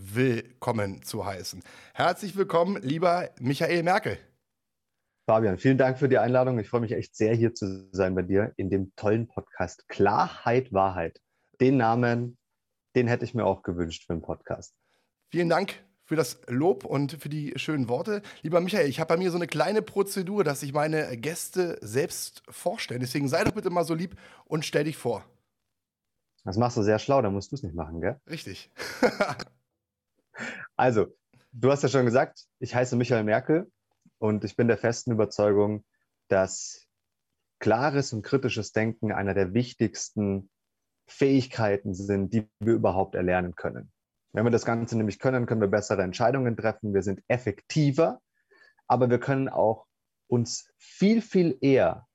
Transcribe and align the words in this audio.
willkommen 0.00 1.02
zu 1.02 1.26
heißen. 1.26 1.62
Herzlich 1.94 2.36
willkommen, 2.36 2.80
lieber 2.82 3.30
Michael 3.40 3.82
Merkel. 3.82 4.18
Fabian, 5.26 5.58
vielen 5.58 5.76
Dank 5.76 5.98
für 5.98 6.08
die 6.08 6.18
Einladung. 6.18 6.58
Ich 6.58 6.70
freue 6.70 6.80
mich 6.80 6.92
echt 6.92 7.14
sehr, 7.14 7.34
hier 7.34 7.54
zu 7.54 7.88
sein 7.92 8.14
bei 8.14 8.22
dir 8.22 8.52
in 8.56 8.70
dem 8.70 8.94
tollen 8.96 9.28
Podcast 9.28 9.88
Klarheit, 9.88 10.72
Wahrheit. 10.72 11.20
Den 11.60 11.76
Namen, 11.76 12.38
den 12.96 13.08
hätte 13.08 13.24
ich 13.24 13.34
mir 13.34 13.44
auch 13.44 13.62
gewünscht 13.62 14.06
für 14.06 14.14
einen 14.14 14.22
Podcast. 14.22 14.74
Vielen 15.30 15.48
Dank 15.48 15.74
für 16.04 16.16
das 16.16 16.40
Lob 16.46 16.86
und 16.86 17.12
für 17.12 17.28
die 17.28 17.52
schönen 17.56 17.88
Worte. 17.90 18.22
Lieber 18.40 18.62
Michael, 18.62 18.88
ich 18.88 19.00
habe 19.00 19.08
bei 19.08 19.18
mir 19.18 19.30
so 19.30 19.36
eine 19.36 19.46
kleine 19.46 19.82
Prozedur, 19.82 20.44
dass 20.44 20.62
ich 20.62 20.72
meine 20.72 21.14
Gäste 21.18 21.76
selbst 21.82 22.42
vorstelle. 22.48 23.00
Deswegen 23.00 23.28
sei 23.28 23.44
doch 23.44 23.52
bitte 23.52 23.68
mal 23.68 23.84
so 23.84 23.92
lieb 23.92 24.16
und 24.46 24.64
stell 24.64 24.84
dich 24.84 24.96
vor. 24.96 25.24
Das 26.44 26.56
machst 26.56 26.78
du 26.78 26.82
sehr 26.82 26.98
schlau, 26.98 27.20
da 27.20 27.30
musst 27.30 27.52
du 27.52 27.56
es 27.56 27.62
nicht 27.62 27.74
machen, 27.74 28.00
gell? 28.00 28.18
Richtig. 28.30 28.70
Also, 30.76 31.06
du 31.52 31.70
hast 31.70 31.82
ja 31.82 31.88
schon 31.88 32.04
gesagt, 32.04 32.44
ich 32.58 32.74
heiße 32.74 32.96
Michael 32.96 33.24
Merkel 33.24 33.70
und 34.18 34.44
ich 34.44 34.56
bin 34.56 34.68
der 34.68 34.78
festen 34.78 35.12
Überzeugung, 35.12 35.84
dass 36.28 36.86
klares 37.58 38.12
und 38.12 38.22
kritisches 38.22 38.72
Denken 38.72 39.12
einer 39.12 39.34
der 39.34 39.54
wichtigsten 39.54 40.50
Fähigkeiten 41.06 41.94
sind, 41.94 42.32
die 42.32 42.48
wir 42.60 42.74
überhaupt 42.74 43.14
erlernen 43.14 43.54
können. 43.54 43.90
Wenn 44.32 44.44
wir 44.44 44.50
das 44.50 44.66
Ganze 44.66 44.96
nämlich 44.96 45.18
können, 45.18 45.46
können 45.46 45.60
wir 45.60 45.68
bessere 45.68 46.02
Entscheidungen 46.02 46.56
treffen, 46.56 46.94
wir 46.94 47.02
sind 47.02 47.22
effektiver, 47.28 48.20
aber 48.86 49.08
wir 49.10 49.18
können 49.18 49.48
auch 49.48 49.86
uns 50.28 50.70
viel, 50.76 51.22
viel 51.22 51.56
eher 51.60 52.06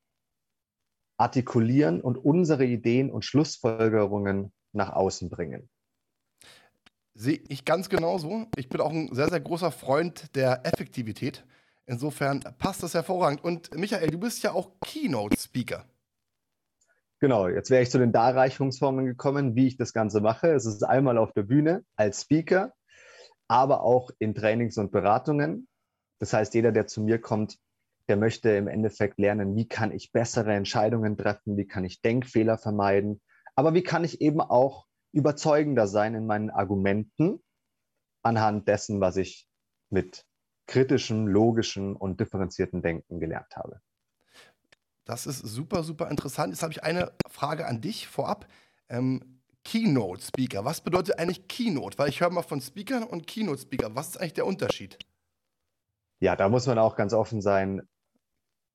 artikulieren 1.18 2.02
und 2.02 2.18
unsere 2.18 2.66
Ideen 2.66 3.12
und 3.12 3.26
Schlussfolgerungen 3.26 4.54
nach 4.74 4.92
außen 4.92 5.30
bringen. 5.30 5.70
Sehe 7.16 7.42
ich 7.48 7.64
ganz 7.64 7.90
genauso. 7.90 8.48
Ich 8.56 8.70
bin 8.70 8.82
auch 8.82 8.92
ein 8.92 9.14
sehr, 9.14 9.30
sehr 9.30 9.40
großer 9.40 9.72
Freund 9.72 10.36
der 10.36 10.66
Effektivität. 10.66 11.46
Insofern 11.86 12.40
passt 12.58 12.82
das 12.82 12.94
hervorragend. 12.94 13.44
Und 13.44 13.76
Michael, 13.76 14.10
du 14.10 14.20
bist 14.20 14.42
ja 14.42 14.54
auch 14.54 14.72
Keynote-Speaker. 14.82 15.86
Genau, 17.20 17.48
jetzt 17.48 17.70
wäre 17.70 17.84
ich 17.84 17.92
zu 17.92 18.00
den 18.00 18.12
Darreichungsformen 18.12 19.06
gekommen, 19.06 19.56
wie 19.56 19.68
ich 19.68 19.78
das 19.78 19.94
Ganze 19.94 20.22
mache. 20.22 20.50
Es 20.50 20.66
ist 20.66 20.84
einmal 20.84 21.18
auf 21.18 21.32
der 21.34 21.44
Bühne 21.44 21.86
als 21.96 22.24
Speaker, 22.24 22.74
aber 23.48 23.84
auch 23.84 24.10
in 24.20 24.34
Trainings 24.34 24.78
und 24.78 24.92
Beratungen. 24.92 25.68
Das 26.20 26.34
heißt, 26.34 26.54
jeder, 26.54 26.72
der 26.72 26.88
zu 26.88 27.02
mir 27.02 27.22
kommt, 27.22 27.60
der 28.08 28.18
möchte 28.18 28.50
im 28.50 28.68
Endeffekt 28.68 29.20
lernen, 29.20 29.56
wie 29.56 29.68
kann 29.68 29.92
ich 29.92 30.12
bessere 30.12 30.54
Entscheidungen 30.54 31.18
treffen, 31.18 31.56
wie 31.56 31.66
kann 31.66 31.86
ich 31.86 32.02
Denkfehler 32.02 32.58
vermeiden, 32.58 33.22
aber 33.56 33.74
wie 33.74 33.84
kann 33.84 34.04
ich 34.04 34.20
eben 34.20 34.42
auch 34.42 34.88
überzeugender 35.14 35.88
sein 35.88 36.16
in 36.16 36.26
meinen 36.26 36.50
Argumenten 36.50 37.42
anhand 38.24 38.68
dessen, 38.68 39.00
was 39.00 39.16
ich 39.16 39.48
mit 39.90 40.26
kritischem, 40.68 41.28
logischem 41.28 41.96
und 41.96 42.20
differenzierten 42.20 42.82
Denken 42.82 43.20
gelernt 43.20 43.56
habe. 43.56 43.82
Das 45.06 45.28
ist 45.28 45.40
super, 45.40 45.84
super 45.84 46.10
interessant. 46.10 46.54
Jetzt 46.54 46.64
habe 46.64 46.74
ich 46.74 46.84
eine 46.84 47.12
Frage 47.28 47.68
an 47.68 47.82
dich 47.82 48.08
vorab. 48.08 48.48
Ähm, 48.90 49.42
Keynote 49.64 50.22
Speaker. 50.22 50.66
Was 50.66 50.82
bedeutet 50.82 51.20
eigentlich 51.20 51.48
Keynote? 51.48 51.98
Weil 51.98 52.10
ich 52.10 52.22
höre 52.22 52.30
mal 52.30 52.42
von 52.42 52.62
Speakern 52.62 53.04
und 53.04 53.28
Keynote 53.28 53.62
Speaker. 53.62 53.96
Was 53.96 54.10
ist 54.10 54.18
eigentlich 54.18 54.34
der 54.34 54.46
Unterschied? 54.46 54.98
Ja, 56.20 56.36
da 56.36 56.50
muss 56.50 56.68
man 56.68 56.80
auch 56.80 56.96
ganz 56.96 57.14
offen 57.14 57.42
sein. 57.42 57.82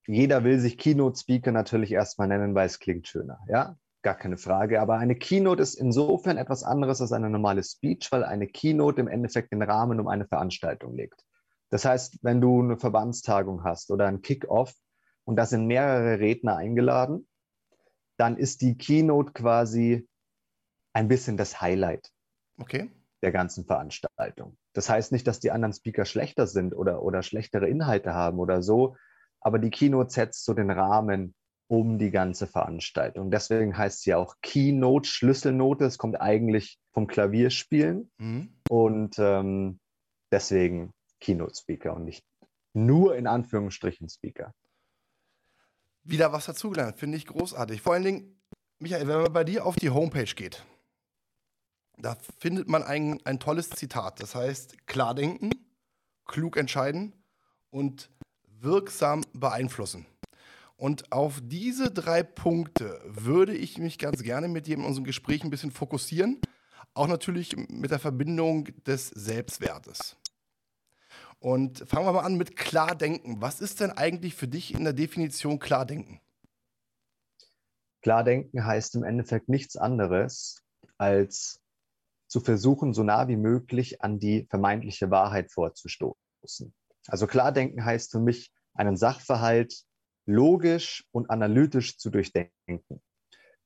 Jeder 0.07 0.45
will 0.45 0.59
sich 0.61 0.79
Keynote 0.79 1.19
Speaker 1.19 1.53
natürlich 1.53 1.93
erstmal 1.93 2.29
nennen, 2.29 2.55
weil 2.55 2.67
es 2.67 2.79
klingt 2.79 3.09
schöner. 3.09 3.41
Ja, 3.49 3.79
gar 4.09 4.17
keine 4.17 4.39
Frage. 4.39 4.81
Aber 4.81 4.97
eine 4.97 5.17
Keynote 5.17 5.63
ist 5.63 5.75
insofern 5.75 6.39
etwas 6.39 6.63
anderes 6.63 7.03
als 7.03 7.13
eine 7.13 7.29
normale 7.29 7.63
Speech, 7.63 8.11
weil 8.11 8.25
eine 8.25 8.47
Keynote 8.47 9.03
im 9.03 9.09
Endeffekt 9.09 9.53
den 9.53 9.61
Rahmen 9.61 10.01
um 10.01 10.09
eine 10.09 10.27
Veranstaltung 10.27 10.95
legt. 10.97 11.27
Das 11.69 11.85
heißt, 11.85 12.21
wenn 12.23 12.41
du 12.41 12.63
eine 12.63 12.79
Verbandstagung 12.79 13.65
hast 13.65 13.91
oder 13.91 14.07
ein 14.07 14.23
Kick-off 14.23 14.73
und 15.25 15.37
da 15.37 15.45
sind 15.45 15.67
mehrere 15.67 16.21
Redner 16.21 16.57
eingeladen, 16.57 17.29
dann 18.17 18.39
ist 18.39 18.63
die 18.63 18.79
Keynote 18.79 19.33
quasi 19.33 20.09
ein 20.95 21.09
bisschen 21.09 21.37
das 21.37 21.61
Highlight 21.61 22.11
okay. 22.59 22.91
der 23.21 23.33
ganzen 23.33 23.67
Veranstaltung. 23.67 24.57
Das 24.73 24.89
heißt 24.89 25.13
nicht, 25.13 25.27
dass 25.27 25.39
die 25.39 25.51
anderen 25.51 25.75
Speaker 25.75 26.07
schlechter 26.07 26.47
sind 26.47 26.75
oder, 26.75 27.03
oder 27.03 27.23
schlechtere 27.23 27.69
Inhalte 27.69 28.15
haben 28.15 28.39
oder 28.39 28.63
so, 28.63 28.97
aber 29.43 29.59
die 29.59 29.71
Keynote 29.71 30.11
setzt 30.11 30.47
so 30.47 30.55
den 30.55 30.71
Rahmen 30.71 31.35
um 31.69 31.99
die 31.99 32.11
ganze 32.11 32.47
Veranstaltung. 32.47 33.31
Deswegen 33.31 33.77
heißt 33.77 34.03
sie 34.03 34.15
auch 34.15 34.37
Keynote, 34.43 35.09
Schlüsselnote. 35.09 35.85
Es 35.85 35.99
kommt 35.99 36.21
eigentlich 36.21 36.79
vom 36.93 37.07
Klavierspielen 37.07 38.11
mhm. 38.19 38.49
und 38.71 39.19
ähm, 39.19 39.79
deswegen 40.33 40.93
Keynote 41.21 41.55
Speaker 41.55 41.95
und 41.95 42.05
nicht 42.05 42.25
nur 42.73 43.17
in 43.17 43.27
Anführungsstrichen 43.27 44.09
Speaker. 44.09 44.55
Wieder 46.05 46.33
was 46.33 46.47
dazugelernt, 46.47 46.97
finde 46.97 47.19
ich 47.19 47.27
großartig. 47.27 47.83
Vor 47.83 47.93
allen 47.93 48.05
Dingen, 48.05 48.41
Michael, 48.79 49.07
wenn 49.09 49.23
man 49.23 49.33
bei 49.33 49.45
dir 49.45 49.67
auf 49.67 49.77
die 49.77 49.91
Homepage 49.91 50.35
geht, 50.35 50.65
da 51.99 52.17
findet 52.39 52.69
man 52.69 52.83
ein, 52.83 53.21
ein 53.25 53.41
tolles 53.41 53.71
Zitat. 53.71 54.23
Das 54.23 54.35
heißt, 54.35 54.87
klar 54.87 55.15
denken, 55.15 55.51
klug 56.25 56.57
entscheiden 56.57 57.15
und 57.71 58.11
wirksam 58.61 59.23
beeinflussen. 59.33 60.07
Und 60.79 61.11
auf 61.11 61.41
diese 61.43 61.91
drei 61.91 62.23
Punkte 62.23 63.01
würde 63.05 63.53
ich 63.53 63.79
mich 63.79 63.99
ganz 63.99 64.23
gerne 64.23 64.47
mit 64.47 64.69
dir 64.69 64.77
in 64.77 64.85
unserem 64.85 65.05
Gespräch 65.05 65.43
ein 65.43 65.51
bisschen 65.51 65.73
fokussieren. 65.73 66.41
Auch 66.95 67.09
natürlich 67.09 67.57
mit 67.69 67.91
der 67.91 67.99
Verbindung 67.99 68.69
des 68.87 69.09
Selbstwertes. 69.09 70.17
Und 71.41 71.81
fangen 71.81 72.07
wir 72.07 72.13
mal 72.13 72.21
an 72.21 72.37
mit 72.37 72.57
Klardenken. 72.57 73.43
Was 73.43 73.61
ist 73.61 73.81
denn 73.81 73.91
eigentlich 73.91 74.37
für 74.37 74.47
dich 74.47 74.73
in 74.73 74.85
der 74.85 74.93
Definition 74.93 75.59
Klardenken? 75.59 76.21
Klardenken 78.03 78.65
heißt 78.65 78.95
im 78.95 79.03
Endeffekt 79.03 79.49
nichts 79.49 79.77
anderes, 79.77 80.63
als 80.97 81.61
zu 82.29 82.39
versuchen, 82.39 82.95
so 82.95 83.03
nah 83.03 83.27
wie 83.27 83.37
möglich 83.37 84.01
an 84.01 84.21
die 84.21 84.47
vermeintliche 84.49 85.11
Wahrheit 85.11 85.51
vorzustoßen. 85.51 86.73
Also 87.09 87.27
Klardenken 87.27 87.85
heißt 87.85 88.13
für 88.13 88.21
mich, 88.21 88.53
einen 88.75 88.97
Sachverhalt 88.97 89.88
logisch 90.29 91.07
und 91.11 91.31
analytisch 91.31 91.99
zu 91.99 92.11
durchdenken. 92.11 93.01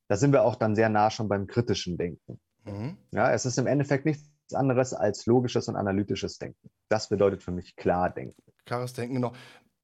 Da 0.08 0.16
sind 0.16 0.32
wir 0.32 0.44
auch 0.44 0.56
dann 0.56 0.76
sehr 0.76 0.88
nah 0.88 1.10
schon 1.10 1.28
beim 1.28 1.46
kritischen 1.46 1.98
Denken. 1.98 2.40
Mhm. 2.64 2.96
Ja, 3.12 3.32
es 3.32 3.44
ist 3.44 3.58
im 3.58 3.66
Endeffekt 3.66 4.06
nichts 4.06 4.30
anderes 4.54 4.94
als 4.94 5.26
logisches 5.26 5.68
und 5.68 5.76
analytisches 5.76 6.38
Denken. 6.38 6.70
Das 6.88 7.08
bedeutet 7.08 7.42
für 7.42 7.50
mich 7.50 7.74
klar 7.76 8.10
denken. 8.10 8.40
Klares 8.64 8.92
Denken, 8.92 9.16
genau. 9.16 9.32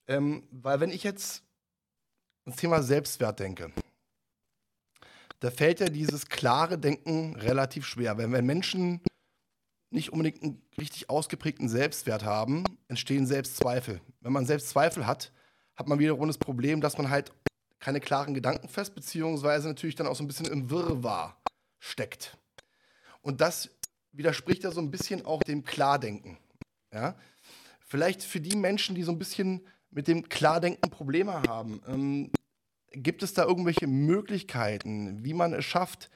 Ähm, 0.06 0.46
weil 0.50 0.80
wenn 0.80 0.90
ich 0.90 1.02
jetzt 1.02 1.44
das 2.44 2.56
Thema 2.56 2.82
Selbstwert 2.82 3.40
denke, 3.40 3.72
da 5.40 5.50
fällt 5.50 5.80
ja 5.80 5.88
dieses 5.88 6.28
klare 6.28 6.78
Denken 6.78 7.34
relativ 7.36 7.86
schwer. 7.86 8.18
Wenn, 8.18 8.32
wenn 8.32 8.46
Menschen 8.46 9.00
nicht 9.90 10.12
unbedingt 10.12 10.42
einen 10.42 10.62
richtig 10.78 11.10
ausgeprägten 11.10 11.68
Selbstwert 11.68 12.24
haben, 12.24 12.64
entstehen 12.88 13.26
Selbstzweifel. 13.26 14.00
Wenn 14.20 14.32
man 14.32 14.46
Selbstzweifel 14.46 15.06
hat, 15.06 15.32
hat 15.78 15.86
man 15.86 16.00
wiederum 16.00 16.26
das 16.26 16.38
Problem, 16.38 16.80
dass 16.80 16.98
man 16.98 17.08
halt 17.08 17.32
keine 17.78 18.00
klaren 18.00 18.34
Gedanken 18.34 18.68
fest, 18.68 18.96
beziehungsweise 18.96 19.68
natürlich 19.68 19.94
dann 19.94 20.08
auch 20.08 20.16
so 20.16 20.24
ein 20.24 20.26
bisschen 20.26 20.46
im 20.46 20.70
Wirrwarr 20.70 21.40
steckt. 21.78 22.36
Und 23.22 23.40
das 23.40 23.70
widerspricht 24.10 24.64
ja 24.64 24.72
so 24.72 24.80
ein 24.80 24.90
bisschen 24.90 25.24
auch 25.24 25.40
dem 25.44 25.62
Klardenken. 25.62 26.36
Ja? 26.92 27.14
Vielleicht 27.78 28.24
für 28.24 28.40
die 28.40 28.56
Menschen, 28.56 28.96
die 28.96 29.04
so 29.04 29.12
ein 29.12 29.18
bisschen 29.18 29.64
mit 29.90 30.08
dem 30.08 30.28
Klardenken 30.28 30.90
Probleme 30.90 31.42
haben, 31.46 31.80
ähm, 31.86 32.32
gibt 32.90 33.22
es 33.22 33.32
da 33.32 33.44
irgendwelche 33.44 33.86
Möglichkeiten, 33.86 35.22
wie 35.22 35.34
man 35.34 35.52
es 35.52 35.64
schafft, 35.64 36.10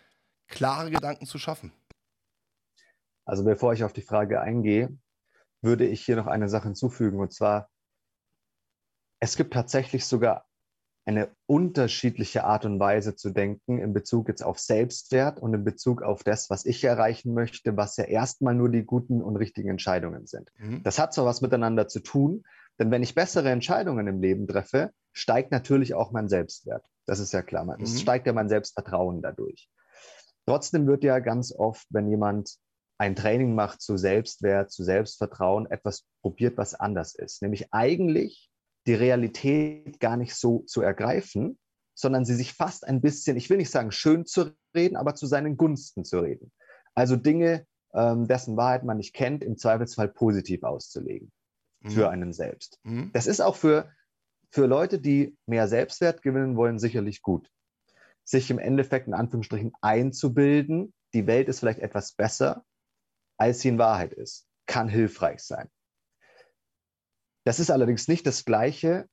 klare 0.49 0.91
Gedanken 0.91 1.27
zu 1.27 1.39
schaffen? 1.39 1.73
Also 3.25 3.45
bevor 3.45 3.73
ich 3.73 3.85
auf 3.85 3.93
die 3.93 4.03
Frage 4.03 4.41
eingehe, 4.41 4.99
würde 5.61 5.87
ich 5.87 6.05
hier 6.05 6.17
noch 6.17 6.27
eine 6.27 6.49
Sache 6.49 6.65
hinzufügen, 6.65 7.21
und 7.21 7.33
zwar 7.33 7.71
es 9.23 9.37
gibt 9.37 9.55
tatsächlich 9.55 10.05
sogar 10.05 10.47
eine 11.05 11.31
unterschiedliche 11.47 12.43
Art 12.43 12.65
und 12.65 12.81
Weise 12.81 13.15
zu 13.15 13.31
denken 13.31 13.79
in 13.79 13.93
Bezug 13.93 14.27
jetzt 14.27 14.43
auf 14.43 14.59
Selbstwert 14.59 15.39
und 15.39 15.55
in 15.55 15.63
Bezug 15.63 16.03
auf 16.03 16.25
das, 16.25 16.51
was 16.51 16.67
ich 16.67 16.83
erreichen 16.83 17.33
möchte, 17.33 17.77
was 17.77 17.97
ja 17.97 18.05
erstmal 18.05 18.57
nur 18.57 18.69
die 18.69 18.85
guten 18.85 19.23
und 19.23 19.37
richtigen 19.37 19.69
Entscheidungen 19.69 20.27
sind. 20.27 20.51
Mhm. 20.59 20.83
Das 20.83 20.99
hat 20.99 21.15
zwar 21.15 21.25
was 21.25 21.41
miteinander 21.41 21.87
zu 21.87 22.01
tun, 22.01 22.43
denn 22.81 22.91
wenn 22.91 23.05
ich 23.05 23.15
bessere 23.15 23.51
Entscheidungen 23.51 24.09
im 24.09 24.21
Leben 24.21 24.49
treffe, 24.49 24.91
steigt 25.13 25.53
natürlich 25.53 25.95
auch 25.95 26.11
mein 26.11 26.29
Selbstwert. 26.29 26.85
Das 27.07 27.21
ist 27.21 27.33
ja 27.33 27.43
klar. 27.43 27.65
Es 27.81 27.93
mhm. 27.93 27.99
steigt 27.99 28.27
ja 28.27 28.33
mein 28.33 28.49
Selbstvertrauen 28.49 29.23
dadurch. 29.23 29.71
Trotzdem 30.47 30.89
wird 30.89 31.05
ja 31.05 31.21
ganz 31.21 31.55
oft, 31.55 31.87
wenn 31.91 32.09
jemand 32.09 32.57
ein 32.99 33.15
Training 33.15 33.55
macht 33.55 33.83
zu 33.83 33.97
Selbstwert, 33.97 34.73
zu 34.73 34.83
Selbstvertrauen, 34.83 35.71
etwas 35.71 36.07
probiert, 36.23 36.59
was 36.59 36.75
anders 36.75 37.15
ist. 37.15 37.41
Nämlich 37.41 37.73
eigentlich 37.73 38.52
die 38.87 38.95
Realität 38.95 40.01
gar 40.01 40.17
nicht 40.17 40.35
so 40.35 40.61
zu 40.61 40.83
ergreifen, 40.83 41.59
sondern 41.95 42.25
sie 42.25 42.35
sich 42.35 42.55
fast 42.55 42.87
ein 42.87 43.01
bisschen, 43.01 43.37
ich 43.37 43.51
will 43.51 43.59
nicht 43.59 43.71
sagen 43.71 43.93
schön 43.93 44.27
zu 44.27 44.53
reden, 44.75 44.97
aber 44.97 45.15
zu 45.15 45.27
seinen 45.27 45.57
Gunsten 45.57 46.05
zu 46.05 46.21
reden. 46.21 46.53
Also 46.95 47.17
Dinge, 47.17 47.67
ähm, 47.95 48.27
dessen 48.27 48.57
Wahrheit 48.57 48.85
man 48.85 48.97
nicht 48.97 49.15
kennt, 49.15 49.45
im 49.45 49.57
Zweifelsfall 49.57 50.09
positiv 50.09 50.63
auszulegen 50.63 51.31
mhm. 51.81 51.91
für 51.91 52.11
einen 52.11 52.33
selbst. 52.33 52.79
Mhm. 52.83 53.11
Das 53.13 53.27
ist 53.27 53.41
auch 53.41 53.57
für, 53.57 53.91
für 54.51 54.67
Leute, 54.67 54.99
die 54.99 55.37
mehr 55.47 55.69
Selbstwert 55.69 56.23
gewinnen 56.23 56.57
wollen, 56.57 56.79
sicherlich 56.79 57.23
gut. 57.23 57.49
Sich 58.25 58.51
im 58.51 58.59
Endeffekt 58.59 59.09
in 59.09 59.15
Anführungsstrichen 59.15 59.73
einzubilden, 59.81 60.95
die 61.13 61.27
Welt 61.27 61.49
ist 61.49 61.61
vielleicht 61.61 61.81
etwas 61.81 62.13
besser, 62.13 62.65
als 63.37 63.61
sie 63.61 63.69
in 63.69 63.79
Wahrheit 63.79 64.13
ist, 64.13 64.47
kann 64.67 64.89
hilfreich 64.89 65.41
sein. 65.41 65.69
Das 67.45 67.61
ist 67.61 67.71
allerdings 67.71 68.09
nicht 68.09 68.27
das 68.27 68.45
Gleiche, 68.45 69.07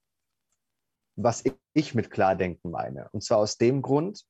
was 1.15 1.43
ich 1.73 1.95
mit 1.95 2.11
Klardenken 2.11 2.71
meine. 2.71 3.09
Und 3.11 3.23
zwar 3.23 3.39
aus 3.39 3.57
dem 3.57 3.81
Grund, 3.81 4.23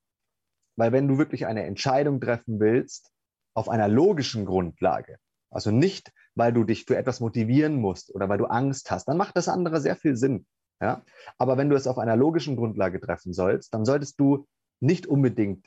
weil 0.76 0.92
wenn 0.92 1.08
du 1.08 1.18
wirklich 1.18 1.46
eine 1.46 1.64
Entscheidung 1.64 2.20
treffen 2.20 2.58
willst, 2.60 3.10
auf 3.54 3.68
einer 3.68 3.88
logischen 3.88 4.44
Grundlage, 4.44 5.18
also 5.50 5.70
nicht, 5.70 6.12
weil 6.34 6.52
du 6.52 6.64
dich 6.64 6.84
für 6.84 6.96
etwas 6.96 7.20
motivieren 7.20 7.76
musst 7.76 8.14
oder 8.14 8.28
weil 8.28 8.38
du 8.38 8.46
Angst 8.46 8.90
hast, 8.90 9.06
dann 9.06 9.16
macht 9.16 9.36
das 9.36 9.48
andere 9.48 9.80
sehr 9.80 9.96
viel 9.96 10.16
Sinn. 10.16 10.46
Ja? 10.80 11.04
Aber 11.38 11.58
wenn 11.58 11.68
du 11.68 11.76
es 11.76 11.86
auf 11.86 11.98
einer 11.98 12.16
logischen 12.16 12.56
Grundlage 12.56 13.00
treffen 13.00 13.32
sollst, 13.32 13.74
dann 13.74 13.84
solltest 13.84 14.18
du 14.18 14.46
nicht 14.80 15.06
unbedingt 15.06 15.66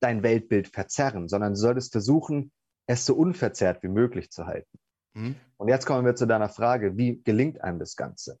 dein 0.00 0.22
Weltbild 0.22 0.68
verzerren, 0.68 1.28
sondern 1.28 1.52
du 1.52 1.58
solltest 1.58 1.92
versuchen, 1.92 2.52
es 2.86 3.04
so 3.04 3.14
unverzerrt 3.14 3.82
wie 3.82 3.88
möglich 3.88 4.30
zu 4.30 4.46
halten. 4.46 4.78
Mhm. 5.18 5.36
Und 5.56 5.68
jetzt 5.68 5.86
kommen 5.86 6.06
wir 6.06 6.14
zu 6.14 6.26
deiner 6.26 6.48
Frage, 6.48 6.96
wie 6.96 7.20
gelingt 7.22 7.60
einem 7.62 7.78
das 7.78 7.96
Ganze? 7.96 8.38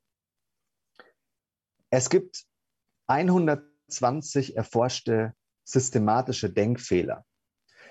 Es 1.90 2.08
gibt 2.10 2.44
120 3.08 4.56
erforschte 4.56 5.34
systematische 5.64 6.50
Denkfehler. 6.50 7.24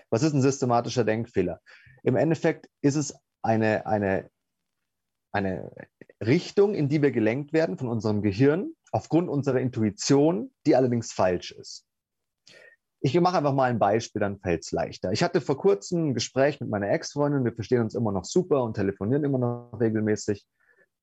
Was 0.10 0.24
ist 0.24 0.34
ein 0.34 0.42
systematischer 0.42 1.04
Denkfehler? 1.04 1.62
Im 2.04 2.16
Endeffekt 2.16 2.70
ist 2.82 2.96
es 2.96 3.14
eine, 3.42 3.86
eine, 3.86 4.30
eine 5.34 5.72
Richtung, 6.24 6.74
in 6.74 6.88
die 6.88 7.02
wir 7.02 7.12
gelenkt 7.12 7.54
werden 7.54 7.78
von 7.78 7.90
unserem 7.90 8.22
Gehirn 8.22 8.72
aufgrund 8.92 9.30
unserer 9.30 9.60
Intuition, 9.60 10.54
die 10.66 10.76
allerdings 10.76 11.12
falsch 11.12 11.52
ist. 11.52 11.87
Ich 13.00 13.20
mache 13.20 13.38
einfach 13.38 13.54
mal 13.54 13.70
ein 13.70 13.80
Beispiel, 13.80 14.20
dann 14.20 14.40
fällt 14.40 14.64
es 14.64 14.72
leichter. 14.72 15.12
Ich 15.12 15.22
hatte 15.22 15.40
vor 15.40 15.58
kurzem 15.58 16.10
ein 16.10 16.14
Gespräch 16.16 16.60
mit 16.60 16.70
meiner 16.70 16.90
Ex-Freundin. 16.90 17.46
Wir 17.46 17.54
verstehen 17.54 17.82
uns 17.82 17.94
immer 17.94 18.12
noch 18.12 18.26
super 18.26 18.64
und 18.64 18.74
telefonieren 18.74 19.24
immer 19.24 19.38
noch 19.38 19.80
regelmäßig. 19.80 20.46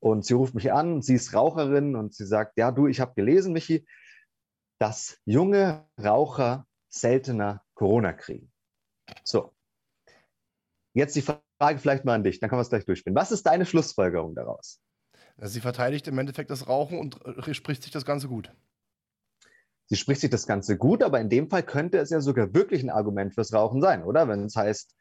Und 0.01 0.25
sie 0.25 0.35
ruft 0.35 0.55
mich 0.55 0.73
an, 0.73 1.03
sie 1.03 1.15
ist 1.15 1.35
Raucherin 1.35 1.95
und 1.95 2.13
sie 2.15 2.27
sagt, 2.27 2.59
ja, 2.59 2.73
du, 2.73 2.89
ich 2.89 3.01
habe 3.01 3.15
gelesen, 3.15 3.53
Michi, 3.53 3.87
dass 4.81 5.19
junge 5.25 5.87
Raucher 6.03 6.67
seltener 6.91 7.63
Corona 7.75 8.13
kriegen. 8.13 8.53
So. 9.23 9.55
Jetzt 10.95 11.17
die 11.17 11.23
Frage 11.23 11.79
vielleicht 11.79 12.05
mal 12.05 12.15
an 12.15 12.25
dich, 12.25 12.41
dann 12.41 12.51
können 12.51 12.59
wir 12.59 12.63
es 12.65 12.71
gleich 12.71 12.85
durchspielen. 12.85 13.17
Was 13.17 13.33
ist 13.33 13.45
deine 13.45 13.67
Schlussfolgerung 13.67 14.35
daraus? 14.35 14.81
Sie 15.39 15.61
verteidigt 15.61 16.07
im 16.09 16.19
Endeffekt 16.19 16.51
das 16.51 16.69
Rauchen 16.69 16.99
und 16.99 17.19
spricht 17.55 17.83
sich 17.83 17.93
das 17.93 18.05
Ganze 18.05 18.29
gut 18.29 18.53
sie 19.87 19.97
spricht 19.97 20.21
sich 20.21 20.31
das 20.31 20.47
Ganze 20.47 20.77
gut, 20.77 21.03
aber 21.03 21.21
in 21.21 21.29
dem 21.29 21.49
Fall 21.49 21.63
könnte 21.63 21.99
es 21.99 22.11
ja 22.11 22.21
sogar 22.21 22.55
wirklich 22.55 22.83
ein 22.83 22.91
Argument 22.91 23.35
fürs 23.35 23.53
Rauchen 23.53 23.81
sein, 23.81 24.03
oder? 24.03 24.29
Wenn 24.29 24.45
es 24.45 24.57
heißt, 24.57 24.95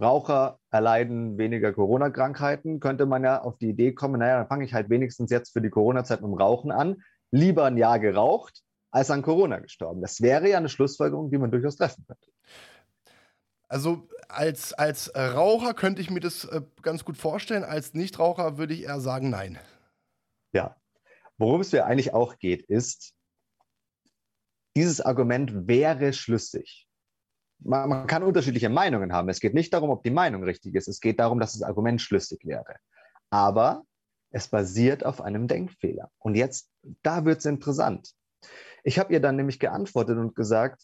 Raucher 0.00 0.58
erleiden 0.70 1.38
weniger 1.38 1.72
Corona-Krankheiten, 1.72 2.80
könnte 2.80 3.06
man 3.06 3.22
ja 3.22 3.42
auf 3.42 3.58
die 3.58 3.68
Idee 3.68 3.92
kommen, 3.92 4.18
naja, 4.18 4.38
dann 4.38 4.48
fange 4.48 4.64
ich 4.64 4.74
halt 4.74 4.90
wenigstens 4.90 5.30
jetzt 5.30 5.52
für 5.52 5.60
die 5.60 5.70
Corona-Zeit 5.70 6.20
mit 6.20 6.30
dem 6.30 6.36
Rauchen 6.36 6.72
an, 6.72 7.02
lieber 7.30 7.64
ein 7.64 7.76
Jahr 7.76 7.98
geraucht, 8.00 8.62
als 8.90 9.10
an 9.10 9.22
Corona 9.22 9.58
gestorben. 9.58 10.00
Das 10.00 10.20
wäre 10.20 10.48
ja 10.48 10.58
eine 10.58 10.68
Schlussfolgerung, 10.68 11.30
die 11.30 11.38
man 11.38 11.50
durchaus 11.50 11.76
treffen 11.76 12.04
könnte. 12.06 12.30
Also 13.68 14.08
als, 14.28 14.72
als 14.72 15.12
Raucher 15.16 15.74
könnte 15.74 16.00
ich 16.00 16.10
mir 16.10 16.20
das 16.20 16.44
äh, 16.44 16.62
ganz 16.82 17.04
gut 17.04 17.16
vorstellen, 17.16 17.64
als 17.64 17.94
Nichtraucher 17.94 18.58
würde 18.58 18.74
ich 18.74 18.84
eher 18.84 19.00
sagen, 19.00 19.30
nein. 19.30 19.58
Ja, 20.52 20.76
worum 21.38 21.60
es 21.60 21.72
mir 21.72 21.86
eigentlich 21.86 22.14
auch 22.14 22.38
geht, 22.38 22.62
ist, 22.62 23.13
dieses 24.76 25.00
Argument 25.00 25.68
wäre 25.68 26.12
schlüssig. 26.12 26.88
Man, 27.60 27.88
man, 27.88 28.06
kann 28.06 28.22
unterschiedliche 28.22 28.68
Meinungen 28.68 29.12
haben. 29.12 29.28
Es 29.28 29.40
geht 29.40 29.54
nicht 29.54 29.72
darum, 29.72 29.90
ob 29.90 30.02
die 30.02 30.10
Meinung 30.10 30.42
richtig 30.42 30.74
ist. 30.74 30.88
Es 30.88 31.00
geht 31.00 31.20
darum, 31.20 31.38
dass 31.38 31.52
das 31.52 31.62
Argument 31.62 32.00
schlüssig 32.00 32.44
wäre. 32.44 32.76
Aber 33.30 33.84
es 34.30 34.48
basiert 34.48 35.06
auf 35.06 35.20
einem 35.20 35.46
Denkfehler. 35.46 36.10
Und 36.18 36.34
jetzt, 36.34 36.70
da 37.02 37.24
wird 37.24 37.38
es 37.38 37.44
interessant. 37.44 38.12
Ich 38.82 38.98
habe 38.98 39.12
ihr 39.12 39.20
dann 39.20 39.36
nämlich 39.36 39.60
geantwortet 39.60 40.18
und 40.18 40.34
gesagt, 40.34 40.82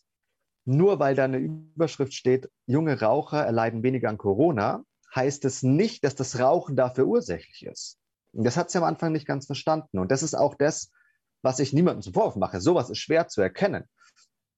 nur 0.65 1.01
weil 1.01 1.15
da 1.15 1.25
eine 1.25 1.39
Überschrift 1.39 2.15
steht, 2.15 2.49
junge 2.67 3.01
Raucher 3.01 3.45
erleiden 3.45 3.83
weniger 3.83 4.09
an 4.09 4.19
Corona, 4.19 4.85
heißt 5.15 5.45
es 5.45 5.63
nicht, 5.63 6.05
dass 6.05 6.15
das 6.15 6.39
Rauchen 6.39 6.77
dafür 6.77 7.07
ursächlich 7.07 7.67
ist. 7.67 7.99
Und 8.33 8.45
das 8.45 8.57
hat 8.57 8.71
sie 8.71 8.79
am 8.79 8.85
Anfang 8.85 9.13
nicht 9.13 9.27
ganz 9.27 9.47
verstanden. 9.47 9.99
Und 9.99 10.13
das 10.13 10.23
ist 10.23 10.35
auch 10.35 10.55
das, 10.55 10.93
was 11.43 11.59
ich 11.59 11.73
niemandem 11.73 12.03
zum 12.03 12.15
Vorwurf 12.15 12.37
mache. 12.37 12.61
Sowas 12.61 12.91
ist 12.91 12.99
schwer 12.99 13.29
zu 13.29 13.41
erkennen. 13.41 13.85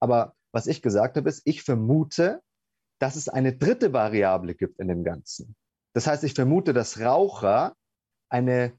Aber 0.00 0.34
was 0.52 0.67
ich 0.67 0.82
gesagt 0.82 1.17
habe, 1.17 1.29
ist, 1.29 1.43
ich 1.44 1.62
vermute, 1.62 2.43
dass 2.99 3.17
es 3.17 3.29
eine 3.29 3.56
dritte 3.56 3.93
Variable 3.93 4.55
gibt 4.55 4.79
in 4.79 4.88
dem 4.88 5.05
Ganzen. 5.05 5.56
Das 5.94 6.06
heißt, 6.06 6.25
ich 6.25 6.34
vermute, 6.34 6.73
dass 6.73 7.00
Raucher 7.00 7.75
eine 8.29 8.79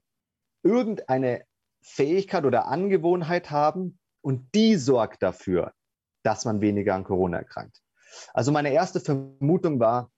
irgendeine 0.63 1.45
Fähigkeit 1.81 2.45
oder 2.45 2.67
Angewohnheit 2.67 3.51
haben 3.51 3.99
und 4.21 4.55
die 4.55 4.75
sorgt 4.75 5.21
dafür, 5.21 5.73
dass 6.23 6.45
man 6.45 6.61
weniger 6.61 6.95
an 6.95 7.03
Corona 7.03 7.37
erkrankt. 7.37 7.81
Also 8.33 8.51
meine 8.51 8.71
erste 8.71 8.99
Vermutung 8.99 9.79
war, 9.79 10.11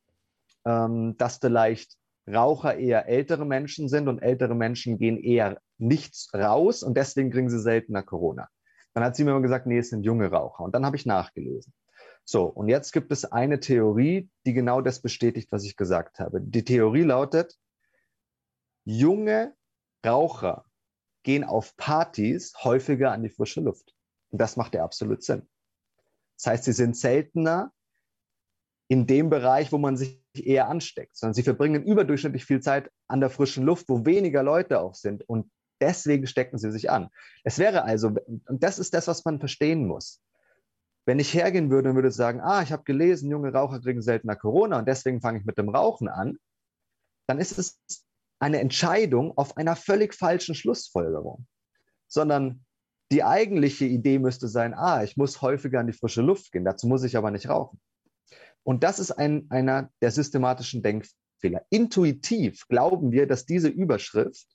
ähm, 0.65 1.17
dass 1.17 1.37
vielleicht 1.37 1.97
Raucher 2.27 2.77
eher 2.77 3.07
ältere 3.07 3.45
Menschen 3.45 3.87
sind 3.87 4.07
und 4.07 4.19
ältere 4.19 4.55
Menschen 4.55 4.97
gehen 4.97 5.17
eher 5.17 5.61
nichts 5.77 6.33
raus 6.33 6.81
und 6.81 6.97
deswegen 6.97 7.31
kriegen 7.31 7.49
sie 7.49 7.59
seltener 7.59 8.03
Corona. 8.03 8.49
Dann 8.93 9.03
hat 9.03 9.15
sie 9.15 9.23
mir 9.23 9.31
immer 9.31 9.41
gesagt, 9.41 9.67
nee, 9.67 9.77
es 9.77 9.89
sind 9.89 10.03
junge 10.03 10.31
Raucher. 10.31 10.63
Und 10.63 10.73
dann 10.73 10.85
habe 10.85 10.95
ich 10.95 11.05
nachgelesen. 11.05 11.73
So, 12.23 12.45
und 12.45 12.69
jetzt 12.69 12.91
gibt 12.91 13.11
es 13.11 13.25
eine 13.25 13.59
Theorie, 13.59 14.29
die 14.45 14.53
genau 14.53 14.81
das 14.81 15.01
bestätigt, 15.01 15.51
was 15.51 15.63
ich 15.63 15.75
gesagt 15.75 16.19
habe. 16.19 16.41
Die 16.41 16.63
Theorie 16.63 17.03
lautet, 17.03 17.55
junge 18.85 19.53
Raucher 20.05 20.65
gehen 21.23 21.43
auf 21.43 21.75
Partys 21.77 22.53
häufiger 22.63 23.11
an 23.11 23.21
die 23.21 23.29
frische 23.29 23.61
Luft. 23.61 23.93
Und 24.31 24.39
das 24.41 24.57
macht 24.57 24.73
ja 24.73 24.83
absolut 24.83 25.23
Sinn. 25.23 25.47
Das 26.37 26.47
heißt, 26.47 26.63
sie 26.63 26.73
sind 26.73 26.97
seltener 26.97 27.71
in 28.87 29.07
dem 29.07 29.29
Bereich, 29.29 29.71
wo 29.71 29.77
man 29.77 29.97
sich 29.97 30.24
eher 30.39 30.69
ansteckt, 30.69 31.17
sondern 31.17 31.33
sie 31.33 31.43
verbringen 31.43 31.83
überdurchschnittlich 31.83 32.45
viel 32.45 32.61
Zeit 32.61 32.89
an 33.07 33.19
der 33.19 33.29
frischen 33.29 33.63
Luft, 33.63 33.89
wo 33.89 34.05
weniger 34.05 34.43
Leute 34.43 34.79
auch 34.79 34.95
sind. 34.95 35.27
Und 35.27 35.51
deswegen 35.81 36.27
stecken 36.27 36.57
sie 36.57 36.71
sich 36.71 36.89
an. 36.89 37.09
Es 37.43 37.59
wäre 37.59 37.83
also, 37.83 38.11
und 38.47 38.63
das 38.63 38.79
ist 38.79 38.93
das, 38.93 39.07
was 39.07 39.25
man 39.25 39.39
verstehen 39.39 39.87
muss. 39.87 40.21
Wenn 41.05 41.19
ich 41.19 41.33
hergehen 41.33 41.69
würde 41.69 41.89
und 41.89 41.95
würde 41.95 42.11
sagen, 42.11 42.41
ah, 42.41 42.63
ich 42.63 42.71
habe 42.71 42.83
gelesen, 42.83 43.29
junge 43.29 43.53
Raucher 43.53 43.79
kriegen 43.79 44.01
seltener 44.01 44.35
Corona 44.35 44.79
und 44.79 44.87
deswegen 44.87 45.21
fange 45.21 45.39
ich 45.39 45.45
mit 45.45 45.57
dem 45.57 45.69
Rauchen 45.69 46.07
an, 46.07 46.37
dann 47.27 47.39
ist 47.39 47.57
es 47.57 47.79
eine 48.39 48.59
Entscheidung 48.59 49.37
auf 49.37 49.57
einer 49.57 49.75
völlig 49.75 50.15
falschen 50.15 50.55
Schlussfolgerung. 50.55 51.45
Sondern 52.07 52.65
die 53.11 53.23
eigentliche 53.23 53.85
Idee 53.85 54.19
müsste 54.19 54.47
sein, 54.47 54.73
ah, 54.73 55.03
ich 55.03 55.15
muss 55.15 55.41
häufiger 55.41 55.79
an 55.79 55.87
die 55.87 55.93
frische 55.93 56.21
Luft 56.21 56.51
gehen, 56.51 56.65
dazu 56.65 56.87
muss 56.87 57.03
ich 57.03 57.17
aber 57.17 57.31
nicht 57.31 57.49
rauchen. 57.49 57.79
Und 58.65 58.83
das 58.83 58.99
ist 58.99 59.11
ein, 59.11 59.45
einer 59.49 59.91
der 60.01 60.09
systematischen 60.09 60.81
Denkfehler. 60.81 61.65
Intuitiv 61.69 62.67
glauben 62.67 63.11
wir, 63.11 63.27
dass 63.27 63.45
diese 63.45 63.67
Überschrift 63.69 64.47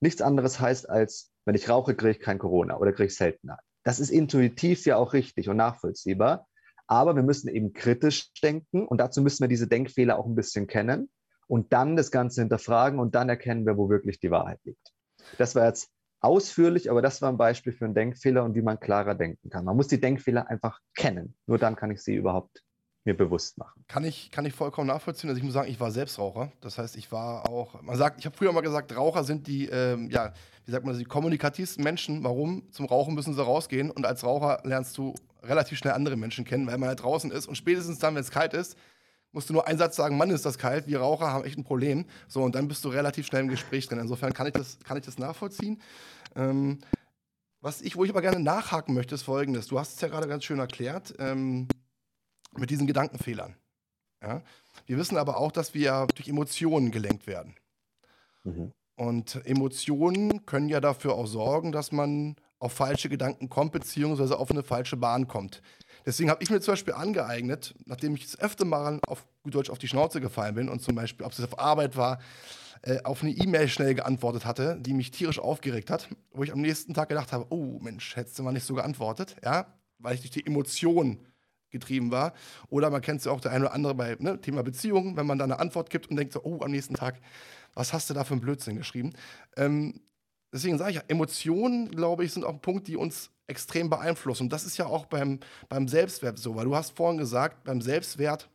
nichts 0.00 0.20
anderes 0.20 0.60
heißt 0.60 0.88
als, 0.88 1.32
wenn 1.46 1.54
ich 1.54 1.68
rauche, 1.68 1.94
kriege 1.94 2.10
ich 2.10 2.20
kein 2.20 2.38
Corona 2.38 2.76
oder 2.76 2.92
kriege 2.92 3.06
ich 3.06 3.16
seltener. 3.16 3.58
Das 3.84 4.00
ist 4.00 4.10
intuitiv 4.10 4.84
ja 4.84 4.96
auch 4.96 5.14
richtig 5.14 5.48
und 5.48 5.56
nachvollziehbar. 5.56 6.46
Aber 6.86 7.16
wir 7.16 7.22
müssen 7.22 7.48
eben 7.48 7.72
kritisch 7.72 8.32
denken 8.42 8.86
und 8.86 8.98
dazu 8.98 9.22
müssen 9.22 9.42
wir 9.42 9.48
diese 9.48 9.66
Denkfehler 9.66 10.18
auch 10.18 10.26
ein 10.26 10.34
bisschen 10.34 10.66
kennen 10.66 11.10
und 11.46 11.72
dann 11.72 11.96
das 11.96 12.10
Ganze 12.10 12.42
hinterfragen 12.42 12.98
und 12.98 13.14
dann 13.14 13.30
erkennen 13.30 13.64
wir, 13.64 13.78
wo 13.78 13.88
wirklich 13.88 14.20
die 14.20 14.30
Wahrheit 14.30 14.60
liegt. 14.64 14.92
Das 15.38 15.54
war 15.54 15.66
jetzt 15.66 15.90
ausführlich, 16.20 16.90
aber 16.90 17.00
das 17.00 17.22
war 17.22 17.30
ein 17.30 17.38
Beispiel 17.38 17.72
für 17.72 17.86
einen 17.86 17.94
Denkfehler 17.94 18.44
und 18.44 18.54
wie 18.54 18.62
man 18.62 18.78
klarer 18.78 19.14
denken 19.14 19.48
kann. 19.48 19.64
Man 19.64 19.76
muss 19.76 19.88
die 19.88 20.00
Denkfehler 20.00 20.48
einfach 20.48 20.80
kennen. 20.94 21.34
Nur 21.46 21.58
dann 21.58 21.76
kann 21.76 21.90
ich 21.90 22.02
sie 22.02 22.14
überhaupt 22.14 22.62
mir 23.04 23.16
bewusst 23.16 23.58
machen. 23.58 23.84
Kann 23.88 24.04
ich, 24.04 24.30
kann 24.30 24.44
ich 24.44 24.54
vollkommen 24.54 24.86
nachvollziehen. 24.86 25.28
Also 25.28 25.38
ich 25.38 25.44
muss 25.44 25.54
sagen, 25.54 25.70
ich 25.70 25.80
war 25.80 25.90
selbst 25.90 26.18
Raucher. 26.18 26.52
Das 26.60 26.78
heißt, 26.78 26.96
ich 26.96 27.10
war 27.10 27.48
auch, 27.48 27.80
man 27.82 27.96
sagt, 27.96 28.20
ich 28.20 28.26
habe 28.26 28.36
früher 28.36 28.52
mal 28.52 28.60
gesagt, 28.60 28.94
Raucher 28.96 29.24
sind 29.24 29.46
die, 29.46 29.66
ähm, 29.66 30.10
ja, 30.10 30.32
wie 30.64 30.70
sagt 30.70 30.86
man, 30.86 30.96
die 30.96 31.04
kommunikativsten 31.04 31.82
Menschen. 31.82 32.22
Warum? 32.22 32.70
Zum 32.70 32.86
Rauchen 32.86 33.14
müssen 33.14 33.34
sie 33.34 33.42
rausgehen 33.42 33.90
und 33.90 34.06
als 34.06 34.24
Raucher 34.24 34.60
lernst 34.64 34.96
du 34.98 35.14
relativ 35.42 35.78
schnell 35.78 35.94
andere 35.94 36.16
Menschen 36.16 36.44
kennen, 36.44 36.66
weil 36.66 36.78
man 36.78 36.88
halt 36.88 37.02
draußen 37.02 37.30
ist 37.32 37.46
und 37.46 37.56
spätestens 37.56 37.98
dann, 37.98 38.14
wenn 38.14 38.22
es 38.22 38.30
kalt 38.30 38.54
ist, 38.54 38.76
musst 39.32 39.48
du 39.48 39.54
nur 39.54 39.66
einen 39.66 39.78
Satz 39.78 39.96
sagen, 39.96 40.16
Mann, 40.16 40.30
ist 40.30 40.46
das 40.46 40.58
kalt, 40.58 40.86
wir 40.86 41.00
Raucher 41.00 41.32
haben 41.32 41.44
echt 41.44 41.58
ein 41.58 41.64
Problem. 41.64 42.04
So, 42.28 42.42
und 42.42 42.54
dann 42.54 42.68
bist 42.68 42.84
du 42.84 42.90
relativ 42.90 43.26
schnell 43.26 43.42
im 43.42 43.48
Gespräch 43.48 43.88
drin. 43.88 43.98
Insofern 43.98 44.32
kann 44.32 44.46
ich 44.46 44.52
das, 44.52 44.78
kann 44.84 44.96
ich 44.96 45.04
das 45.04 45.18
nachvollziehen. 45.18 45.80
Ähm, 46.36 46.78
was 47.60 47.80
ich, 47.80 47.96
wo 47.96 48.04
ich 48.04 48.10
aber 48.10 48.22
gerne 48.22 48.40
nachhaken 48.40 48.94
möchte, 48.94 49.14
ist 49.14 49.22
folgendes. 49.22 49.68
Du 49.68 49.78
hast 49.78 49.94
es 49.94 50.00
ja 50.00 50.08
gerade 50.08 50.28
ganz 50.28 50.44
schön 50.44 50.58
erklärt. 50.58 51.14
Ähm, 51.18 51.68
mit 52.56 52.70
diesen 52.70 52.86
Gedankenfehlern. 52.86 53.56
Ja? 54.22 54.42
Wir 54.86 54.98
wissen 54.98 55.16
aber 55.16 55.36
auch, 55.36 55.52
dass 55.52 55.74
wir 55.74 56.06
durch 56.14 56.28
Emotionen 56.28 56.90
gelenkt 56.90 57.26
werden. 57.26 57.56
Mhm. 58.44 58.72
Und 58.96 59.44
Emotionen 59.46 60.46
können 60.46 60.68
ja 60.68 60.80
dafür 60.80 61.14
auch 61.14 61.26
sorgen, 61.26 61.72
dass 61.72 61.92
man 61.92 62.36
auf 62.58 62.72
falsche 62.72 63.08
Gedanken 63.08 63.48
kommt, 63.48 63.72
beziehungsweise 63.72 64.38
auf 64.38 64.50
eine 64.50 64.62
falsche 64.62 64.96
Bahn 64.96 65.26
kommt. 65.26 65.62
Deswegen 66.06 66.30
habe 66.30 66.42
ich 66.42 66.50
mir 66.50 66.60
zum 66.60 66.72
Beispiel 66.72 66.94
angeeignet, 66.94 67.74
nachdem 67.86 68.14
ich 68.14 68.24
das 68.24 68.38
öfter 68.38 68.64
mal 68.64 69.00
auf 69.06 69.26
gut 69.42 69.54
Deutsch 69.54 69.70
auf 69.70 69.78
die 69.78 69.88
Schnauze 69.88 70.20
gefallen 70.20 70.54
bin 70.54 70.68
und 70.68 70.80
zum 70.80 70.94
Beispiel, 70.94 71.26
ob 71.26 71.32
es 71.32 71.40
auf 71.42 71.58
Arbeit 71.58 71.96
war, 71.96 72.20
äh, 72.82 73.02
auf 73.02 73.22
eine 73.22 73.32
E-Mail 73.32 73.68
schnell 73.68 73.94
geantwortet 73.94 74.44
hatte, 74.44 74.78
die 74.80 74.92
mich 74.92 75.10
tierisch 75.10 75.38
aufgeregt 75.38 75.90
hat, 75.90 76.08
wo 76.32 76.42
ich 76.42 76.52
am 76.52 76.60
nächsten 76.60 76.94
Tag 76.94 77.08
gedacht 77.08 77.32
habe, 77.32 77.46
oh 77.50 77.78
Mensch, 77.80 78.14
hättest 78.16 78.38
du 78.38 78.42
mal 78.42 78.52
nicht 78.52 78.66
so 78.66 78.74
geantwortet, 78.74 79.36
ja, 79.44 79.66
weil 79.98 80.14
ich 80.14 80.20
durch 80.20 80.30
die 80.30 80.46
Emotionen 80.46 81.18
getrieben 81.72 82.10
war. 82.10 82.32
Oder 82.68 82.90
man 82.90 83.00
kennt 83.00 83.18
es 83.18 83.24
ja 83.24 83.32
auch 83.32 83.40
der 83.40 83.50
eine 83.50 83.64
oder 83.64 83.74
andere 83.74 83.94
bei 83.94 84.16
ne, 84.18 84.40
Thema 84.40 84.62
Beziehungen, 84.62 85.16
wenn 85.16 85.26
man 85.26 85.38
da 85.38 85.44
eine 85.44 85.58
Antwort 85.58 85.90
gibt 85.90 86.08
und 86.08 86.16
denkt 86.16 86.32
so, 86.32 86.42
oh, 86.44 86.60
am 86.62 86.70
nächsten 86.70 86.94
Tag, 86.94 87.20
was 87.74 87.92
hast 87.92 88.08
du 88.10 88.14
da 88.14 88.24
für 88.24 88.34
einen 88.34 88.40
Blödsinn 88.40 88.76
geschrieben? 88.76 89.12
Ähm, 89.56 90.00
deswegen 90.52 90.78
sage 90.78 90.90
ich 90.90 90.96
ja, 90.96 91.02
Emotionen, 91.08 91.90
glaube 91.90 92.24
ich, 92.24 92.32
sind 92.32 92.44
auch 92.44 92.52
ein 92.52 92.60
Punkt, 92.60 92.86
die 92.86 92.96
uns 92.96 93.30
extrem 93.46 93.90
beeinflussen. 93.90 94.44
Und 94.44 94.52
das 94.52 94.64
ist 94.64 94.76
ja 94.76 94.86
auch 94.86 95.06
beim, 95.06 95.40
beim 95.68 95.88
Selbstwert 95.88 96.38
so, 96.38 96.54
weil 96.54 96.64
du 96.64 96.76
hast 96.76 96.96
vorhin 96.96 97.18
gesagt, 97.18 97.64
beim 97.64 97.80
Selbstwert 97.80 98.48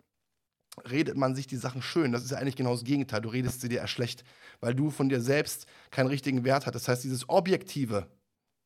redet 0.89 1.17
man 1.17 1.36
sich 1.36 1.47
die 1.47 1.55
Sachen 1.55 1.81
schön. 1.81 2.12
Das 2.12 2.24
ist 2.24 2.31
ja 2.31 2.38
eigentlich 2.38 2.55
genau 2.55 2.71
das 2.71 2.83
Gegenteil. 2.83 3.21
Du 3.21 3.29
redest 3.29 3.62
sie 3.62 3.69
dir 3.69 3.79
eher 3.79 3.88
schlecht, 3.88 4.24
weil 4.59 4.75
du 4.75 4.91
von 4.91 5.09
dir 5.09 5.21
selbst 5.21 5.65
keinen 5.91 6.07
richtigen 6.07 6.43
Wert 6.43 6.65
hast. 6.65 6.74
Das 6.74 6.88
heißt, 6.88 7.03
dieses 7.03 7.27
Objektive, 7.29 8.07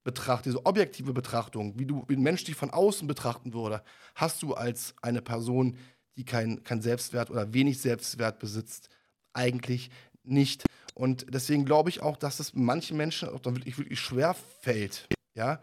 Betracht, 0.04 0.46
diese 0.46 0.66
objektive 0.66 1.14
Betrachtung, 1.14 1.78
wie 1.78 1.86
du 1.86 2.04
wie 2.08 2.16
ein 2.16 2.24
Mensch 2.24 2.44
dich 2.44 2.56
von 2.56 2.72
außen 2.72 3.08
betrachten 3.08 3.54
würde, 3.54 3.84
hast 4.16 4.42
du 4.42 4.54
als 4.54 4.96
eine 5.02 5.22
Person, 5.22 5.78
die 6.16 6.26
keinen 6.26 6.64
kein 6.64 6.82
Selbstwert 6.82 7.30
oder 7.30 7.54
wenig 7.54 7.80
Selbstwert 7.80 8.40
besitzt, 8.40 8.90
eigentlich 9.34 9.92
nicht. 10.24 10.66
Und 10.96 11.34
deswegen 11.34 11.66
glaube 11.66 11.90
ich 11.90 12.02
auch, 12.02 12.18
dass 12.18 12.40
es 12.40 12.54
manchen 12.54 12.98
Menschen 12.98 13.30
auch 13.30 13.40
dann 13.40 13.56
wirklich, 13.56 13.78
wirklich 13.78 14.00
schwer 14.00 14.34
fällt, 14.34 15.08
ja, 15.36 15.62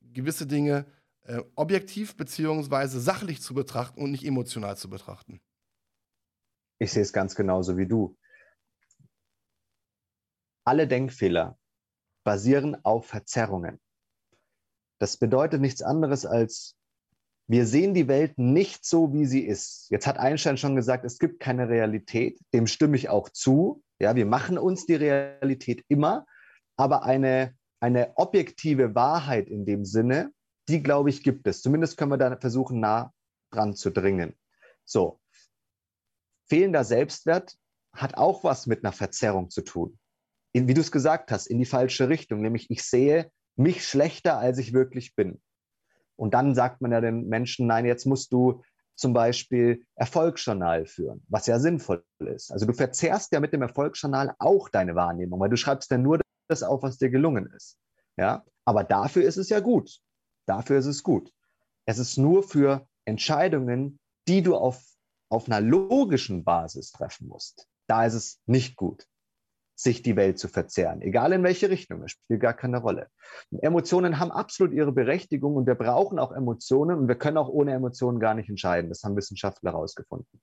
gewisse 0.00 0.46
Dinge 0.46 0.86
äh, 1.22 1.42
objektiv 1.54 2.16
bzw. 2.16 2.98
sachlich 2.98 3.40
zu 3.40 3.54
betrachten 3.54 4.00
und 4.00 4.10
nicht 4.10 4.24
emotional 4.24 4.76
zu 4.76 4.90
betrachten. 4.90 5.40
Ich 6.78 6.92
sehe 6.92 7.02
es 7.02 7.12
ganz 7.12 7.34
genauso 7.34 7.76
wie 7.76 7.86
du. 7.86 8.16
Alle 10.66 10.88
Denkfehler, 10.88 11.58
basieren 12.24 12.76
auf 12.84 13.06
Verzerrungen. 13.06 13.78
Das 14.98 15.16
bedeutet 15.16 15.60
nichts 15.60 15.82
anderes 15.82 16.26
als, 16.26 16.76
wir 17.46 17.66
sehen 17.66 17.92
die 17.92 18.08
Welt 18.08 18.38
nicht 18.38 18.84
so, 18.86 19.12
wie 19.12 19.26
sie 19.26 19.44
ist. 19.44 19.90
Jetzt 19.90 20.06
hat 20.06 20.18
Einstein 20.18 20.56
schon 20.56 20.76
gesagt, 20.76 21.04
es 21.04 21.18
gibt 21.18 21.40
keine 21.40 21.68
Realität. 21.68 22.40
Dem 22.54 22.66
stimme 22.66 22.96
ich 22.96 23.10
auch 23.10 23.28
zu. 23.28 23.82
Ja, 24.00 24.16
wir 24.16 24.24
machen 24.24 24.56
uns 24.56 24.86
die 24.86 24.94
Realität 24.94 25.84
immer, 25.88 26.26
aber 26.76 27.04
eine, 27.04 27.54
eine 27.80 28.16
objektive 28.16 28.94
Wahrheit 28.94 29.48
in 29.48 29.66
dem 29.66 29.84
Sinne, 29.84 30.32
die 30.68 30.82
glaube 30.82 31.10
ich 31.10 31.22
gibt 31.22 31.46
es. 31.46 31.60
Zumindest 31.60 31.98
können 31.98 32.12
wir 32.12 32.16
da 32.16 32.34
versuchen, 32.38 32.80
nah 32.80 33.12
dran 33.50 33.74
zu 33.74 33.90
dringen. 33.90 34.34
So. 34.86 35.20
Fehlender 36.48 36.84
Selbstwert 36.84 37.56
hat 37.92 38.16
auch 38.16 38.42
was 38.42 38.66
mit 38.66 38.84
einer 38.84 38.92
Verzerrung 38.92 39.50
zu 39.50 39.62
tun 39.62 39.98
in, 40.54 40.68
wie 40.68 40.74
du 40.74 40.80
es 40.80 40.92
gesagt 40.92 41.32
hast, 41.32 41.46
in 41.48 41.58
die 41.58 41.64
falsche 41.66 42.08
Richtung, 42.08 42.40
nämlich 42.40 42.70
ich 42.70 42.84
sehe 42.84 43.30
mich 43.56 43.86
schlechter, 43.86 44.38
als 44.38 44.58
ich 44.58 44.72
wirklich 44.72 45.14
bin. 45.16 45.42
Und 46.16 46.32
dann 46.32 46.54
sagt 46.54 46.80
man 46.80 46.92
ja 46.92 47.00
den 47.00 47.28
Menschen, 47.28 47.66
nein, 47.66 47.84
jetzt 47.84 48.06
musst 48.06 48.32
du 48.32 48.62
zum 48.94 49.12
Beispiel 49.12 49.84
Erfolgsjournal 49.96 50.86
führen, 50.86 51.24
was 51.28 51.48
ja 51.48 51.58
sinnvoll 51.58 52.04
ist. 52.20 52.52
Also 52.52 52.66
du 52.66 52.72
verzerrst 52.72 53.32
ja 53.32 53.40
mit 53.40 53.52
dem 53.52 53.62
Erfolgsjournal 53.62 54.36
auch 54.38 54.68
deine 54.68 54.94
Wahrnehmung, 54.94 55.40
weil 55.40 55.50
du 55.50 55.56
schreibst 55.56 55.90
ja 55.90 55.98
nur 55.98 56.20
das 56.46 56.62
auf, 56.62 56.84
was 56.84 56.98
dir 56.98 57.10
gelungen 57.10 57.52
ist. 57.56 57.76
Ja, 58.16 58.44
aber 58.64 58.84
dafür 58.84 59.24
ist 59.24 59.36
es 59.36 59.48
ja 59.48 59.58
gut. 59.58 59.98
Dafür 60.46 60.78
ist 60.78 60.86
es 60.86 61.02
gut. 61.02 61.32
Es 61.84 61.98
ist 61.98 62.16
nur 62.16 62.44
für 62.44 62.86
Entscheidungen, 63.04 63.98
die 64.28 64.42
du 64.42 64.54
auf, 64.54 64.80
auf 65.30 65.48
einer 65.48 65.60
logischen 65.60 66.44
Basis 66.44 66.92
treffen 66.92 67.26
musst. 67.26 67.66
Da 67.88 68.06
ist 68.06 68.14
es 68.14 68.40
nicht 68.46 68.76
gut 68.76 69.08
sich 69.74 70.02
die 70.02 70.16
Welt 70.16 70.38
zu 70.38 70.48
verzehren, 70.48 71.02
egal 71.02 71.32
in 71.32 71.42
welche 71.42 71.68
Richtung, 71.68 72.02
es 72.04 72.12
spielt 72.12 72.40
gar 72.40 72.54
keine 72.54 72.78
Rolle. 72.78 73.08
Emotionen 73.60 74.20
haben 74.20 74.30
absolut 74.30 74.72
ihre 74.72 74.92
Berechtigung 74.92 75.56
und 75.56 75.66
wir 75.66 75.74
brauchen 75.74 76.18
auch 76.18 76.32
Emotionen 76.32 76.98
und 76.98 77.08
wir 77.08 77.16
können 77.16 77.36
auch 77.36 77.48
ohne 77.48 77.72
Emotionen 77.72 78.20
gar 78.20 78.34
nicht 78.34 78.48
entscheiden. 78.48 78.88
Das 78.88 79.02
haben 79.02 79.16
Wissenschaftler 79.16 79.72
herausgefunden. 79.72 80.40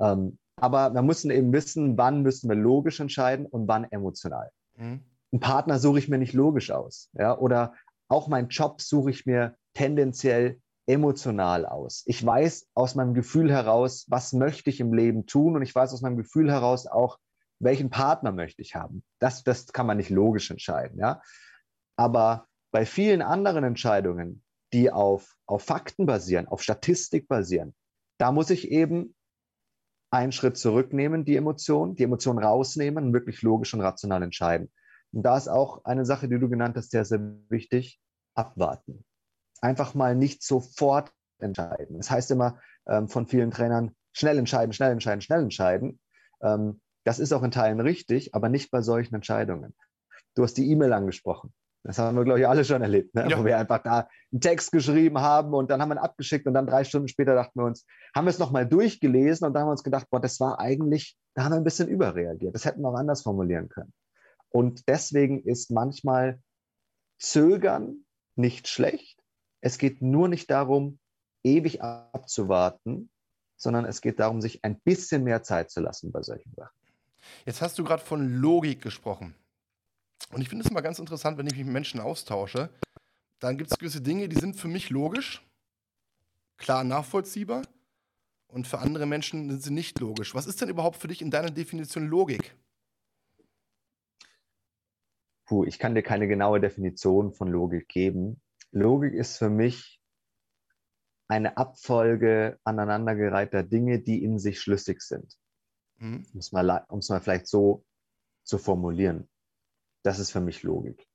Ähm, 0.00 0.38
aber 0.56 0.92
wir 0.92 1.02
müssen 1.02 1.30
eben 1.30 1.52
wissen, 1.52 1.96
wann 1.96 2.22
müssen 2.22 2.48
wir 2.50 2.56
logisch 2.56 3.00
entscheiden 3.00 3.46
und 3.46 3.66
wann 3.66 3.84
emotional. 3.84 4.50
Mhm. 4.76 5.00
Einen 5.32 5.40
Partner 5.40 5.78
suche 5.78 5.98
ich 5.98 6.08
mir 6.08 6.18
nicht 6.18 6.34
logisch 6.34 6.70
aus. 6.70 7.08
Ja? 7.14 7.38
Oder 7.38 7.74
auch 8.08 8.28
meinen 8.28 8.48
Job 8.48 8.80
suche 8.82 9.10
ich 9.10 9.24
mir 9.24 9.54
tendenziell 9.74 10.60
emotional 10.86 11.66
aus. 11.66 12.02
Ich 12.06 12.24
weiß 12.24 12.66
aus 12.74 12.94
meinem 12.94 13.14
Gefühl 13.14 13.50
heraus, 13.50 14.06
was 14.08 14.32
möchte 14.32 14.70
ich 14.70 14.80
im 14.80 14.92
Leben 14.92 15.26
tun 15.26 15.56
und 15.56 15.62
ich 15.62 15.74
weiß 15.74 15.92
aus 15.92 16.02
meinem 16.02 16.16
Gefühl 16.16 16.50
heraus 16.50 16.86
auch, 16.86 17.18
welchen 17.60 17.90
Partner 17.90 18.32
möchte 18.32 18.62
ich 18.62 18.74
haben. 18.74 19.04
Das, 19.18 19.44
das 19.44 19.66
kann 19.72 19.86
man 19.86 19.98
nicht 19.98 20.10
logisch 20.10 20.50
entscheiden. 20.50 20.98
Ja? 20.98 21.22
Aber 21.96 22.46
bei 22.72 22.86
vielen 22.86 23.22
anderen 23.22 23.64
Entscheidungen, 23.64 24.42
die 24.72 24.90
auf, 24.90 25.36
auf 25.46 25.62
Fakten 25.62 26.06
basieren, 26.06 26.48
auf 26.48 26.62
Statistik 26.62 27.28
basieren, 27.28 27.74
da 28.18 28.32
muss 28.32 28.50
ich 28.50 28.70
eben 28.70 29.14
einen 30.10 30.32
Schritt 30.32 30.56
zurücknehmen, 30.56 31.24
die 31.24 31.36
Emotion, 31.36 31.94
die 31.94 32.02
Emotion 32.02 32.38
rausnehmen 32.38 33.12
wirklich 33.12 33.42
logisch 33.42 33.74
und 33.74 33.80
rational 33.80 34.22
entscheiden. 34.22 34.70
Und 35.12 35.22
da 35.22 35.36
ist 35.36 35.48
auch 35.48 35.84
eine 35.84 36.04
Sache, 36.04 36.28
die 36.28 36.38
du 36.38 36.48
genannt 36.48 36.76
hast, 36.76 36.90
sehr, 36.90 37.04
sehr 37.04 37.20
wichtig, 37.48 38.00
abwarten. 38.34 39.04
Einfach 39.60 39.94
mal 39.94 40.16
nicht 40.16 40.42
sofort 40.42 41.12
entscheiden. 41.38 41.96
Das 41.96 42.10
heißt 42.10 42.30
immer 42.30 42.60
ähm, 42.86 43.08
von 43.08 43.26
vielen 43.26 43.50
Trainern, 43.50 43.94
schnell 44.12 44.38
entscheiden, 44.38 44.72
schnell 44.72 44.92
entscheiden, 44.92 45.20
schnell 45.20 45.42
entscheiden. 45.42 46.00
Ähm, 46.42 46.80
das 47.04 47.18
ist 47.18 47.32
auch 47.32 47.42
in 47.42 47.50
Teilen 47.50 47.80
richtig, 47.80 48.34
aber 48.34 48.48
nicht 48.48 48.70
bei 48.70 48.82
solchen 48.82 49.14
Entscheidungen. 49.14 49.74
Du 50.34 50.42
hast 50.42 50.54
die 50.54 50.70
E-Mail 50.70 50.92
angesprochen. 50.92 51.52
Das 51.82 51.98
haben 51.98 52.16
wir, 52.16 52.24
glaube 52.24 52.40
ich, 52.40 52.46
alle 52.46 52.64
schon 52.64 52.82
erlebt, 52.82 53.14
ne? 53.14 53.26
ja. 53.28 53.38
wo 53.38 53.44
wir 53.44 53.56
einfach 53.56 53.82
da 53.82 54.08
einen 54.32 54.40
Text 54.40 54.70
geschrieben 54.70 55.18
haben 55.18 55.54
und 55.54 55.70
dann 55.70 55.80
haben 55.80 55.88
wir 55.88 55.94
ihn 55.94 55.98
abgeschickt 55.98 56.46
und 56.46 56.52
dann 56.52 56.66
drei 56.66 56.84
Stunden 56.84 57.08
später 57.08 57.34
dachten 57.34 57.58
wir 57.58 57.64
uns, 57.64 57.86
haben 58.14 58.26
wir 58.26 58.30
es 58.30 58.38
nochmal 58.38 58.68
durchgelesen 58.68 59.46
und 59.46 59.54
dann 59.54 59.62
haben 59.62 59.68
wir 59.68 59.72
uns 59.72 59.82
gedacht, 59.82 60.06
boah, 60.10 60.20
das 60.20 60.38
war 60.40 60.60
eigentlich, 60.60 61.16
da 61.34 61.44
haben 61.44 61.52
wir 61.52 61.56
ein 61.56 61.64
bisschen 61.64 61.88
überreagiert. 61.88 62.54
Das 62.54 62.66
hätten 62.66 62.82
wir 62.82 62.88
auch 62.90 62.98
anders 62.98 63.22
formulieren 63.22 63.70
können. 63.70 63.94
Und 64.50 64.88
deswegen 64.88 65.42
ist 65.42 65.70
manchmal 65.70 66.40
Zögern 67.18 68.04
nicht 68.36 68.68
schlecht. 68.68 69.18
Es 69.62 69.78
geht 69.78 70.02
nur 70.02 70.28
nicht 70.28 70.50
darum, 70.50 70.98
ewig 71.42 71.82
abzuwarten, 71.82 73.10
sondern 73.56 73.84
es 73.84 74.00
geht 74.00 74.20
darum, 74.20 74.40
sich 74.40 74.64
ein 74.64 74.80
bisschen 74.80 75.24
mehr 75.24 75.42
Zeit 75.42 75.70
zu 75.70 75.80
lassen 75.80 76.12
bei 76.12 76.22
solchen 76.22 76.52
Sachen. 76.54 76.79
Jetzt 77.46 77.62
hast 77.62 77.78
du 77.78 77.84
gerade 77.84 78.04
von 78.04 78.40
Logik 78.40 78.82
gesprochen. 78.82 79.34
Und 80.32 80.42
ich 80.42 80.48
finde 80.48 80.64
es 80.64 80.70
immer 80.70 80.82
ganz 80.82 80.98
interessant, 80.98 81.38
wenn 81.38 81.46
ich 81.46 81.54
mich 81.54 81.64
mit 81.64 81.72
Menschen 81.72 82.00
austausche, 82.00 82.70
dann 83.38 83.56
gibt 83.56 83.70
es 83.72 83.78
gewisse 83.78 84.00
Dinge, 84.00 84.28
die 84.28 84.38
sind 84.38 84.56
für 84.56 84.68
mich 84.68 84.90
logisch, 84.90 85.42
klar 86.58 86.84
nachvollziehbar, 86.84 87.62
und 88.52 88.66
für 88.66 88.78
andere 88.78 89.06
Menschen 89.06 89.48
sind 89.48 89.62
sie 89.62 89.72
nicht 89.72 89.98
logisch. 90.00 90.34
Was 90.34 90.46
ist 90.46 90.60
denn 90.60 90.68
überhaupt 90.68 90.96
für 90.96 91.08
dich 91.08 91.22
in 91.22 91.30
deiner 91.30 91.50
Definition 91.50 92.08
Logik? 92.08 92.54
Puh, 95.46 95.64
ich 95.64 95.78
kann 95.78 95.94
dir 95.94 96.02
keine 96.02 96.28
genaue 96.28 96.60
Definition 96.60 97.32
von 97.32 97.48
Logik 97.48 97.88
geben. 97.88 98.40
Logik 98.72 99.14
ist 99.14 99.38
für 99.38 99.50
mich 99.50 100.00
eine 101.28 101.56
Abfolge 101.56 102.58
aneinandergereihter 102.64 103.62
Dinge, 103.62 104.00
die 104.00 104.22
in 104.22 104.38
sich 104.38 104.60
schlüssig 104.60 105.00
sind. 105.02 105.39
Mhm. 106.00 106.26
Um 106.32 106.38
es 106.38 106.52
mal, 106.52 106.84
mal 106.88 107.20
vielleicht 107.20 107.46
so 107.46 107.84
zu 108.42 108.58
formulieren. 108.58 109.28
Das 110.02 110.18
ist 110.18 110.32
für 110.32 110.40
mich 110.40 110.62
Logik. 110.62 111.06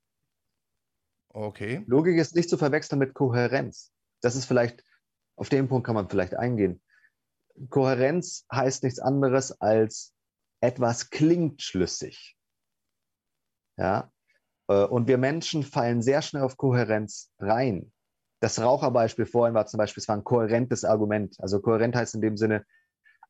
Okay. 1.28 1.84
Logik 1.86 2.16
ist 2.16 2.34
nicht 2.34 2.48
zu 2.48 2.56
verwechseln 2.56 2.98
mit 2.98 3.12
Kohärenz. 3.12 3.92
Das 4.22 4.36
ist 4.36 4.46
vielleicht, 4.46 4.82
auf 5.36 5.48
den 5.48 5.68
Punkt 5.68 5.86
kann 5.86 5.94
man 5.94 6.08
vielleicht 6.08 6.34
eingehen. 6.34 6.82
Kohärenz 7.68 8.46
heißt 8.50 8.84
nichts 8.84 8.98
anderes 8.98 9.60
als 9.60 10.14
etwas 10.60 11.10
klingt 11.10 11.60
schlüssig. 11.62 12.36
Ja, 13.76 14.10
äh, 14.68 14.84
und 14.84 15.08
wir 15.08 15.18
Menschen 15.18 15.62
fallen 15.62 16.00
sehr 16.00 16.22
schnell 16.22 16.42
auf 16.42 16.56
Kohärenz 16.56 17.30
rein. 17.38 17.92
Das 18.40 18.60
Raucherbeispiel 18.60 19.26
vorhin 19.26 19.54
war 19.54 19.66
zum 19.66 19.78
Beispiel, 19.78 20.00
es 20.00 20.08
war 20.08 20.16
ein 20.16 20.24
kohärentes 20.24 20.84
Argument. 20.84 21.36
Also 21.40 21.60
kohärent 21.60 21.96
heißt 21.96 22.14
in 22.14 22.20
dem 22.20 22.36
Sinne, 22.36 22.64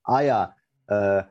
ah 0.04 0.20
ja, 0.20 0.56
äh, 0.88 1.24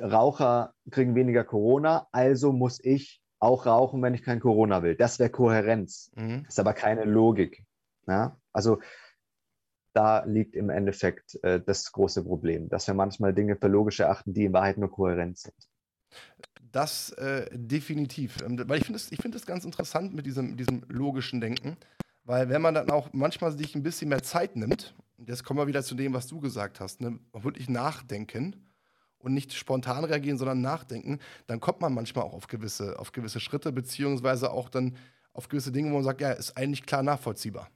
Raucher 0.00 0.74
kriegen 0.90 1.14
weniger 1.14 1.44
Corona, 1.44 2.08
also 2.12 2.52
muss 2.52 2.82
ich 2.82 3.20
auch 3.38 3.66
rauchen, 3.66 4.02
wenn 4.02 4.14
ich 4.14 4.22
kein 4.22 4.40
Corona 4.40 4.82
will. 4.82 4.96
Das 4.96 5.18
wäre 5.18 5.30
Kohärenz. 5.30 6.10
Mhm. 6.14 6.46
Ist 6.48 6.58
aber 6.58 6.72
keine 6.72 7.04
Logik. 7.04 7.64
Ja? 8.06 8.36
Also 8.52 8.80
da 9.92 10.24
liegt 10.24 10.56
im 10.56 10.70
Endeffekt 10.70 11.38
äh, 11.44 11.60
das 11.60 11.92
große 11.92 12.24
Problem, 12.24 12.68
dass 12.68 12.86
wir 12.86 12.94
manchmal 12.94 13.32
Dinge 13.32 13.56
für 13.56 13.68
logisch 13.68 14.00
erachten, 14.00 14.34
die 14.34 14.46
in 14.46 14.52
Wahrheit 14.52 14.78
nur 14.78 14.90
Kohärenz 14.90 15.42
sind. 15.42 15.54
Das 16.72 17.10
äh, 17.12 17.48
definitiv. 17.52 18.42
Ähm, 18.42 18.60
weil 18.66 18.78
ich 18.78 18.86
finde 18.86 18.96
es 18.96 19.08
find 19.08 19.46
ganz 19.46 19.64
interessant 19.64 20.14
mit 20.14 20.26
diesem, 20.26 20.56
diesem 20.56 20.84
logischen 20.88 21.40
Denken. 21.40 21.76
Weil 22.24 22.48
wenn 22.48 22.62
man 22.62 22.74
dann 22.74 22.90
auch 22.90 23.12
manchmal 23.12 23.52
sich 23.52 23.74
ein 23.74 23.82
bisschen 23.82 24.08
mehr 24.08 24.22
Zeit 24.22 24.56
nimmt, 24.56 24.94
und 25.18 25.28
jetzt 25.28 25.44
kommen 25.44 25.60
wir 25.60 25.66
wieder 25.66 25.84
zu 25.84 25.94
dem, 25.94 26.14
was 26.14 26.26
du 26.26 26.40
gesagt 26.40 26.80
hast, 26.80 27.00
ne, 27.00 27.20
wirklich 27.32 27.68
nachdenken 27.68 28.56
und 29.24 29.34
nicht 29.34 29.52
spontan 29.52 30.04
reagieren, 30.04 30.38
sondern 30.38 30.60
nachdenken, 30.60 31.18
dann 31.46 31.60
kommt 31.60 31.80
man 31.80 31.94
manchmal 31.94 32.24
auch 32.24 32.34
auf 32.34 32.46
gewisse, 32.46 32.98
auf 32.98 33.12
gewisse 33.12 33.40
Schritte, 33.40 33.72
beziehungsweise 33.72 34.50
auch 34.50 34.68
dann 34.68 34.96
auf 35.32 35.48
gewisse 35.48 35.72
Dinge, 35.72 35.90
wo 35.90 35.94
man 35.94 36.04
sagt, 36.04 36.20
ja, 36.20 36.32
ist 36.32 36.56
eigentlich 36.56 36.86
klar 36.86 37.02
nachvollziehbar. 37.02 37.70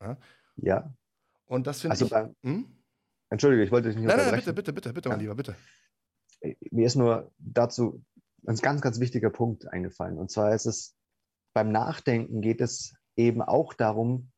Ja. 0.00 0.16
ja. 0.56 0.94
Und 1.46 1.66
das 1.66 1.80
finde 1.80 1.92
also 1.92 2.04
ich. 2.06 2.10
Beim, 2.10 2.34
hm? 2.42 2.66
Entschuldige, 3.30 3.62
ich 3.62 3.70
wollte 3.70 3.88
dich 3.88 3.96
nicht 3.96 4.06
Nein, 4.06 4.16
nein, 4.16 4.34
bitte, 4.34 4.52
bitte, 4.52 4.72
bitte, 4.72 4.92
bitte, 4.92 5.08
mein 5.08 5.20
Lieber, 5.20 5.34
bitte 5.34 5.56
mir 6.70 6.86
ist 6.86 6.96
nur 6.96 7.32
dazu 7.38 8.04
ein 8.46 8.56
ganz, 8.56 8.80
ganz 8.80 9.00
wichtiger 9.00 9.30
Punkt 9.30 9.68
eingefallen. 9.68 10.18
Und 10.18 10.30
zwar 10.30 10.54
ist 10.54 10.66
es, 10.66 10.96
beim 11.54 11.70
Nachdenken 11.70 12.40
geht 12.40 12.60
es 12.60 12.94
eben 13.16 13.42
auch 13.42 13.74
darum, 13.74 14.32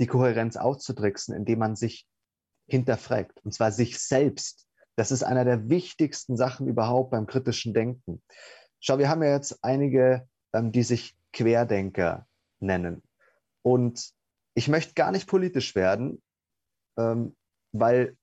die 0.00 0.06
Kohärenz 0.06 0.56
auszudrücken, 0.56 1.34
indem 1.34 1.58
man 1.58 1.76
sich 1.76 2.08
hinterfragt. 2.72 3.38
Und 3.44 3.54
zwar 3.54 3.70
sich 3.70 3.98
selbst. 4.00 4.66
Das 4.96 5.12
ist 5.12 5.22
einer 5.22 5.44
der 5.44 5.68
wichtigsten 5.68 6.36
Sachen 6.36 6.66
überhaupt 6.66 7.12
beim 7.12 7.26
kritischen 7.26 7.72
Denken. 7.72 8.22
Schau, 8.80 8.98
wir 8.98 9.08
haben 9.08 9.22
ja 9.22 9.30
jetzt 9.30 9.62
einige, 9.62 10.28
ähm, 10.52 10.72
die 10.72 10.82
sich 10.82 11.16
Querdenker 11.32 12.26
nennen. 12.60 13.02
Und 13.62 14.10
ich 14.54 14.68
möchte 14.68 14.94
gar 14.94 15.12
nicht 15.12 15.28
politisch 15.28 15.74
werden, 15.74 16.20
ähm, 16.98 17.36
weil 17.72 18.16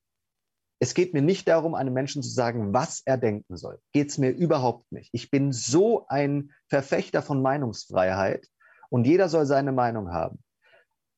es 0.79 0.93
geht 0.93 1.13
mir 1.13 1.21
nicht 1.21 1.47
darum, 1.47 1.75
einem 1.75 1.93
Menschen 1.93 2.23
zu 2.23 2.29
sagen, 2.29 2.73
was 2.73 3.01
er 3.05 3.17
denken 3.17 3.57
soll. 3.57 3.79
Geht 3.91 4.09
es 4.09 4.17
mir 4.17 4.29
überhaupt 4.29 4.91
nicht. 4.91 5.09
Ich 5.13 5.29
bin 5.29 5.51
so 5.51 6.07
ein 6.07 6.51
Verfechter 6.67 7.21
von 7.21 7.41
Meinungsfreiheit 7.41 8.47
und 8.89 9.05
jeder 9.05 9.27
soll 9.27 9.45
seine 9.45 9.71
Meinung 9.71 10.11
haben. 10.11 10.39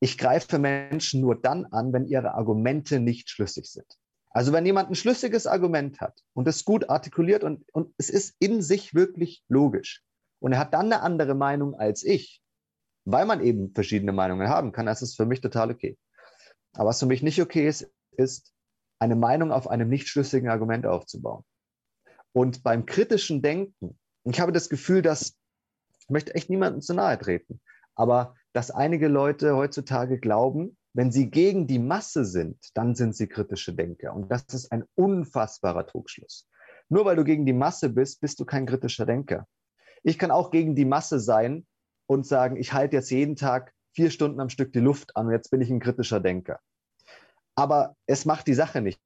Ich 0.01 0.17
greife 0.17 0.59
Menschen 0.59 1.21
nur 1.21 1.39
dann 1.39 1.65
an, 1.67 1.93
wenn 1.93 2.07
ihre 2.07 2.33
Argumente 2.33 2.99
nicht 2.99 3.29
schlüssig 3.29 3.67
sind. 3.67 3.85
Also 4.31 4.51
wenn 4.51 4.65
jemand 4.65 4.89
ein 4.89 4.95
schlüssiges 4.95 5.45
Argument 5.45 6.01
hat 6.01 6.19
und 6.33 6.47
es 6.47 6.65
gut 6.65 6.89
artikuliert 6.89 7.43
und, 7.43 7.63
und 7.73 7.93
es 7.97 8.09
ist 8.09 8.35
in 8.39 8.61
sich 8.61 8.95
wirklich 8.95 9.43
logisch 9.47 10.03
und 10.39 10.53
er 10.53 10.59
hat 10.59 10.73
dann 10.73 10.87
eine 10.87 11.01
andere 11.01 11.35
Meinung 11.35 11.75
als 11.75 12.03
ich, 12.03 12.41
weil 13.05 13.25
man 13.25 13.41
eben 13.43 13.73
verschiedene 13.73 14.11
Meinungen 14.11 14.47
haben 14.47 14.71
kann, 14.71 14.85
das 14.85 15.01
ist 15.01 15.15
für 15.15 15.25
mich 15.25 15.41
total 15.41 15.69
okay. 15.69 15.97
Aber 16.73 16.89
was 16.89 16.99
für 16.99 17.05
mich 17.05 17.21
nicht 17.21 17.41
okay 17.41 17.67
ist, 17.67 17.91
ist, 18.11 18.53
eine 18.99 19.15
Meinung 19.15 19.51
auf 19.51 19.67
einem 19.67 19.89
nicht 19.89 20.07
schlüssigen 20.07 20.49
Argument 20.49 20.85
aufzubauen. 20.85 21.43
Und 22.33 22.63
beim 22.63 22.85
kritischen 22.85 23.41
Denken, 23.41 23.99
ich 24.23 24.39
habe 24.39 24.51
das 24.51 24.69
Gefühl, 24.69 25.01
dass, 25.01 25.35
ich 25.99 26.09
möchte 26.09 26.35
echt 26.35 26.49
niemandem 26.49 26.81
zu 26.81 26.93
nahe 26.93 27.17
treten, 27.17 27.59
aber 27.95 28.35
dass 28.53 28.71
einige 28.71 29.07
Leute 29.07 29.55
heutzutage 29.55 30.19
glauben, 30.19 30.77
wenn 30.93 31.11
sie 31.11 31.29
gegen 31.29 31.67
die 31.67 31.79
Masse 31.79 32.25
sind, 32.25 32.57
dann 32.73 32.95
sind 32.95 33.15
sie 33.15 33.27
kritische 33.27 33.73
Denker. 33.73 34.13
Und 34.13 34.29
das 34.31 34.43
ist 34.53 34.71
ein 34.71 34.83
unfassbarer 34.95 35.87
Trugschluss. 35.87 36.47
Nur 36.89 37.05
weil 37.05 37.15
du 37.15 37.23
gegen 37.23 37.45
die 37.45 37.53
Masse 37.53 37.89
bist, 37.89 38.19
bist 38.19 38.39
du 38.39 38.45
kein 38.45 38.65
kritischer 38.65 39.05
Denker. 39.05 39.47
Ich 40.03 40.19
kann 40.19 40.31
auch 40.31 40.51
gegen 40.51 40.75
die 40.75 40.85
Masse 40.85 41.19
sein 41.19 41.65
und 42.07 42.27
sagen, 42.27 42.57
ich 42.57 42.73
halte 42.73 42.97
jetzt 42.97 43.11
jeden 43.11 43.35
Tag 43.35 43.73
vier 43.93 44.11
Stunden 44.11 44.41
am 44.41 44.49
Stück 44.49 44.73
die 44.73 44.79
Luft 44.79 45.15
an 45.15 45.27
und 45.27 45.31
jetzt 45.31 45.49
bin 45.51 45.61
ich 45.61 45.69
ein 45.69 45.79
kritischer 45.79 46.19
Denker 46.19 46.59
aber 47.55 47.95
es 48.05 48.25
macht 48.25 48.47
die 48.47 48.53
Sache 48.53 48.81
nicht 48.81 49.01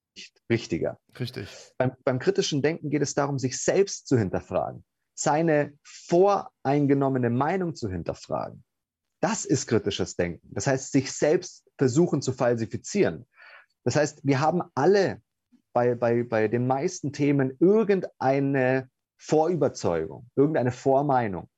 richtiger. 0.50 1.00
Richtig. 1.20 1.50
Beim, 1.78 1.92
beim 2.04 2.20
kritischen 2.20 2.62
Denken 2.62 2.90
geht 2.90 3.02
es 3.02 3.14
darum, 3.14 3.40
sich 3.40 3.62
selbst 3.62 4.08
zu 4.08 4.18
hinterfragen, 4.18 4.86
seine 5.14 5.78
voreingenommene 5.84 7.30
Meinung 7.30 7.76
zu 7.76 7.90
hinterfragen. 7.90 8.64
Das 9.26 9.44
ist 9.44 9.66
kritisches 9.66 10.16
Denken. 10.16 10.48
Das 10.54 10.68
heißt, 10.68 10.92
sich 10.92 11.12
selbst 11.12 11.68
versuchen 11.80 12.22
zu 12.22 12.32
falsifizieren. 12.32 13.26
Das 13.84 13.96
heißt, 13.96 14.20
wir 14.24 14.40
haben 14.40 14.62
alle 14.76 15.20
bei, 15.74 15.96
bei, 15.96 16.22
bei 16.22 16.48
den 16.48 16.68
meisten 16.68 17.12
Themen 17.12 17.58
irgendeine 17.60 18.88
Vorüberzeugung, 19.18 20.30
irgendeine 20.36 20.72
Vormeinung. 20.72 21.50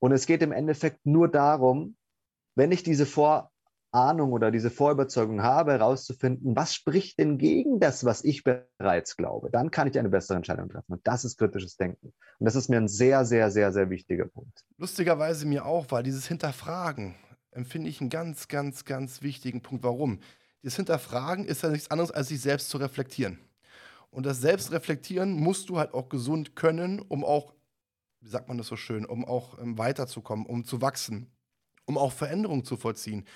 Und 0.00 0.12
es 0.12 0.26
geht 0.26 0.40
im 0.40 0.52
Endeffekt 0.52 1.04
nur 1.04 1.26
darum, 1.26 1.96
wenn 2.54 2.70
ich 2.70 2.84
diese 2.84 3.06
Vor 3.06 3.50
Ahnung 3.90 4.32
oder 4.32 4.50
diese 4.50 4.70
Vorüberzeugung 4.70 5.42
habe, 5.42 5.72
herauszufinden, 5.72 6.54
was 6.54 6.74
spricht 6.74 7.18
denn 7.18 7.38
gegen 7.38 7.80
das, 7.80 8.04
was 8.04 8.22
ich 8.24 8.44
bereits 8.44 9.16
glaube. 9.16 9.50
Dann 9.50 9.70
kann 9.70 9.88
ich 9.88 9.98
eine 9.98 10.10
bessere 10.10 10.36
Entscheidung 10.36 10.68
treffen. 10.68 10.92
Und 10.92 11.06
das 11.06 11.24
ist 11.24 11.38
kritisches 11.38 11.76
Denken. 11.76 12.12
Und 12.38 12.44
das 12.44 12.54
ist 12.54 12.68
mir 12.68 12.76
ein 12.76 12.88
sehr, 12.88 13.24
sehr, 13.24 13.50
sehr, 13.50 13.72
sehr 13.72 13.90
wichtiger 13.90 14.26
Punkt. 14.26 14.64
Lustigerweise 14.76 15.46
mir 15.46 15.64
auch, 15.64 15.86
weil 15.90 16.02
dieses 16.02 16.26
Hinterfragen 16.26 17.14
empfinde 17.50 17.88
ich 17.88 18.00
einen 18.00 18.10
ganz, 18.10 18.48
ganz, 18.48 18.84
ganz 18.84 19.22
wichtigen 19.22 19.62
Punkt. 19.62 19.84
Warum? 19.84 20.20
Das 20.62 20.76
Hinterfragen 20.76 21.44
ist 21.44 21.62
ja 21.62 21.70
nichts 21.70 21.90
anderes, 21.90 22.10
als 22.10 22.28
sich 22.28 22.40
selbst 22.40 22.68
zu 22.68 22.78
reflektieren. 22.78 23.38
Und 24.10 24.26
das 24.26 24.40
Selbstreflektieren 24.40 25.32
musst 25.32 25.68
du 25.68 25.78
halt 25.78 25.94
auch 25.94 26.08
gesund 26.08 26.56
können, 26.56 27.00
um 27.00 27.24
auch, 27.24 27.54
wie 28.20 28.28
sagt 28.28 28.48
man 28.48 28.58
das 28.58 28.66
so 28.66 28.76
schön, 28.76 29.04
um 29.04 29.24
auch 29.24 29.58
ähm, 29.58 29.78
weiterzukommen, 29.78 30.46
um 30.46 30.64
zu 30.64 30.80
wachsen, 30.80 31.30
um 31.84 31.98
auch 31.98 32.12
Veränderungen 32.12 32.64
zu 32.64 32.76
vollziehen. 32.76 33.26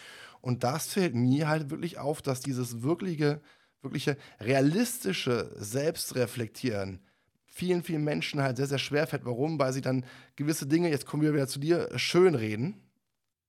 Und 0.42 0.64
das 0.64 0.88
fällt 0.88 1.14
mir 1.14 1.48
halt 1.48 1.70
wirklich 1.70 1.98
auf, 1.98 2.20
dass 2.20 2.40
dieses 2.40 2.82
wirkliche, 2.82 3.40
wirkliche 3.80 4.18
realistische 4.40 5.54
Selbstreflektieren 5.56 7.00
vielen, 7.46 7.82
vielen 7.82 8.02
Menschen 8.02 8.40
halt 8.42 8.56
sehr, 8.56 8.66
sehr 8.66 8.78
schwer 8.78 9.06
fällt. 9.06 9.24
Warum? 9.24 9.58
Weil 9.58 9.72
sie 9.72 9.82
dann 9.82 10.04
gewisse 10.36 10.66
Dinge, 10.66 10.90
jetzt 10.90 11.06
kommen 11.06 11.22
wir 11.22 11.34
wieder 11.34 11.46
zu 11.46 11.60
dir, 11.60 11.88
schönreden, 11.96 12.74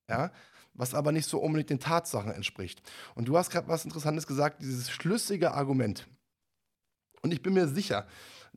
ja, 0.10 0.32
was 0.74 0.94
aber 0.94 1.12
nicht 1.12 1.28
so 1.28 1.40
unbedingt 1.40 1.70
den 1.70 1.80
Tatsachen 1.80 2.32
entspricht. 2.32 2.82
Und 3.16 3.28
du 3.28 3.38
hast 3.38 3.50
gerade 3.50 3.68
was 3.68 3.86
Interessantes 3.86 4.28
gesagt, 4.28 4.62
dieses 4.62 4.92
schlüssige 4.92 5.54
Argument. 5.54 6.08
Und 7.22 7.32
ich 7.32 7.42
bin 7.42 7.54
mir 7.54 7.68
sicher, 7.68 8.08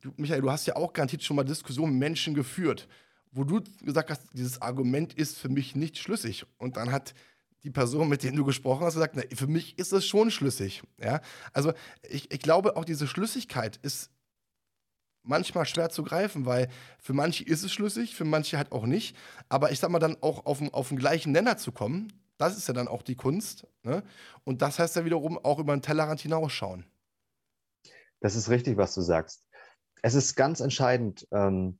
du, 0.00 0.12
Michael, 0.16 0.40
du 0.40 0.50
hast 0.50 0.66
ja 0.66 0.76
auch 0.76 0.92
garantiert 0.92 1.22
schon 1.22 1.36
mal 1.36 1.44
Diskussionen 1.44 1.92
mit 1.92 2.00
Menschen 2.00 2.34
geführt, 2.34 2.88
wo 3.30 3.44
du 3.44 3.62
gesagt 3.82 4.10
hast, 4.10 4.22
dieses 4.32 4.60
Argument 4.60 5.14
ist 5.14 5.38
für 5.38 5.48
mich 5.48 5.76
nicht 5.76 5.98
schlüssig. 5.98 6.46
Und 6.58 6.76
dann 6.76 6.90
hat 6.90 7.14
die 7.62 7.70
Person, 7.70 8.08
mit 8.08 8.22
der 8.22 8.32
du 8.32 8.44
gesprochen 8.44 8.84
hast, 8.84 8.94
sagt, 8.94 9.16
na, 9.16 9.22
für 9.34 9.46
mich 9.46 9.78
ist 9.78 9.92
es 9.92 10.06
schon 10.06 10.30
schlüssig. 10.30 10.82
Ja? 10.98 11.20
Also 11.52 11.72
ich, 12.08 12.30
ich 12.32 12.40
glaube, 12.40 12.76
auch 12.76 12.84
diese 12.84 13.06
Schlüssigkeit 13.06 13.76
ist 13.82 14.10
manchmal 15.22 15.66
schwer 15.66 15.90
zu 15.90 16.02
greifen, 16.02 16.46
weil 16.46 16.68
für 16.98 17.12
manche 17.12 17.44
ist 17.44 17.64
es 17.64 17.72
schlüssig, 17.72 18.14
für 18.14 18.24
manche 18.24 18.56
halt 18.56 18.72
auch 18.72 18.86
nicht. 18.86 19.16
Aber 19.48 19.72
ich 19.72 19.80
sag 19.80 19.90
mal, 19.90 19.98
dann 19.98 20.16
auch 20.20 20.46
auf, 20.46 20.62
auf 20.72 20.88
den 20.88 20.98
gleichen 20.98 21.32
Nenner 21.32 21.56
zu 21.56 21.72
kommen, 21.72 22.12
das 22.38 22.56
ist 22.56 22.68
ja 22.68 22.74
dann 22.74 22.88
auch 22.88 23.02
die 23.02 23.16
Kunst. 23.16 23.66
Ne? 23.82 24.02
Und 24.44 24.62
das 24.62 24.78
heißt 24.78 24.96
ja 24.96 25.04
wiederum 25.04 25.38
auch 25.38 25.58
über 25.58 25.74
den 25.74 25.82
Tellerrand 25.82 26.20
hinausschauen. 26.20 26.84
Das 28.20 28.36
ist 28.36 28.48
richtig, 28.48 28.76
was 28.76 28.94
du 28.94 29.00
sagst. 29.00 29.46
Es 30.02 30.14
ist 30.14 30.36
ganz 30.36 30.60
entscheidend, 30.60 31.26
ähm, 31.32 31.78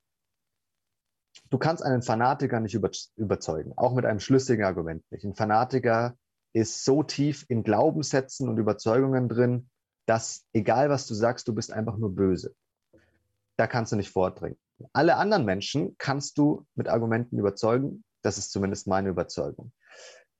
du 1.51 1.59
kannst 1.59 1.83
einen 1.83 2.03
Fanatiker 2.03 2.61
nicht 2.61 2.75
über, 2.75 2.91
überzeugen, 3.17 3.73
auch 3.77 3.95
mit 3.95 4.05
einem 4.05 4.21
schlüssigen 4.21 4.65
Argument 4.65 5.05
nicht. 5.11 5.25
Ein 5.25 5.35
Fanatiker 5.35 6.17
ist 6.53 6.85
so 6.85 7.03
tief 7.03 7.45
in 7.49 7.63
Glaubenssätzen 7.63 8.49
und 8.49 8.59
Überzeugungen 8.59 9.29
drin, 9.29 9.69
dass 10.07 10.47
egal 10.53 10.89
was 10.89 11.07
du 11.07 11.15
sagst, 11.15 11.49
du 11.49 11.55
bist 11.55 11.73
einfach 11.73 11.97
nur 11.97 12.15
böse. 12.15 12.55
Da 13.57 13.67
kannst 13.67 13.93
du 13.93 13.97
nicht 13.97 14.11
vordringen. 14.11 14.59
Alle 14.93 15.17
anderen 15.17 15.45
Menschen 15.45 15.97
kannst 15.99 16.39
du 16.39 16.67
mit 16.75 16.89
Argumenten 16.89 17.39
überzeugen. 17.39 18.05
Das 18.23 18.39
ist 18.39 18.53
zumindest 18.53 18.87
meine 18.87 19.09
Überzeugung. 19.09 19.73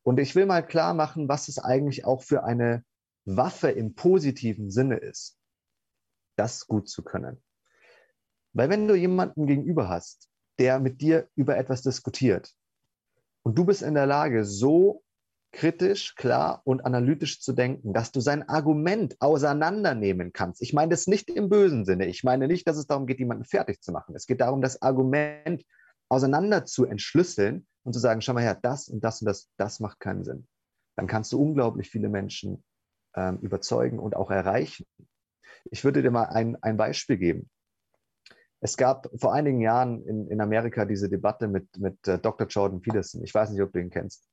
Und 0.03 0.21
ich 0.21 0.35
will 0.35 0.47
mal 0.47 0.65
klar 0.65 0.95
machen, 0.95 1.29
was 1.29 1.49
es 1.49 1.59
eigentlich 1.59 2.05
auch 2.05 2.23
für 2.23 2.45
eine 2.45 2.85
Waffe 3.25 3.71
im 3.71 3.95
positiven 3.95 4.71
Sinne 4.71 4.99
ist, 4.99 5.37
das 6.37 6.67
gut 6.67 6.89
zu 6.89 7.03
können. 7.03 7.43
Weil 8.53 8.69
wenn 8.69 8.87
du 8.87 8.95
jemanden 8.95 9.47
gegenüber 9.47 9.89
hast, 9.89 10.29
der 10.59 10.81
mit 10.81 11.01
dir 11.01 11.29
über 11.35 11.57
etwas 11.57 11.83
diskutiert. 11.83 12.53
Und 13.43 13.57
du 13.57 13.65
bist 13.65 13.83
in 13.83 13.95
der 13.95 14.07
Lage, 14.07 14.45
so 14.45 15.03
kritisch, 15.53 16.15
klar 16.17 16.61
und 16.65 16.85
analytisch 16.85 17.41
zu 17.41 17.53
denken, 17.53 17.95
dass 17.95 18.13
du 18.13 18.21
sein 18.21 18.49
Argument 18.49 19.17
auseinandernehmen 19.21 20.33
kannst. 20.33 20.61
Ich 20.61 20.75
meine 20.75 20.91
das 20.91 21.07
nicht 21.07 21.31
im 21.31 21.49
bösen 21.49 21.85
Sinne. 21.85 22.07
Ich 22.07 22.25
meine 22.25 22.47
nicht, 22.47 22.67
dass 22.69 22.77
es 22.77 22.87
darum 22.87 23.07
geht, 23.07 23.19
jemanden 23.19 23.45
fertig 23.45 23.81
zu 23.81 23.93
machen. 23.93 24.15
Es 24.15 24.27
geht 24.27 24.41
darum, 24.41 24.61
das 24.61 24.83
Argument 24.83 25.65
auseinander 26.09 26.65
zu 26.65 26.85
entschlüsseln 26.85 27.67
und 27.85 27.93
zu 27.93 27.99
sagen, 27.99 28.21
schau 28.21 28.35
mal 28.35 28.43
her, 28.43 28.59
das 28.61 28.89
und 28.89 29.03
das 29.03 29.23
und 29.23 29.27
das, 29.27 29.49
das 29.57 29.81
macht 29.81 30.01
keinen 30.01 30.25
Sinn. 30.25 30.47
Dann 30.97 31.07
kannst 31.07 31.33
du 31.33 31.41
unglaublich 31.41 31.89
viele 31.89 32.09
Menschen 32.09 32.63
ähm, 33.15 33.39
überzeugen 33.39 33.99
und 33.99 34.15
auch 34.15 34.31
erreichen. 34.31 34.87
Ich 35.71 35.85
würde 35.85 36.03
dir 36.03 36.11
mal 36.11 36.25
ein, 36.25 36.57
ein 36.63 36.77
Beispiel 36.77 37.17
geben. 37.17 37.51
Es 38.61 38.77
gab 38.77 39.09
vor 39.17 39.33
einigen 39.35 39.61
Jahren 39.61 40.03
in, 40.07 40.29
in 40.29 40.41
Amerika 40.41 40.85
diese 40.85 41.09
Debatte 41.09 41.49
mit, 41.49 41.77
mit 41.79 42.07
äh, 42.09 42.19
Dr. 42.19 42.47
Jordan 42.47 42.81
Peterson. 42.81 43.23
Ich 43.23 43.35
weiß 43.35 43.51
nicht, 43.51 43.61
ob 43.61 43.73
du 43.73 43.81
ihn 43.81 43.91
kennst. 43.91 44.29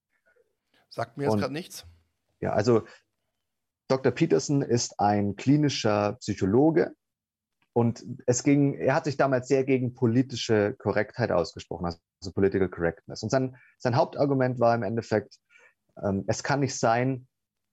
Sagt 0.90 1.18
mir 1.18 1.26
jetzt 1.26 1.38
gerade 1.38 1.54
nichts. 1.54 1.86
Ja, 2.40 2.54
also 2.54 2.84
Dr. 3.88 4.12
Peterson 4.12 4.62
ist 4.62 5.00
ein 5.00 5.36
klinischer 5.36 6.14
Psychologe 6.14 6.94
und 7.74 8.06
es 8.28 8.44
ging, 8.44 8.76
er 8.76 8.96
hat 8.96 9.06
sich 9.06 9.18
damals 9.18 9.48
sehr 9.48 9.64
gegen 9.64 9.96
politische 9.96 10.76
Korrektheit 10.78 11.32
ausgesprochen, 11.32 11.86
also 11.86 12.32
Political 12.32 12.70
Correctness. 12.70 13.24
Und 13.24 13.30
sein, 13.30 13.58
sein 13.80 13.96
Hauptargument 13.96 14.60
war 14.60 14.76
im 14.76 14.84
Endeffekt, 14.84 15.40
ähm, 16.02 16.24
es 16.28 16.44
kann 16.44 16.60
nicht 16.60 16.78
sein, 16.78 17.28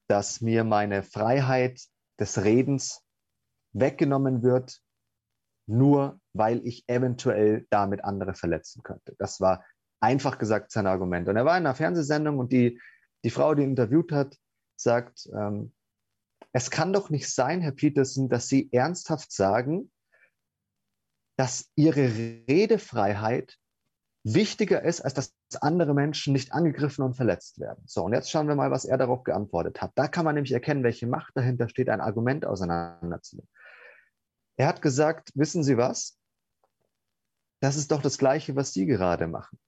dass 0.08 0.40
mir 0.40 0.64
meine 0.64 1.02
Freiheit 1.02 1.80
des 2.18 2.42
Redens 2.42 3.02
weggenommen 3.72 4.42
wird, 4.42 4.80
nur 5.70 6.20
weil 6.32 6.66
ich 6.66 6.84
eventuell 6.88 7.66
damit 7.70 8.04
andere 8.04 8.34
verletzen 8.34 8.82
könnte. 8.82 9.14
Das 9.18 9.40
war 9.40 9.64
einfach 10.00 10.38
gesagt 10.38 10.72
sein 10.72 10.86
Argument. 10.86 11.28
Und 11.28 11.36
er 11.36 11.44
war 11.44 11.56
in 11.56 11.66
einer 11.66 11.74
Fernsehsendung 11.74 12.38
und 12.38 12.52
die, 12.52 12.80
die 13.24 13.30
Frau, 13.30 13.54
die 13.54 13.62
ihn 13.62 13.70
interviewt 13.70 14.12
hat, 14.12 14.36
sagt, 14.76 15.28
ähm, 15.34 15.72
es 16.52 16.70
kann 16.70 16.92
doch 16.92 17.10
nicht 17.10 17.32
sein, 17.32 17.60
Herr 17.60 17.72
Peterson, 17.72 18.28
dass 18.28 18.48
Sie 18.48 18.72
ernsthaft 18.72 19.30
sagen, 19.32 19.90
dass 21.36 21.70
Ihre 21.76 22.08
Redefreiheit 22.48 23.56
wichtiger 24.24 24.82
ist, 24.82 25.00
als 25.00 25.14
dass 25.14 25.34
andere 25.60 25.94
Menschen 25.94 26.32
nicht 26.32 26.52
angegriffen 26.52 27.04
und 27.04 27.14
verletzt 27.14 27.60
werden. 27.60 27.82
So, 27.86 28.04
und 28.04 28.12
jetzt 28.12 28.30
schauen 28.30 28.48
wir 28.48 28.54
mal, 28.54 28.70
was 28.70 28.84
er 28.84 28.98
darauf 28.98 29.22
geantwortet 29.22 29.80
hat. 29.80 29.92
Da 29.94 30.08
kann 30.08 30.24
man 30.24 30.34
nämlich 30.34 30.52
erkennen, 30.52 30.82
welche 30.82 31.06
Macht 31.06 31.36
dahinter 31.36 31.68
steht, 31.68 31.88
ein 31.88 32.00
Argument 32.00 32.44
auseinanderzunehmen. 32.44 33.48
Er 34.60 34.66
hat 34.66 34.82
gesagt, 34.82 35.30
wissen 35.34 35.64
Sie 35.64 35.78
was? 35.78 36.18
Das 37.62 37.76
ist 37.76 37.90
doch 37.92 38.02
das 38.02 38.18
Gleiche, 38.18 38.56
was 38.56 38.74
Sie 38.74 38.84
gerade 38.84 39.26
machen. 39.26 39.58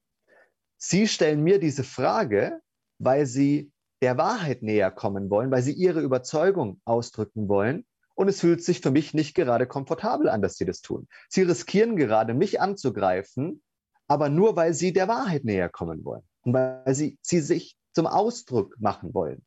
Sie 0.76 1.08
stellen 1.08 1.42
mir 1.42 1.58
diese 1.58 1.82
Frage, 1.82 2.60
weil 2.98 3.24
Sie 3.24 3.72
der 4.02 4.18
Wahrheit 4.18 4.60
näher 4.60 4.90
kommen 4.90 5.30
wollen, 5.30 5.50
weil 5.50 5.62
Sie 5.62 5.72
Ihre 5.72 6.02
Überzeugung 6.02 6.82
ausdrücken 6.84 7.48
wollen. 7.48 7.86
Und 8.14 8.28
es 8.28 8.40
fühlt 8.40 8.62
sich 8.62 8.82
für 8.82 8.90
mich 8.90 9.14
nicht 9.14 9.34
gerade 9.34 9.66
komfortabel 9.66 10.28
an, 10.28 10.42
dass 10.42 10.56
Sie 10.56 10.66
das 10.66 10.82
tun. 10.82 11.08
Sie 11.30 11.40
riskieren 11.40 11.96
gerade, 11.96 12.34
mich 12.34 12.60
anzugreifen, 12.60 13.62
aber 14.08 14.28
nur, 14.28 14.56
weil 14.56 14.74
Sie 14.74 14.92
der 14.92 15.08
Wahrheit 15.08 15.44
näher 15.44 15.70
kommen 15.70 16.04
wollen 16.04 16.28
und 16.42 16.52
weil 16.52 16.94
Sie, 16.94 17.18
sie 17.22 17.40
sich 17.40 17.78
zum 17.94 18.06
Ausdruck 18.06 18.76
machen 18.78 19.14
wollen. 19.14 19.42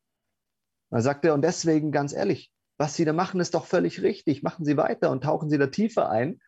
Da 0.90 1.02
sagt 1.02 1.24
er, 1.24 1.36
und 1.36 1.44
deswegen 1.44 1.92
ganz 1.92 2.14
ehrlich, 2.14 2.52
was 2.78 2.96
Sie 2.96 3.06
da 3.06 3.14
machen, 3.14 3.40
ist 3.40 3.54
doch 3.54 3.66
völlig 3.66 4.02
richtig. 4.02 4.44
Machen 4.44 4.66
Sie 4.66 4.78
weiter 4.78 5.12
und 5.12 5.24
tauchen 5.24 5.50
Sie 5.50 5.58
da 5.58 5.68
tiefer 5.68 6.10
ein, 6.10 6.40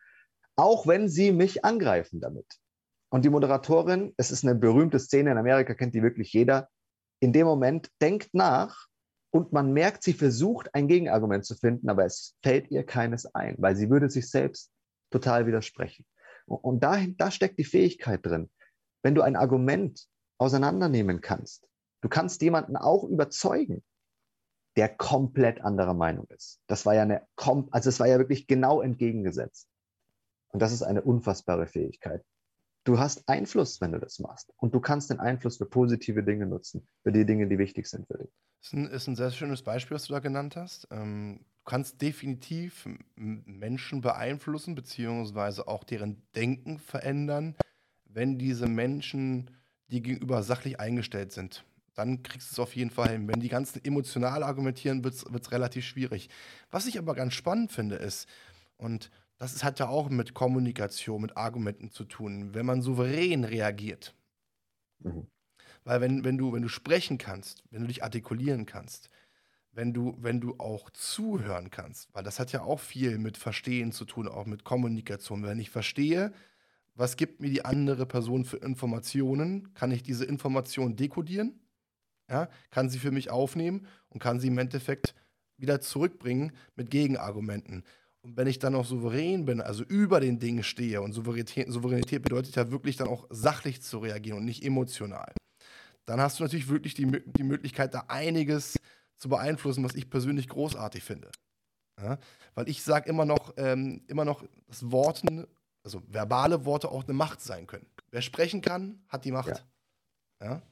auch 0.56 0.86
wenn 0.86 1.08
Sie 1.08 1.32
mich 1.32 1.64
angreifen 1.64 2.20
damit. 2.20 2.46
Und 3.10 3.24
die 3.24 3.30
Moderatorin, 3.30 4.12
es 4.16 4.30
ist 4.30 4.44
eine 4.44 4.54
berühmte 4.54 4.98
Szene 4.98 5.32
in 5.32 5.38
Amerika, 5.38 5.74
kennt 5.74 5.94
die 5.94 6.02
wirklich 6.02 6.32
jeder, 6.32 6.68
in 7.20 7.32
dem 7.32 7.46
Moment 7.46 7.90
denkt 8.00 8.34
nach 8.34 8.86
und 9.30 9.52
man 9.52 9.72
merkt, 9.72 10.02
sie 10.02 10.12
versucht 10.12 10.74
ein 10.74 10.88
Gegenargument 10.88 11.44
zu 11.44 11.54
finden, 11.54 11.88
aber 11.88 12.04
es 12.04 12.36
fällt 12.42 12.70
ihr 12.70 12.84
keines 12.84 13.26
ein, 13.34 13.56
weil 13.58 13.76
sie 13.76 13.90
würde 13.90 14.08
sich 14.08 14.30
selbst 14.30 14.70
total 15.10 15.46
widersprechen. 15.46 16.04
Und 16.46 16.82
da, 16.82 16.98
da 17.16 17.30
steckt 17.30 17.58
die 17.58 17.64
Fähigkeit 17.64 18.24
drin. 18.24 18.50
Wenn 19.02 19.14
du 19.14 19.22
ein 19.22 19.36
Argument 19.36 20.06
auseinandernehmen 20.38 21.20
kannst, 21.20 21.66
du 22.02 22.08
kannst 22.08 22.40
jemanden 22.42 22.76
auch 22.76 23.04
überzeugen, 23.04 23.82
der 24.78 24.88
komplett 24.88 25.60
anderer 25.62 25.92
Meinung 25.92 26.28
ist. 26.28 26.60
Das 26.68 26.86
war 26.86 26.94
ja 26.94 27.02
eine, 27.02 27.26
also 27.36 27.88
es 27.88 27.98
war 27.98 28.06
ja 28.06 28.18
wirklich 28.18 28.46
genau 28.46 28.80
entgegengesetzt. 28.80 29.66
Und 30.50 30.62
das 30.62 30.70
ist 30.70 30.84
eine 30.84 31.02
unfassbare 31.02 31.66
Fähigkeit. 31.66 32.24
Du 32.84 33.00
hast 33.00 33.28
Einfluss, 33.28 33.80
wenn 33.80 33.90
du 33.90 33.98
das 33.98 34.20
machst. 34.20 34.52
Und 34.56 34.76
du 34.76 34.80
kannst 34.80 35.10
den 35.10 35.18
Einfluss 35.18 35.56
für 35.56 35.66
positive 35.66 36.22
Dinge 36.22 36.46
nutzen, 36.46 36.86
für 37.02 37.10
die 37.10 37.26
Dinge, 37.26 37.48
die 37.48 37.58
wichtig 37.58 37.88
sind 37.88 38.06
für 38.06 38.18
dich. 38.18 38.30
Das 38.60 38.68
ist 38.68 38.72
ein, 38.72 38.86
ist 38.86 39.08
ein 39.08 39.16
sehr 39.16 39.32
schönes 39.32 39.62
Beispiel, 39.62 39.96
was 39.96 40.04
du 40.04 40.12
da 40.12 40.20
genannt 40.20 40.54
hast. 40.54 40.86
Ähm, 40.92 41.40
du 41.40 41.64
kannst 41.64 42.00
definitiv 42.00 42.88
Menschen 43.16 44.00
beeinflussen, 44.00 44.76
beziehungsweise 44.76 45.66
auch 45.66 45.82
deren 45.82 46.22
Denken 46.36 46.78
verändern, 46.78 47.56
wenn 48.04 48.38
diese 48.38 48.68
Menschen 48.68 49.50
dir 49.88 50.02
gegenüber 50.02 50.44
sachlich 50.44 50.78
eingestellt 50.78 51.32
sind 51.32 51.64
dann 51.98 52.22
kriegst 52.22 52.50
du 52.50 52.52
es 52.52 52.58
auf 52.60 52.76
jeden 52.76 52.90
Fall 52.90 53.10
hin. 53.10 53.26
Wenn 53.26 53.40
die 53.40 53.48
ganzen 53.48 53.84
emotional 53.84 54.44
argumentieren, 54.44 55.02
wird 55.02 55.16
es 55.16 55.52
relativ 55.52 55.84
schwierig. 55.84 56.28
Was 56.70 56.86
ich 56.86 56.96
aber 56.96 57.16
ganz 57.16 57.34
spannend 57.34 57.72
finde, 57.72 57.96
ist, 57.96 58.28
und 58.76 59.10
das 59.38 59.64
hat 59.64 59.80
ja 59.80 59.88
auch 59.88 60.08
mit 60.08 60.32
Kommunikation, 60.32 61.20
mit 61.20 61.36
Argumenten 61.36 61.90
zu 61.90 62.04
tun, 62.04 62.54
wenn 62.54 62.66
man 62.66 62.82
souverän 62.82 63.42
reagiert. 63.42 64.14
Mhm. 65.00 65.26
Weil 65.82 66.00
wenn, 66.00 66.22
wenn, 66.22 66.38
du, 66.38 66.52
wenn 66.52 66.62
du 66.62 66.68
sprechen 66.68 67.18
kannst, 67.18 67.64
wenn 67.70 67.80
du 67.80 67.88
dich 67.88 68.04
artikulieren 68.04 68.64
kannst, 68.64 69.10
wenn 69.72 69.92
du, 69.92 70.16
wenn 70.20 70.40
du 70.40 70.54
auch 70.58 70.90
zuhören 70.90 71.70
kannst, 71.70 72.14
weil 72.14 72.22
das 72.22 72.38
hat 72.38 72.52
ja 72.52 72.62
auch 72.62 72.78
viel 72.78 73.18
mit 73.18 73.36
Verstehen 73.36 73.90
zu 73.90 74.04
tun, 74.04 74.28
auch 74.28 74.46
mit 74.46 74.62
Kommunikation. 74.62 75.42
Wenn 75.42 75.58
ich 75.58 75.70
verstehe, 75.70 76.32
was 76.94 77.16
gibt 77.16 77.40
mir 77.40 77.50
die 77.50 77.64
andere 77.64 78.06
Person 78.06 78.44
für 78.44 78.58
Informationen, 78.58 79.74
kann 79.74 79.90
ich 79.90 80.04
diese 80.04 80.24
Informationen 80.24 80.94
dekodieren 80.94 81.58
ja, 82.30 82.48
kann 82.70 82.90
sie 82.90 82.98
für 82.98 83.10
mich 83.10 83.30
aufnehmen 83.30 83.86
und 84.10 84.20
kann 84.20 84.40
sie 84.40 84.48
im 84.48 84.58
Endeffekt 84.58 85.14
wieder 85.56 85.80
zurückbringen 85.80 86.52
mit 86.76 86.90
Gegenargumenten. 86.90 87.84
Und 88.20 88.36
wenn 88.36 88.46
ich 88.46 88.58
dann 88.58 88.74
auch 88.74 88.84
souverän 88.84 89.44
bin, 89.44 89.60
also 89.60 89.84
über 89.84 90.20
den 90.20 90.38
Dingen 90.38 90.62
stehe, 90.62 91.00
und 91.00 91.12
Souveränität, 91.12 91.70
Souveränität 91.70 92.22
bedeutet 92.22 92.56
ja 92.56 92.70
wirklich 92.70 92.96
dann 92.96 93.08
auch 93.08 93.26
sachlich 93.30 93.82
zu 93.82 93.98
reagieren 93.98 94.38
und 94.38 94.44
nicht 94.44 94.64
emotional, 94.64 95.32
dann 96.04 96.20
hast 96.20 96.38
du 96.38 96.42
natürlich 96.42 96.68
wirklich 96.68 96.94
die, 96.94 97.06
die 97.06 97.42
Möglichkeit, 97.42 97.94
da 97.94 98.04
einiges 98.08 98.78
zu 99.16 99.28
beeinflussen, 99.28 99.84
was 99.84 99.94
ich 99.94 100.10
persönlich 100.10 100.48
großartig 100.48 101.02
finde. 101.02 101.30
Ja? 102.00 102.18
Weil 102.54 102.68
ich 102.68 102.82
sage 102.82 103.08
immer 103.08 103.24
noch, 103.24 103.54
ähm, 103.56 104.02
immer 104.08 104.24
noch, 104.24 104.44
dass 104.66 104.90
Worten, 104.90 105.46
also 105.84 106.02
verbale 106.06 106.64
Worte 106.64 106.90
auch 106.90 107.04
eine 107.04 107.14
Macht 107.14 107.40
sein 107.40 107.66
können. 107.66 107.86
Wer 108.10 108.22
sprechen 108.22 108.62
kann, 108.62 109.02
hat 109.08 109.24
die 109.24 109.32
Macht. 109.32 109.64
Ja. 110.40 110.46
ja? 110.46 110.62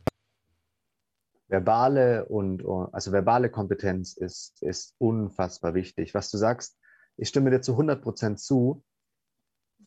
Verbale 1.49 2.27
und, 2.27 2.65
also 2.93 3.13
verbale 3.13 3.51
Kompetenz 3.51 4.17
ist, 4.17 4.63
ist 4.63 4.95
unfassbar 4.99 5.75
wichtig. 5.75 6.15
Was 6.15 6.31
du 6.31 6.39
sagst, 6.39 6.79
ich 7.17 7.29
stimme 7.29 7.51
dir 7.51 7.61
zu 7.61 7.73
100 7.73 8.03
Prozent 8.03 8.41
zu. 8.41 8.85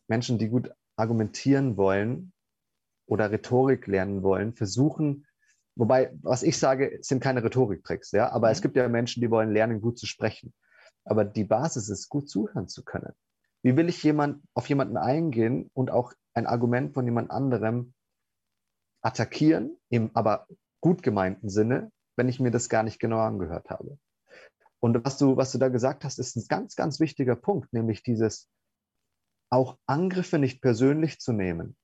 Menschen, 0.08 0.38
die 0.38 0.48
gut 0.48 0.72
argumentieren 0.96 1.76
wollen 1.76 2.32
oder 3.06 3.30
Rhetorik 3.30 3.86
lernen 3.86 4.22
wollen, 4.22 4.54
versuchen, 4.54 5.26
wobei, 5.76 6.12
was 6.22 6.42
ich 6.42 6.58
sage, 6.58 6.98
sind 7.02 7.22
keine 7.22 7.42
Rhetoriktricks, 7.42 8.12
ja, 8.12 8.30
aber 8.30 8.48
mhm. 8.48 8.52
es 8.52 8.62
gibt 8.62 8.76
ja 8.76 8.88
Menschen, 8.88 9.20
die 9.20 9.30
wollen 9.30 9.52
lernen, 9.52 9.80
gut 9.80 9.98
zu 9.98 10.06
sprechen. 10.06 10.52
Aber 11.04 11.24
die 11.24 11.44
Basis 11.44 11.88
ist, 11.88 12.08
gut 12.08 12.28
zuhören 12.28 12.68
zu 12.68 12.84
können. 12.84 13.12
Wie 13.62 13.76
will 13.76 13.88
ich 13.88 14.02
jemand, 14.02 14.42
auf 14.54 14.68
jemanden 14.68 14.96
eingehen 14.96 15.70
und 15.74 15.90
auch 15.90 16.12
ein 16.34 16.46
Argument 16.46 16.94
von 16.94 17.04
jemand 17.04 17.30
anderem 17.30 17.94
attackieren, 19.02 19.76
aber 20.14 20.46
gut 20.80 21.02
gemeinten 21.02 21.48
Sinne, 21.48 21.90
wenn 22.16 22.28
ich 22.28 22.40
mir 22.40 22.50
das 22.50 22.68
gar 22.68 22.82
nicht 22.82 22.98
genau 22.98 23.20
angehört 23.20 23.70
habe. 23.70 23.98
Und 24.80 25.04
was 25.04 25.18
du, 25.18 25.36
was 25.36 25.52
du 25.52 25.58
da 25.58 25.68
gesagt 25.68 26.04
hast, 26.04 26.18
ist 26.18 26.36
ein 26.36 26.46
ganz, 26.48 26.74
ganz 26.74 27.00
wichtiger 27.00 27.36
Punkt, 27.36 27.72
nämlich 27.72 28.02
dieses 28.02 28.48
auch 29.50 29.78
Angriffe 29.86 30.38
nicht 30.38 30.62
persönlich 30.62 31.18
zu 31.18 31.32
nehmen. 31.32 31.76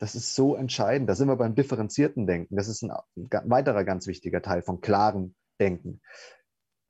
Das 0.00 0.14
ist 0.14 0.34
so 0.34 0.56
entscheidend. 0.56 1.08
Da 1.08 1.14
sind 1.14 1.28
wir 1.28 1.36
beim 1.36 1.54
differenzierten 1.54 2.26
Denken. 2.26 2.56
Das 2.56 2.68
ist 2.68 2.82
ein, 2.82 2.90
ein 2.90 3.50
weiterer 3.50 3.84
ganz 3.84 4.06
wichtiger 4.06 4.40
Teil 4.40 4.62
von 4.62 4.80
klarem 4.80 5.34
Denken. 5.60 6.00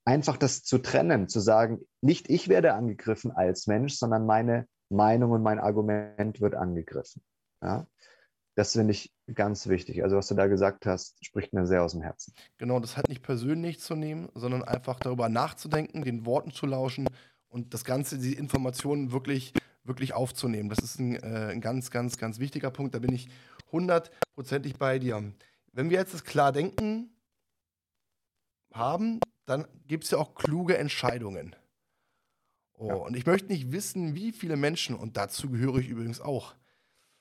Einfach 0.06 0.36
das 0.36 0.62
zu 0.62 0.78
trennen, 0.78 1.28
zu 1.28 1.40
sagen, 1.40 1.80
nicht 2.00 2.30
ich 2.30 2.48
werde 2.48 2.74
angegriffen 2.74 3.32
als 3.32 3.66
Mensch, 3.66 3.94
sondern 3.96 4.26
meine 4.26 4.66
Meinung 4.88 5.32
und 5.32 5.42
mein 5.42 5.58
Argument 5.58 6.40
wird 6.40 6.54
angegriffen. 6.54 7.22
Ja? 7.62 7.86
Das 8.56 8.72
finde 8.72 8.92
ich 8.92 9.12
ganz 9.32 9.68
wichtig. 9.68 10.02
Also, 10.02 10.16
was 10.16 10.28
du 10.28 10.34
da 10.34 10.46
gesagt 10.46 10.86
hast, 10.86 11.24
spricht 11.24 11.52
mir 11.52 11.66
sehr 11.66 11.82
aus 11.82 11.92
dem 11.92 12.02
Herzen. 12.02 12.34
Genau, 12.58 12.80
das 12.80 12.96
halt 12.96 13.08
nicht 13.08 13.22
persönlich 13.22 13.80
zu 13.80 13.94
nehmen, 13.94 14.28
sondern 14.34 14.64
einfach 14.64 14.98
darüber 14.98 15.28
nachzudenken, 15.28 16.02
den 16.02 16.26
Worten 16.26 16.50
zu 16.50 16.66
lauschen 16.66 17.08
und 17.48 17.74
das 17.74 17.84
Ganze, 17.84 18.18
die 18.18 18.34
Informationen 18.34 19.12
wirklich 19.12 19.52
wirklich 19.84 20.14
aufzunehmen. 20.14 20.68
Das 20.68 20.78
ist 20.78 20.98
ein, 20.98 21.16
äh, 21.16 21.50
ein 21.50 21.60
ganz, 21.60 21.90
ganz, 21.90 22.16
ganz 22.16 22.38
wichtiger 22.38 22.70
Punkt. 22.70 22.94
Da 22.94 22.98
bin 22.98 23.12
ich 23.12 23.28
hundertprozentig 23.72 24.76
bei 24.76 24.98
dir. 24.98 25.32
Wenn 25.72 25.90
wir 25.90 25.98
jetzt 25.98 26.14
das 26.14 26.24
Klardenken 26.24 27.10
haben, 28.72 29.20
dann 29.46 29.66
gibt 29.86 30.04
es 30.04 30.10
ja 30.10 30.18
auch 30.18 30.34
kluge 30.34 30.76
Entscheidungen. 30.78 31.56
Oh, 32.74 32.88
ja. 32.88 32.94
Und 32.94 33.16
ich 33.16 33.26
möchte 33.26 33.48
nicht 33.48 33.72
wissen, 33.72 34.14
wie 34.14 34.32
viele 34.32 34.56
Menschen, 34.56 34.96
und 34.96 35.16
dazu 35.16 35.50
gehöre 35.50 35.76
ich 35.76 35.88
übrigens 35.88 36.20
auch, 36.20 36.54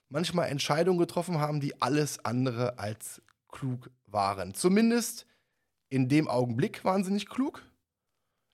manchmal 0.09 0.49
Entscheidungen 0.49 0.99
getroffen 0.99 1.39
haben, 1.39 1.59
die 1.59 1.81
alles 1.81 2.23
andere 2.25 2.77
als 2.77 3.21
klug 3.47 3.89
waren. 4.05 4.53
Zumindest 4.53 5.25
in 5.89 6.09
dem 6.09 6.27
Augenblick 6.27 6.83
waren 6.83 7.03
sie 7.03 7.11
nicht 7.11 7.29
klug. 7.29 7.63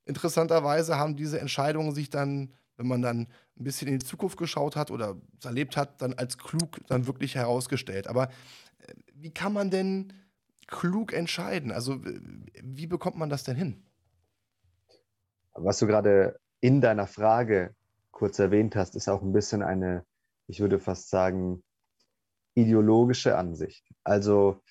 Interessanterweise 0.06 0.98
haben 0.98 1.16
diese 1.16 1.40
Entscheidungen 1.40 1.94
sich 1.94 2.10
dann, 2.10 2.54
wenn 2.78 2.88
man 2.88 3.02
dann 3.02 3.28
ein 3.58 3.64
bisschen 3.64 3.88
in 3.88 4.00
die 4.00 4.06
Zukunft 4.06 4.38
geschaut 4.38 4.76
hat 4.76 4.92
oder 4.92 5.18
erlebt 5.44 5.78
hat, 5.78 6.02
dann 6.02 6.14
als 6.14 6.38
klug 6.38 6.80
dann 6.88 7.08
wirklich 7.08 7.36
herausgestellt. 7.36 8.08
Aber 8.08 8.30
äh, 8.80 8.94
wie 9.14 9.32
kann 9.32 9.54
man 9.54 9.72
denn 9.72 10.14
klug 10.68 11.14
entscheiden? 11.14 11.72
Also 11.72 12.00
wie 12.04 12.88
bekommt 12.88 13.18
man 13.18 13.30
das 13.30 13.44
denn 13.44 13.56
hin? 13.56 13.84
Was 15.54 15.80
du 15.80 15.88
gerade 15.88 16.40
in 16.60 16.82
deiner 16.82 17.08
Frage 17.08 17.76
kurz 18.12 18.40
erwähnt 18.40 18.76
hast, 18.76 18.96
ist 18.96 19.08
auch 19.08 19.22
ein 19.22 19.34
bisschen 19.34 19.62
eine, 19.64 20.06
ich 20.48 20.60
würde 20.60 20.80
fast 20.80 21.10
sagen, 21.10 21.64
ideologische 22.56 23.38
Ansicht. 23.38 23.86
Also 24.04 24.62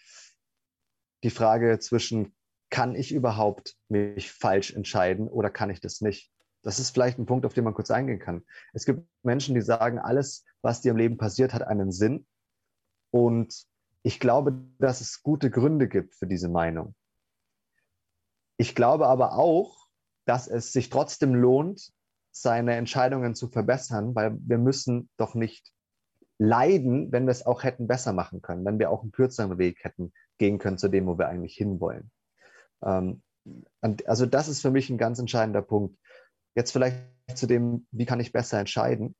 die 1.23 1.31
Frage 1.31 1.79
zwischen, 1.79 2.35
kann 2.71 2.95
ich 2.95 3.13
überhaupt 3.13 3.77
mich 3.89 4.33
falsch 4.33 4.73
entscheiden 4.73 5.29
oder 5.29 5.51
kann 5.51 5.71
ich 5.71 5.81
das 5.81 6.01
nicht? 6.01 6.33
Das 6.63 6.79
ist 6.79 6.91
vielleicht 6.91 7.19
ein 7.19 7.27
Punkt, 7.27 7.47
auf 7.47 7.53
den 7.53 7.65
man 7.65 7.75
kurz 7.75 7.91
eingehen 7.91 8.19
kann. 8.19 8.43
Es 8.73 8.85
gibt 8.85 9.07
Menschen, 9.23 9.55
die 9.55 9.61
sagen, 9.61 9.99
alles, 9.99 10.45
was 10.63 10.81
dir 10.81 10.91
im 10.91 10.97
Leben 10.97 11.19
passiert, 11.19 11.53
hat 11.53 11.63
einen 11.63 11.93
Sinn. 11.93 12.27
Und 13.11 13.67
ich 14.03 14.19
glaube, 14.19 14.61
dass 14.79 15.01
es 15.01 15.23
gute 15.23 15.51
Gründe 15.51 15.89
gibt 15.89 16.15
für 16.15 16.27
diese 16.27 16.49
Meinung. 16.49 16.95
Ich 18.57 18.75
glaube 18.75 19.07
aber 19.07 19.37
auch, 19.39 19.89
dass 20.25 20.49
es 20.49 20.73
sich 20.73 20.89
trotzdem 20.91 21.35
lohnt, 21.35 21.93
seine 22.35 22.75
Entscheidungen 22.75 23.35
zu 23.35 23.49
verbessern, 23.49 24.15
weil 24.15 24.37
wir 24.41 24.59
müssen 24.59 25.09
doch 25.17 25.35
nicht 25.35 25.73
leiden, 26.39 27.13
wenn 27.13 27.27
wir 27.27 27.31
es 27.31 27.47
auch 27.47 27.63
hätten 27.63 27.87
besser 27.87 28.13
machen 28.13 28.43
können, 28.43 28.65
wenn 28.65 28.79
wir 28.79 28.91
auch 28.91 29.03
einen 29.03 29.13
kürzeren 29.13 29.57
Weg 29.59 29.85
hätten 29.85 30.13
gehen 30.39 30.59
können 30.59 30.79
zu 30.79 30.89
dem, 30.89 31.07
wo 31.07 31.17
wir 31.17 31.29
eigentlich 31.29 31.55
hinwollen. 31.55 32.11
Ähm, 32.85 33.23
also 34.05 34.27
das 34.27 34.49
ist 34.49 34.63
für 34.63 34.73
mich 34.73 34.91
ein 34.91 34.99
ganz 34.99 35.19
entscheidender 35.19 35.63
Punkt. 35.63 35.97
Jetzt 36.57 36.73
vielleicht 36.73 36.99
zu 37.35 37.47
dem, 37.47 37.87
wie 37.93 38.07
kann 38.07 38.21
ich 38.21 38.33
besser 38.33 38.59
entscheiden? 38.59 39.15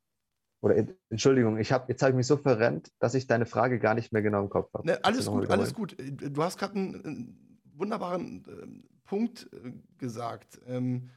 Oder 0.61 0.83
Entschuldigung, 1.09 1.57
ich 1.57 1.71
hab, 1.71 1.87
jetzt 1.89 2.01
habe 2.01 2.11
ich 2.11 2.17
mich 2.17 2.27
so 2.27 2.37
verrennt, 2.37 2.91
dass 2.99 3.13
ich 3.13 3.27
deine 3.27 3.45
Frage 3.45 3.79
gar 3.79 3.93
nicht 3.93 4.11
mehr 4.11 4.23
genau 4.23 4.41
im 4.41 4.49
Kopf 4.49 4.73
habe. 4.73 4.87
Ne, 4.87 4.99
alles 5.03 5.27
gut, 5.27 5.49
alles 5.49 5.73
gut. 5.73 5.95
Du 5.97 6.43
hast 6.43 6.57
gerade 6.57 6.75
einen, 6.75 7.05
einen, 7.05 7.59
wunderbaren 7.75 8.45
äh, 8.47 8.89
Punkt 9.05 9.49
äh, 9.53 9.71
gesagt. 9.97 10.59
Ähm, 10.65 11.11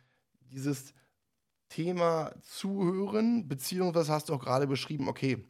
dieses 0.51 0.93
Thema 1.69 2.33
Zuhören, 2.43 3.49
beziehungsweise 3.49 4.13
hast 4.13 4.29
du 4.29 4.35
auch 4.35 4.41
gerade 4.41 4.67
beschrieben, 4.67 5.09
okay, 5.09 5.45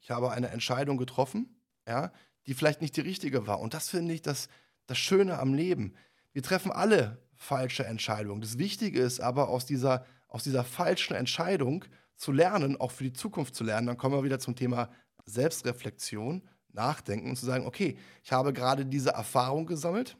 ich 0.00 0.10
habe 0.10 0.30
eine 0.32 0.48
Entscheidung 0.48 0.98
getroffen, 0.98 1.60
ja, 1.86 2.12
die 2.46 2.54
vielleicht 2.54 2.82
nicht 2.82 2.96
die 2.96 3.00
richtige 3.00 3.46
war. 3.46 3.60
Und 3.60 3.74
das 3.74 3.88
finde 3.88 4.14
ich 4.14 4.22
das, 4.22 4.48
das 4.86 4.98
Schöne 4.98 5.38
am 5.38 5.54
Leben. 5.54 5.94
Wir 6.32 6.42
treffen 6.42 6.72
alle 6.72 7.22
falsche 7.34 7.84
Entscheidungen. 7.84 8.40
Das 8.40 8.58
Wichtige 8.58 9.00
ist 9.00 9.20
aber, 9.20 9.48
aus 9.48 9.66
dieser, 9.66 10.04
aus 10.28 10.44
dieser 10.44 10.64
falschen 10.64 11.14
Entscheidung 11.14 11.84
zu 12.16 12.32
lernen, 12.32 12.80
auch 12.80 12.90
für 12.90 13.04
die 13.04 13.12
Zukunft 13.12 13.54
zu 13.54 13.64
lernen, 13.64 13.86
dann 13.86 13.96
kommen 13.96 14.14
wir 14.14 14.24
wieder 14.24 14.38
zum 14.38 14.56
Thema 14.56 14.90
Selbstreflexion, 15.26 16.42
Nachdenken 16.72 17.30
und 17.30 17.36
zu 17.36 17.46
sagen, 17.46 17.66
okay, 17.66 17.96
ich 18.22 18.32
habe 18.32 18.52
gerade 18.52 18.84
diese 18.84 19.10
Erfahrung 19.10 19.66
gesammelt, 19.66 20.16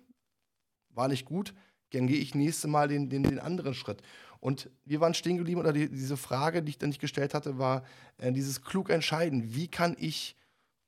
war 0.90 1.09
nicht 1.09 1.25
gut, 1.25 1.53
dann 1.93 2.07
gehe 2.07 2.19
ich 2.19 2.35
nächste 2.35 2.69
Mal 2.69 2.88
den, 2.88 3.09
den, 3.09 3.23
den 3.23 3.38
anderen 3.38 3.75
Schritt. 3.75 4.03
Und 4.45 4.69
wir 4.85 5.01
waren 5.01 5.15
stehen 5.15 5.39
geblieben, 5.39 5.61
oder 5.61 5.73
die, 5.73 5.89
diese 5.89 6.19
Frage, 6.19 6.63
die 6.63 6.71
ich 6.71 6.79
dann 6.79 6.91
nicht 6.91 7.01
gestellt 7.01 7.33
hatte, 7.33 7.59
war 7.59 7.83
äh, 8.19 8.31
dieses 8.31 8.63
klug 8.63 8.91
entscheiden. 8.91 9.55
Wie 9.55 9.69
kann 9.69 9.97
ich 9.99 10.37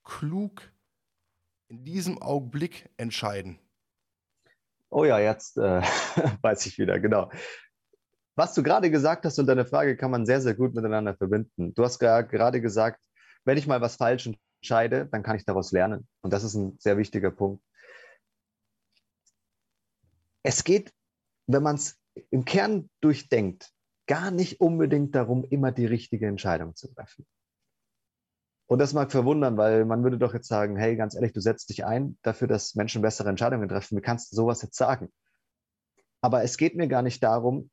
klug 0.04 0.60
in 1.68 1.82
diesem 1.82 2.20
Augenblick 2.20 2.90
entscheiden? 2.98 3.58
Oh 4.90 5.04
ja, 5.04 5.18
jetzt 5.18 5.56
äh, 5.56 5.80
weiß 6.42 6.66
ich 6.66 6.78
wieder, 6.78 7.00
genau 7.00 7.30
was 8.36 8.52
du 8.52 8.62
gerade 8.62 8.90
gesagt 8.90 9.24
hast 9.24 9.38
und 9.38 9.46
deine 9.46 9.64
Frage 9.64 9.96
kann 9.96 10.10
man 10.10 10.26
sehr, 10.26 10.40
sehr 10.40 10.54
gut 10.54 10.74
miteinander 10.74 11.16
verbinden. 11.16 11.74
Du 11.74 11.82
hast 11.82 11.98
gerade 11.98 12.60
gesagt, 12.60 13.00
wenn 13.44 13.56
ich 13.56 13.66
mal 13.66 13.80
was 13.80 13.96
falsch 13.96 14.28
entscheide, 14.60 15.06
dann 15.06 15.22
kann 15.22 15.36
ich 15.36 15.46
daraus 15.46 15.72
lernen. 15.72 16.06
Und 16.20 16.32
das 16.32 16.44
ist 16.44 16.54
ein 16.54 16.76
sehr 16.78 16.98
wichtiger 16.98 17.30
Punkt. 17.30 17.64
Es 20.42 20.62
geht, 20.62 20.92
wenn 21.46 21.62
man 21.62 21.76
es 21.76 21.98
im 22.30 22.44
Kern 22.44 22.90
durchdenkt, 23.00 23.72
gar 24.06 24.30
nicht 24.30 24.60
unbedingt 24.60 25.14
darum, 25.14 25.44
immer 25.44 25.72
die 25.72 25.86
richtige 25.86 26.26
Entscheidung 26.26 26.76
zu 26.76 26.92
treffen. 26.92 27.26
Und 28.68 28.80
das 28.80 28.92
mag 28.92 29.12
verwundern, 29.12 29.56
weil 29.56 29.84
man 29.84 30.02
würde 30.02 30.18
doch 30.18 30.34
jetzt 30.34 30.48
sagen, 30.48 30.76
hey, 30.76 30.96
ganz 30.96 31.14
ehrlich, 31.14 31.32
du 31.32 31.40
setzt 31.40 31.68
dich 31.68 31.84
ein 31.84 32.18
dafür, 32.22 32.48
dass 32.48 32.74
Menschen 32.74 33.00
bessere 33.00 33.28
Entscheidungen 33.28 33.68
treffen. 33.68 33.96
Wie 33.96 34.02
kannst 34.02 34.32
du 34.32 34.36
sowas 34.36 34.60
jetzt 34.62 34.76
sagen? 34.76 35.12
Aber 36.20 36.42
es 36.42 36.56
geht 36.56 36.76
mir 36.76 36.88
gar 36.88 37.02
nicht 37.02 37.22
darum, 37.22 37.70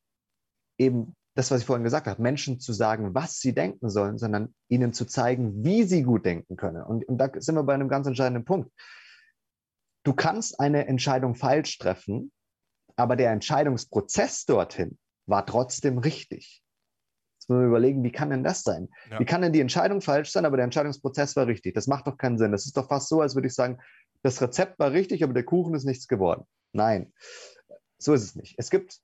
eben 0.78 1.16
das, 1.36 1.50
was 1.50 1.62
ich 1.62 1.66
vorhin 1.66 1.84
gesagt 1.84 2.06
habe, 2.06 2.22
Menschen 2.22 2.60
zu 2.60 2.74
sagen, 2.74 3.16
was 3.16 3.40
sie 3.40 3.54
denken 3.56 3.90
sollen, 3.90 4.20
sondern 4.20 4.54
ihnen 4.70 4.94
zu 4.94 5.06
zeigen, 5.06 5.64
wie 5.64 5.84
sie 5.84 6.04
gut 6.04 6.26
denken 6.26 6.58
können. 6.58 6.84
Und, 6.84 7.08
und 7.08 7.18
da 7.18 7.32
sind 7.36 7.56
wir 7.56 7.64
bei 7.64 7.74
einem 7.74 7.90
ganz 7.90 8.06
entscheidenden 8.06 8.46
Punkt. 8.46 8.72
Du 10.04 10.14
kannst 10.14 10.60
eine 10.60 10.86
Entscheidung 10.86 11.34
falsch 11.34 11.80
treffen, 11.80 12.32
aber 12.96 13.16
der 13.16 13.32
Entscheidungsprozess 13.32 14.46
dorthin 14.46 14.98
war 15.26 15.46
trotzdem 15.46 15.98
richtig. 15.98 16.62
Jetzt 17.40 17.50
müssen 17.50 17.62
wir 17.62 17.68
überlegen, 17.68 18.04
wie 18.04 18.12
kann 18.12 18.30
denn 18.30 18.44
das 18.44 18.64
sein? 18.64 18.90
Ja. 19.10 19.20
Wie 19.20 19.26
kann 19.26 19.42
denn 19.42 19.52
die 19.52 19.60
Entscheidung 19.60 20.02
falsch 20.02 20.32
sein, 20.32 20.46
aber 20.46 20.58
der 20.58 20.64
Entscheidungsprozess 20.66 21.36
war 21.36 21.48
richtig? 21.48 21.74
Das 21.74 21.88
macht 21.88 22.08
doch 22.08 22.18
keinen 22.18 22.38
Sinn. 22.38 22.52
Das 22.52 22.66
ist 22.66 22.78
doch 22.78 22.88
fast 22.88 23.10
so, 23.10 23.22
als 23.22 23.36
würde 23.36 23.48
ich 23.48 23.56
sagen, 23.56 23.80
das 24.22 24.42
Rezept 24.42 24.80
war 24.80 24.92
richtig, 24.92 25.24
aber 25.24 25.34
der 25.34 25.44
Kuchen 25.44 25.74
ist 25.74 25.84
nichts 25.84 26.08
geworden. 26.08 26.46
Nein, 26.72 27.12
so 27.98 28.14
ist 28.14 28.24
es 28.24 28.36
nicht. 28.36 28.56
Es 28.58 28.70
gibt 28.70 29.00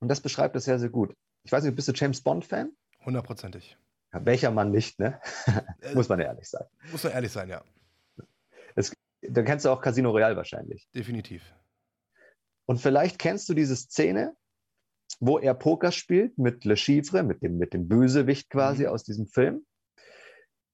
und 0.00 0.08
das 0.08 0.20
beschreibt 0.20 0.56
es 0.56 0.64
sehr, 0.64 0.78
sehr 0.78 0.90
gut. 0.90 1.14
Ich 1.44 1.52
weiß 1.52 1.64
nicht, 1.64 1.74
bist 1.74 1.88
du 1.88 1.92
James 1.92 2.20
Bond-Fan? 2.20 2.72
Hundertprozentig. 3.04 3.78
Ja, 4.12 4.24
welcher 4.24 4.50
Mann 4.50 4.70
nicht, 4.70 4.98
ne? 4.98 5.20
Muss 5.94 6.08
man 6.08 6.20
ehrlich 6.20 6.48
sein. 6.48 6.64
Muss 6.90 7.04
man 7.04 7.12
ehrlich 7.12 7.32
sein, 7.32 7.48
ja. 7.48 7.62
Es, 8.74 8.92
dann 9.22 9.44
kennst 9.44 9.64
du 9.64 9.70
auch 9.70 9.80
Casino 9.80 10.10
Royale 10.10 10.36
wahrscheinlich. 10.36 10.88
Definitiv. 10.94 11.54
Und 12.66 12.80
vielleicht 12.80 13.18
kennst 13.18 13.48
du 13.48 13.54
diese 13.54 13.76
Szene, 13.76 14.36
wo 15.20 15.38
er 15.38 15.54
Poker 15.54 15.92
spielt 15.92 16.36
mit 16.38 16.64
Le 16.64 16.76
Chiffre, 16.76 17.22
mit 17.22 17.42
dem, 17.42 17.58
mit 17.58 17.72
dem 17.72 17.88
Bösewicht 17.88 18.50
quasi 18.50 18.82
mhm. 18.82 18.88
aus 18.90 19.04
diesem 19.04 19.26
Film. 19.26 19.64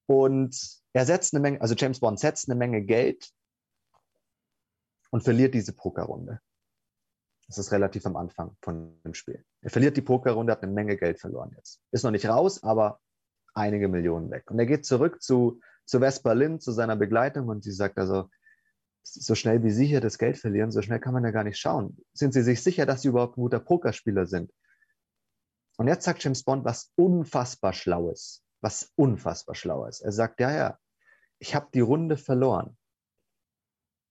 Und 0.06 0.82
er 0.92 1.06
setzt 1.06 1.34
eine 1.34 1.40
Menge, 1.40 1.60
also 1.60 1.74
James 1.74 2.00
Bond 2.00 2.18
setzt 2.18 2.48
eine 2.48 2.58
Menge 2.58 2.82
Geld 2.82 3.30
und 5.10 5.22
verliert 5.22 5.54
diese 5.54 5.72
Pokerrunde. 5.72 6.40
Das 7.46 7.58
ist 7.58 7.72
relativ 7.72 8.06
am 8.06 8.16
Anfang 8.16 8.56
von 8.62 9.00
dem 9.04 9.14
Spiel. 9.14 9.44
Er 9.60 9.70
verliert 9.70 9.96
die 9.96 10.02
Pokerrunde, 10.02 10.52
hat 10.52 10.62
eine 10.62 10.72
Menge 10.72 10.96
Geld 10.96 11.20
verloren 11.20 11.52
jetzt. 11.56 11.82
Ist 11.90 12.02
noch 12.02 12.10
nicht 12.10 12.26
raus, 12.26 12.62
aber 12.62 13.00
einige 13.54 13.88
Millionen 13.88 14.30
weg. 14.30 14.50
Und 14.50 14.58
er 14.58 14.66
geht 14.66 14.86
zurück 14.86 15.22
zu, 15.22 15.60
zu 15.84 16.00
Vespa 16.00 16.32
Lynn, 16.32 16.60
zu 16.60 16.72
seiner 16.72 16.96
Begleitung 16.96 17.48
und 17.48 17.62
sie 17.62 17.72
sagt 17.72 17.98
also, 17.98 18.30
so 19.02 19.34
schnell 19.34 19.62
wie 19.62 19.70
Sie 19.70 19.86
hier 19.86 20.00
das 20.00 20.18
Geld 20.18 20.38
verlieren, 20.38 20.70
so 20.70 20.82
schnell 20.82 21.00
kann 21.00 21.14
man 21.14 21.24
ja 21.24 21.30
gar 21.30 21.44
nicht 21.44 21.58
schauen. 21.58 21.98
Sind 22.12 22.32
Sie 22.32 22.42
sich 22.42 22.62
sicher, 22.62 22.86
dass 22.86 23.02
Sie 23.02 23.08
überhaupt 23.08 23.36
ein 23.36 23.42
guter 23.42 23.60
Pokerspieler 23.60 24.26
sind? 24.26 24.52
Und 25.76 25.88
jetzt 25.88 26.04
sagt 26.04 26.22
James 26.22 26.44
Bond 26.44 26.64
was 26.64 26.92
unfassbar 26.96 27.72
Schlaues. 27.72 28.44
Was 28.60 28.92
unfassbar 28.94 29.54
Schlaues. 29.54 30.00
Er 30.00 30.12
sagt, 30.12 30.40
ja, 30.40 30.52
ja, 30.52 30.78
ich 31.38 31.54
habe 31.54 31.68
die 31.74 31.80
Runde 31.80 32.16
verloren. 32.16 32.76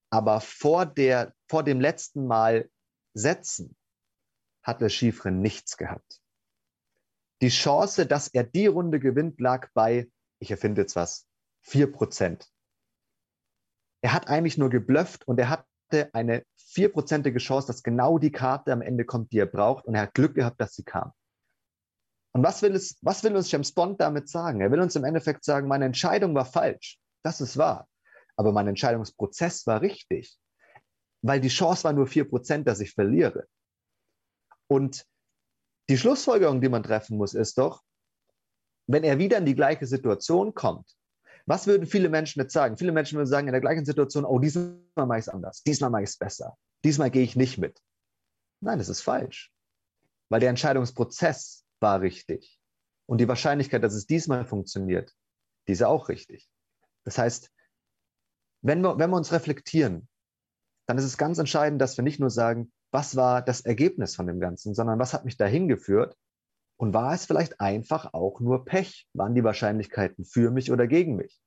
Aber 0.10 0.42
vor, 0.42 0.86
der, 0.86 1.34
vor 1.48 1.64
dem 1.64 1.80
letzten 1.80 2.28
Mal 2.28 2.70
setzen, 3.14 3.78
hat 4.62 4.82
der 4.82 4.90
Chiffre 4.90 5.32
nichts 5.32 5.78
gehabt. 5.78 6.22
Die 7.42 7.50
Chance, 7.50 8.06
dass 8.06 8.28
er 8.28 8.44
die 8.44 8.68
Runde 8.68 9.00
gewinnt, 9.00 9.40
lag 9.40 9.70
bei, 9.74 10.12
ich 10.40 10.52
erfinde 10.52 10.82
jetzt 10.82 10.96
was, 10.96 11.28
4%. 11.66 12.48
Er 14.02 14.14
hat 14.14 14.28
eigentlich 14.28 14.58
nur 14.58 14.70
geblufft 14.70 15.28
und 15.28 15.40
er 15.40 15.50
hatte 15.50 16.10
eine 16.14 16.44
vierprozentige 16.58 17.40
Chance, 17.40 17.68
dass 17.68 17.84
genau 17.84 18.18
die 18.18 18.32
Karte 18.32 18.72
am 18.72 18.82
Ende 18.82 19.06
kommt, 19.06 19.32
die 19.32 19.40
er 19.40 19.46
braucht. 19.46 19.86
Und 19.86 19.96
er 19.96 20.04
hat 20.04 20.14
Glück 20.14 20.36
gehabt, 20.36 20.60
dass 20.60 20.74
sie 20.74 20.84
kam. 20.84 21.12
Und 22.34 22.44
was 22.44 22.62
will, 22.62 22.74
es, 22.74 22.98
was 23.02 23.24
will 23.24 23.36
uns 23.36 23.52
James 23.52 23.74
Bond 23.74 24.00
damit 24.00 24.30
sagen? 24.30 24.62
Er 24.62 24.72
will 24.72 24.80
uns 24.80 24.96
im 24.96 25.04
Endeffekt 25.04 25.44
sagen, 25.44 25.68
meine 25.68 25.86
Entscheidung 25.86 26.34
war 26.34 26.46
falsch. 26.46 26.98
Das 27.24 27.42
ist 27.42 27.58
wahr. 27.58 27.88
Aber 28.38 28.54
mein 28.54 28.68
Entscheidungsprozess 28.68 29.68
war 29.68 29.82
richtig 29.82 30.38
weil 31.22 31.40
die 31.40 31.50
Chance 31.50 31.84
war 31.84 31.94
nur 31.94 32.08
4%, 32.08 32.64
dass 32.64 32.80
ich 32.80 32.94
verliere. 32.94 33.48
Und 34.68 35.06
die 35.90 35.98
Schlussfolgerung, 35.98 36.62
die 36.62 36.70
man 36.70 36.84
treffen 36.84 37.18
muss, 37.18 37.34
ist 37.34 37.58
doch, 37.58 37.82
wenn 38.88 39.04
er 39.04 39.20
wieder 39.20 39.38
in 39.38 39.46
die 39.46 39.56
gleiche 39.56 39.86
Situation 39.86 40.54
kommt, 40.54 40.96
was 41.46 41.68
würden 41.68 41.88
viele 41.88 42.10
Menschen 42.10 42.42
jetzt 42.42 42.54
sagen? 42.54 42.78
Viele 42.78 42.92
Menschen 42.92 43.18
würden 43.18 43.28
sagen 43.28 43.48
in 43.48 43.54
der 43.54 43.62
gleichen 43.62 43.86
Situation, 43.86 44.26
oh, 44.26 44.40
diesmal 44.40 44.78
mache 44.96 45.20
ich 45.20 45.26
es 45.26 45.30
anders, 45.30 45.64
diesmal 45.64 45.90
mache 45.90 46.04
ich 46.04 46.10
es 46.10 46.18
besser, 46.18 46.58
diesmal 46.84 47.12
gehe 47.12 47.24
ich 47.24 47.36
nicht 47.36 47.58
mit. 47.58 47.82
Nein, 48.62 48.78
das 48.78 48.90
ist 48.90 49.02
falsch, 49.02 49.52
weil 50.30 50.40
der 50.40 50.50
Entscheidungsprozess 50.50 51.66
war 51.80 52.02
richtig. 52.02 52.60
Und 53.08 53.20
die 53.20 53.28
Wahrscheinlichkeit, 53.28 53.84
dass 53.84 53.94
es 53.94 54.06
diesmal 54.06 54.46
funktioniert, 54.46 55.14
die 55.68 55.74
ist 55.74 55.84
auch 55.84 56.10
richtig. 56.10 56.50
Das 57.04 57.18
heißt, 57.18 57.52
wenn 58.62 58.82
wir, 58.82 59.00
wenn 59.00 59.10
wir 59.10 59.18
uns 59.18 59.32
reflektieren, 59.32 60.08
dann 60.86 60.98
ist 60.98 61.06
es 61.06 61.18
ganz 61.18 61.38
entscheidend, 61.40 61.82
dass 61.82 61.98
wir 61.98 62.04
nicht 62.04 62.20
nur 62.20 62.30
sagen, 62.30 62.72
was 62.92 63.16
war 63.16 63.42
das 63.42 63.62
Ergebnis 63.62 64.16
von 64.16 64.28
dem 64.28 64.40
Ganzen, 64.40 64.76
sondern 64.76 65.00
was 65.00 65.14
hat 65.14 65.26
mich 65.26 65.38
dahin 65.38 65.68
geführt 65.68 66.16
und 66.82 66.96
war 66.96 67.14
es 67.14 67.28
vielleicht 67.28 67.62
einfach 67.62 68.12
auch 68.16 68.40
nur 68.40 68.66
Pech? 68.66 69.06
Waren 69.14 69.36
die 69.36 69.44
Wahrscheinlichkeiten 69.44 70.26
für 70.26 70.50
mich 70.50 70.72
oder 70.72 70.88
gegen 70.88 71.16
mich? 71.16 71.40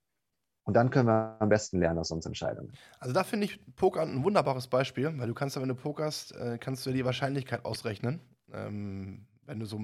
Und 0.62 0.74
dann 0.74 0.90
können 0.90 1.08
wir 1.08 1.36
am 1.40 1.48
besten 1.48 1.80
lernen 1.80 1.98
aus 1.98 2.12
unseren 2.12 2.30
Entscheidungen. 2.30 2.72
Also 3.00 3.12
da 3.12 3.24
finde 3.24 3.46
ich 3.46 3.58
Poker 3.74 4.02
ein 4.02 4.22
wunderbares 4.22 4.68
Beispiel, 4.68 5.12
weil 5.18 5.26
du 5.26 5.34
kannst 5.34 5.56
ja, 5.56 5.62
wenn 5.62 5.68
du 5.68 5.74
pokerst, 5.74 6.36
äh, 6.36 6.56
kannst 6.58 6.86
du 6.86 6.92
die 6.92 7.04
Wahrscheinlichkeit 7.04 7.64
ausrechnen. 7.64 8.20
Ähm, 8.52 9.26
wenn 9.44 9.58
du 9.58 9.66
so, 9.66 9.80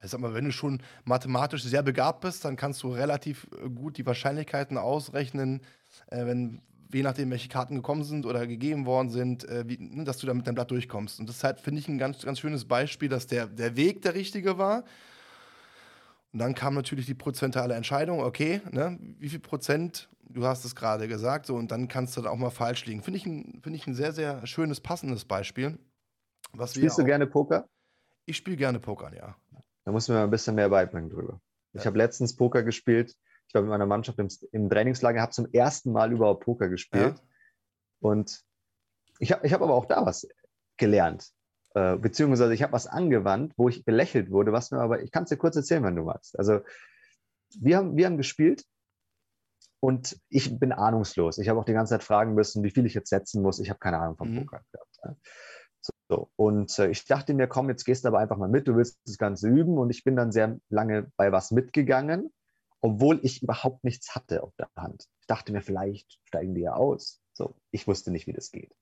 ich 0.00 0.10
sag 0.10 0.20
mal, 0.20 0.32
wenn 0.32 0.44
du 0.44 0.52
schon 0.52 0.80
mathematisch 1.02 1.64
sehr 1.64 1.82
begabt 1.82 2.20
bist, 2.20 2.44
dann 2.44 2.54
kannst 2.54 2.84
du 2.84 2.92
relativ 2.92 3.48
äh, 3.64 3.68
gut 3.68 3.98
die 3.98 4.06
Wahrscheinlichkeiten 4.06 4.78
ausrechnen, 4.78 5.62
äh, 6.06 6.24
wenn 6.24 6.62
je 6.92 7.02
nachdem, 7.02 7.30
welche 7.30 7.48
Karten 7.48 7.76
gekommen 7.76 8.04
sind 8.04 8.26
oder 8.26 8.46
gegeben 8.46 8.86
worden 8.86 9.10
sind, 9.10 9.48
äh, 9.48 9.64
wie, 9.66 9.78
ne, 9.78 10.04
dass 10.04 10.18
du 10.18 10.26
da 10.26 10.34
mit 10.34 10.46
deinem 10.46 10.54
Blatt 10.54 10.70
durchkommst. 10.70 11.20
Und 11.20 11.28
das 11.28 11.36
ist 11.36 11.44
halt, 11.44 11.60
finde 11.60 11.80
ich, 11.80 11.88
ein 11.88 11.98
ganz, 11.98 12.22
ganz 12.22 12.38
schönes 12.38 12.64
Beispiel, 12.64 13.08
dass 13.08 13.26
der, 13.26 13.46
der 13.46 13.76
Weg 13.76 14.02
der 14.02 14.14
richtige 14.14 14.58
war. 14.58 14.84
Und 16.32 16.40
dann 16.40 16.54
kam 16.54 16.74
natürlich 16.74 17.06
die 17.06 17.14
prozentuale 17.14 17.74
Entscheidung, 17.74 18.20
okay, 18.20 18.60
ne, 18.70 18.98
wie 19.18 19.28
viel 19.28 19.38
Prozent, 19.38 20.08
du 20.28 20.44
hast 20.44 20.64
es 20.64 20.74
gerade 20.74 21.06
gesagt, 21.08 21.46
so, 21.46 21.54
und 21.54 21.70
dann 21.70 21.88
kannst 21.88 22.16
du 22.16 22.22
da 22.22 22.30
auch 22.30 22.36
mal 22.36 22.50
falsch 22.50 22.86
liegen. 22.86 23.02
Finde 23.02 23.18
ich, 23.18 23.26
ein, 23.26 23.60
find 23.62 23.76
ich 23.76 23.86
ein 23.86 23.94
sehr, 23.94 24.12
sehr 24.12 24.46
schönes, 24.46 24.80
passendes 24.80 25.24
Beispiel. 25.24 25.78
Was 26.52 26.74
Spielst 26.74 26.98
du 26.98 27.04
gerne 27.04 27.26
Poker? 27.26 27.68
Ich 28.26 28.36
spiele 28.36 28.56
gerne 28.56 28.80
Poker, 28.80 29.14
ja. 29.14 29.36
Da 29.84 29.92
muss 29.92 30.08
man 30.08 30.18
ein 30.18 30.30
bisschen 30.30 30.54
mehr 30.54 30.68
beibringen 30.68 31.10
drüber. 31.10 31.40
Ja. 31.72 31.80
Ich 31.80 31.86
habe 31.86 31.98
letztens 31.98 32.34
Poker 32.36 32.62
gespielt 32.62 33.16
ich 33.46 33.52
glaube, 33.52 33.66
mit 33.66 33.70
meiner 33.70 33.86
Mannschaft 33.86 34.18
im, 34.18 34.28
im 34.52 34.68
Trainingslager, 34.68 35.20
habe 35.20 35.32
zum 35.32 35.46
ersten 35.52 35.92
Mal 35.92 36.12
überhaupt 36.12 36.44
Poker 36.44 36.68
gespielt. 36.68 37.16
Ja. 37.16 37.22
Und 38.00 38.42
ich 39.18 39.32
habe 39.32 39.46
ich 39.46 39.52
hab 39.52 39.62
aber 39.62 39.74
auch 39.74 39.86
da 39.86 40.04
was 40.04 40.28
gelernt. 40.76 41.30
Äh, 41.74 41.96
beziehungsweise 41.96 42.54
ich 42.54 42.62
habe 42.62 42.72
was 42.72 42.86
angewandt, 42.86 43.52
wo 43.56 43.68
ich 43.68 43.84
belächelt 43.84 44.30
wurde, 44.30 44.52
was 44.52 44.70
mir 44.70 44.78
aber, 44.78 45.02
ich 45.02 45.10
kann 45.10 45.24
es 45.24 45.30
dir 45.30 45.36
kurz 45.36 45.56
erzählen, 45.56 45.82
wenn 45.82 45.96
du 45.96 46.04
magst. 46.04 46.38
Also, 46.38 46.60
wir 47.60 47.76
haben, 47.76 47.96
wir 47.96 48.06
haben 48.06 48.16
gespielt 48.16 48.64
und 49.80 50.18
ich 50.28 50.58
bin 50.58 50.72
ahnungslos. 50.72 51.38
Ich 51.38 51.48
habe 51.48 51.58
auch 51.60 51.64
die 51.64 51.72
ganze 51.72 51.90
Zeit 51.90 52.04
fragen 52.04 52.34
müssen, 52.34 52.62
wie 52.62 52.70
viel 52.70 52.86
ich 52.86 52.94
jetzt 52.94 53.10
setzen 53.10 53.42
muss. 53.42 53.58
Ich 53.58 53.70
habe 53.70 53.78
keine 53.78 53.98
Ahnung 53.98 54.16
vom 54.16 54.32
mhm. 54.32 54.40
Poker 54.40 54.62
gehabt. 54.72 54.98
Ja. 55.04 55.16
So, 56.08 56.30
und 56.36 56.78
äh, 56.78 56.88
ich 56.88 57.04
dachte 57.06 57.34
mir, 57.34 57.46
komm, 57.46 57.68
jetzt 57.68 57.84
gehst 57.84 58.04
du 58.04 58.08
aber 58.08 58.18
einfach 58.18 58.36
mal 58.36 58.48
mit, 58.48 58.66
du 58.66 58.76
willst 58.76 58.98
das 59.06 59.18
Ganze 59.18 59.48
üben. 59.48 59.76
Und 59.78 59.90
ich 59.90 60.04
bin 60.04 60.16
dann 60.16 60.32
sehr 60.32 60.58
lange 60.68 61.10
bei 61.16 61.32
was 61.32 61.50
mitgegangen 61.50 62.32
obwohl 62.84 63.18
ich 63.22 63.42
überhaupt 63.42 63.82
nichts 63.82 64.14
hatte 64.14 64.42
auf 64.42 64.54
der 64.56 64.68
Hand. 64.76 65.08
Ich 65.22 65.26
dachte 65.26 65.52
mir, 65.52 65.62
vielleicht 65.62 66.20
steigen 66.24 66.54
die 66.54 66.60
ja 66.60 66.74
aus. 66.74 67.22
So, 67.32 67.56
ich 67.70 67.86
wusste 67.86 68.10
nicht, 68.10 68.26
wie 68.26 68.34
das 68.34 68.50
geht. 68.50 68.76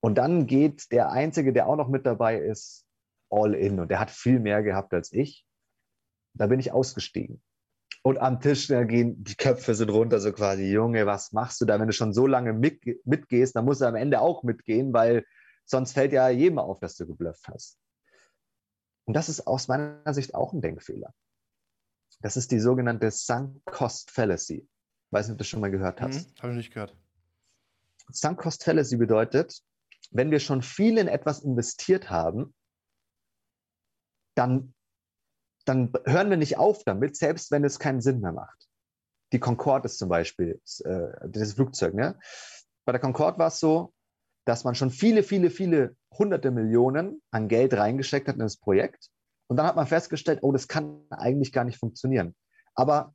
Und 0.00 0.16
dann 0.16 0.48
geht 0.48 0.90
der 0.90 1.12
Einzige, 1.12 1.52
der 1.52 1.68
auch 1.68 1.76
noch 1.76 1.86
mit 1.86 2.06
dabei 2.06 2.40
ist, 2.40 2.84
all 3.30 3.54
in. 3.54 3.78
Und 3.78 3.92
der 3.92 4.00
hat 4.00 4.10
viel 4.10 4.40
mehr 4.40 4.64
gehabt 4.64 4.92
als 4.94 5.12
ich. 5.12 5.46
Da 6.34 6.48
bin 6.48 6.58
ich 6.58 6.72
ausgestiegen. 6.72 7.40
Und 8.02 8.18
am 8.18 8.40
Tisch 8.40 8.66
da 8.66 8.82
gehen 8.82 9.22
die 9.22 9.36
Köpfe 9.36 9.76
sind 9.76 9.90
runter, 9.90 10.18
so 10.18 10.32
quasi, 10.32 10.64
Junge, 10.64 11.06
was 11.06 11.30
machst 11.30 11.60
du 11.60 11.66
da? 11.66 11.78
Wenn 11.78 11.86
du 11.86 11.92
schon 11.92 12.12
so 12.12 12.26
lange 12.26 12.52
mit, 12.52 12.82
mitgehst, 13.04 13.54
dann 13.54 13.64
musst 13.64 13.80
du 13.80 13.84
am 13.84 13.94
Ende 13.94 14.20
auch 14.20 14.42
mitgehen, 14.42 14.92
weil 14.92 15.24
sonst 15.66 15.92
fällt 15.92 16.12
ja 16.12 16.28
jedem 16.30 16.58
auf, 16.58 16.80
dass 16.80 16.96
du 16.96 17.06
geblufft 17.06 17.46
hast. 17.46 17.78
Und 19.04 19.14
das 19.14 19.28
ist 19.28 19.46
aus 19.46 19.68
meiner 19.68 20.14
Sicht 20.14 20.34
auch 20.34 20.52
ein 20.52 20.60
Denkfehler. 20.60 21.14
Das 22.22 22.36
ist 22.36 22.52
die 22.52 22.60
sogenannte 22.60 23.10
Sunk 23.10 23.60
Cost 23.64 24.10
Fallacy. 24.10 24.66
Weiß 25.10 25.26
nicht, 25.26 25.32
ob 25.32 25.38
du 25.38 25.42
das 25.42 25.48
schon 25.48 25.60
mal 25.60 25.70
gehört 25.70 26.00
hast. 26.00 26.30
Mhm, 26.30 26.42
Habe 26.42 26.52
ich 26.52 26.56
nicht 26.56 26.72
gehört. 26.72 26.96
Sunk 28.10 28.38
Cost 28.38 28.64
Fallacy 28.64 28.96
bedeutet, 28.96 29.60
wenn 30.12 30.30
wir 30.30 30.38
schon 30.40 30.62
viel 30.62 30.98
in 30.98 31.08
etwas 31.08 31.40
investiert 31.40 32.10
haben, 32.10 32.54
dann, 34.34 34.72
dann 35.64 35.92
hören 36.04 36.30
wir 36.30 36.36
nicht 36.36 36.58
auf 36.58 36.84
damit, 36.84 37.16
selbst 37.16 37.50
wenn 37.50 37.64
es 37.64 37.78
keinen 37.78 38.00
Sinn 38.00 38.20
mehr 38.20 38.32
macht. 38.32 38.68
Die 39.32 39.40
Concorde 39.40 39.86
ist 39.86 39.98
zum 39.98 40.08
Beispiel, 40.08 40.60
äh, 40.84 41.28
das 41.28 41.54
Flugzeug. 41.54 41.94
Ne? 41.94 42.18
Bei 42.84 42.92
der 42.92 43.00
Concorde 43.00 43.38
war 43.38 43.48
es 43.48 43.58
so, 43.58 43.92
dass 44.44 44.64
man 44.64 44.74
schon 44.74 44.90
viele, 44.90 45.22
viele, 45.22 45.50
viele 45.50 45.96
hunderte 46.16 46.50
Millionen 46.50 47.22
an 47.30 47.48
Geld 47.48 47.74
reingesteckt 47.74 48.28
hat 48.28 48.36
in 48.36 48.40
das 48.40 48.56
Projekt 48.56 49.10
und 49.52 49.58
dann 49.58 49.66
hat 49.66 49.76
man 49.76 49.86
festgestellt, 49.86 50.38
oh, 50.40 50.50
das 50.50 50.66
kann 50.66 51.02
eigentlich 51.10 51.52
gar 51.52 51.64
nicht 51.64 51.78
funktionieren. 51.78 52.34
Aber 52.74 53.14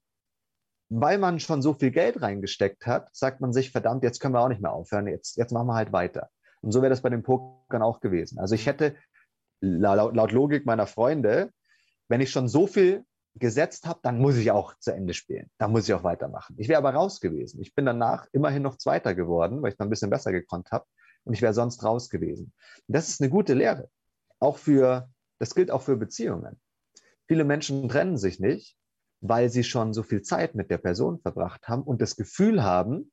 weil 0.87 1.17
man 1.17 1.39
schon 1.39 1.63
so 1.63 1.73
viel 1.73 1.89
Geld 1.89 2.21
reingesteckt 2.21 2.85
hat, 2.85 3.09
sagt 3.11 3.41
man 3.41 3.53
sich, 3.53 3.71
verdammt, 3.71 4.03
jetzt 4.03 4.19
können 4.19 4.35
wir 4.35 4.41
auch 4.41 4.47
nicht 4.47 4.61
mehr 4.61 4.71
aufhören, 4.71 5.07
jetzt, 5.07 5.35
jetzt 5.37 5.51
machen 5.51 5.65
wir 5.65 5.73
halt 5.73 5.91
weiter. 5.93 6.29
Und 6.61 6.73
so 6.73 6.83
wäre 6.83 6.91
das 6.91 7.01
bei 7.01 7.09
den 7.09 7.23
Pokern 7.23 7.81
auch 7.81 8.01
gewesen. 8.01 8.37
Also 8.37 8.53
ich 8.53 8.67
hätte 8.67 8.95
laut, 9.61 10.15
laut 10.15 10.31
Logik 10.31 10.67
meiner 10.67 10.85
Freunde, 10.85 11.49
wenn 12.07 12.21
ich 12.21 12.29
schon 12.29 12.47
so 12.47 12.67
viel 12.67 13.03
gesetzt 13.33 13.87
habe, 13.87 13.99
dann 14.03 14.19
muss 14.19 14.37
ich 14.37 14.51
auch 14.51 14.75
zu 14.77 14.93
Ende 14.93 15.15
spielen. 15.15 15.49
Dann 15.57 15.71
muss 15.71 15.89
ich 15.89 15.95
auch 15.95 16.03
weitermachen. 16.03 16.53
Ich 16.59 16.67
wäre 16.67 16.77
aber 16.77 16.93
raus 16.93 17.19
gewesen. 17.19 17.59
Ich 17.61 17.73
bin 17.73 17.87
danach 17.87 18.27
immerhin 18.31 18.61
noch 18.61 18.77
Zweiter 18.77 19.15
geworden, 19.15 19.63
weil 19.63 19.71
ich 19.71 19.77
dann 19.77 19.87
ein 19.87 19.89
bisschen 19.89 20.11
besser 20.11 20.31
gekonnt 20.31 20.69
habe. 20.69 20.85
Und 21.23 21.33
ich 21.33 21.41
wäre 21.41 21.55
sonst 21.55 21.83
raus 21.83 22.11
gewesen. 22.11 22.53
Das 22.87 23.09
ist 23.09 23.21
eine 23.21 23.31
gute 23.31 23.55
Lehre. 23.55 23.89
Auch 24.39 24.57
für 24.57 25.09
das 25.39 25.55
gilt 25.55 25.71
auch 25.71 25.81
für 25.81 25.97
Beziehungen. 25.97 26.59
Viele 27.27 27.43
Menschen 27.43 27.89
trennen 27.89 28.17
sich 28.17 28.39
nicht, 28.39 28.77
weil 29.21 29.49
sie 29.49 29.63
schon 29.63 29.93
so 29.93 30.03
viel 30.03 30.21
Zeit 30.21 30.55
mit 30.55 30.69
der 30.69 30.77
Person 30.77 31.19
verbracht 31.19 31.67
haben 31.67 31.83
und 31.83 32.01
das 32.01 32.15
Gefühl 32.15 32.63
haben, 32.63 33.11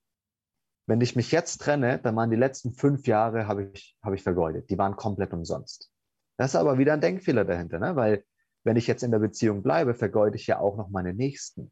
wenn 0.86 1.00
ich 1.00 1.16
mich 1.16 1.32
jetzt 1.32 1.58
trenne, 1.58 1.98
dann 1.98 2.14
waren 2.16 2.30
die 2.30 2.36
letzten 2.36 2.72
fünf 2.72 3.06
Jahre, 3.06 3.48
habe 3.48 3.70
ich, 3.72 3.96
habe 4.02 4.14
ich 4.16 4.22
vergeudet. 4.22 4.68
Die 4.68 4.76
waren 4.76 4.96
komplett 4.96 5.32
umsonst. 5.32 5.90
Das 6.36 6.50
ist 6.50 6.56
aber 6.56 6.78
wieder 6.78 6.92
ein 6.92 7.00
Denkfehler 7.00 7.44
dahinter, 7.44 7.78
ne? 7.78 7.96
weil 7.96 8.24
wenn 8.64 8.76
ich 8.76 8.86
jetzt 8.86 9.02
in 9.02 9.10
der 9.10 9.18
Beziehung 9.18 9.62
bleibe, 9.62 9.94
vergeude 9.94 10.36
ich 10.36 10.46
ja 10.46 10.58
auch 10.58 10.76
noch 10.76 10.90
meine 10.90 11.14
nächsten 11.14 11.70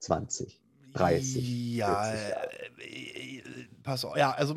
20, 0.00 0.60
30. 0.94 1.76
Ja, 1.76 2.12
äh, 2.12 2.34
pass 3.82 4.04
auf. 4.04 4.16
Ja, 4.16 4.32
also 4.32 4.54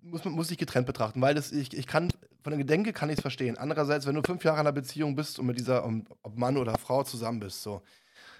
muss 0.00 0.24
man 0.24 0.34
muss 0.34 0.50
ich 0.50 0.58
getrennt 0.58 0.86
betrachten, 0.86 1.20
weil 1.20 1.34
das, 1.34 1.52
ich, 1.52 1.76
ich 1.76 1.86
kann 1.86 2.10
von 2.48 2.56
der 2.56 2.64
Gedenke 2.64 2.94
kann 2.94 3.10
ich 3.10 3.16
es 3.16 3.20
verstehen. 3.20 3.58
Andererseits, 3.58 4.06
wenn 4.06 4.14
du 4.14 4.22
fünf 4.22 4.42
Jahre 4.42 4.56
in 4.56 4.60
einer 4.60 4.72
Beziehung 4.72 5.14
bist 5.14 5.38
und 5.38 5.44
mit 5.44 5.58
dieser, 5.58 5.84
ob 5.84 6.38
Mann 6.38 6.56
oder 6.56 6.78
Frau 6.78 7.02
zusammen 7.02 7.40
bist, 7.40 7.62
so, 7.62 7.82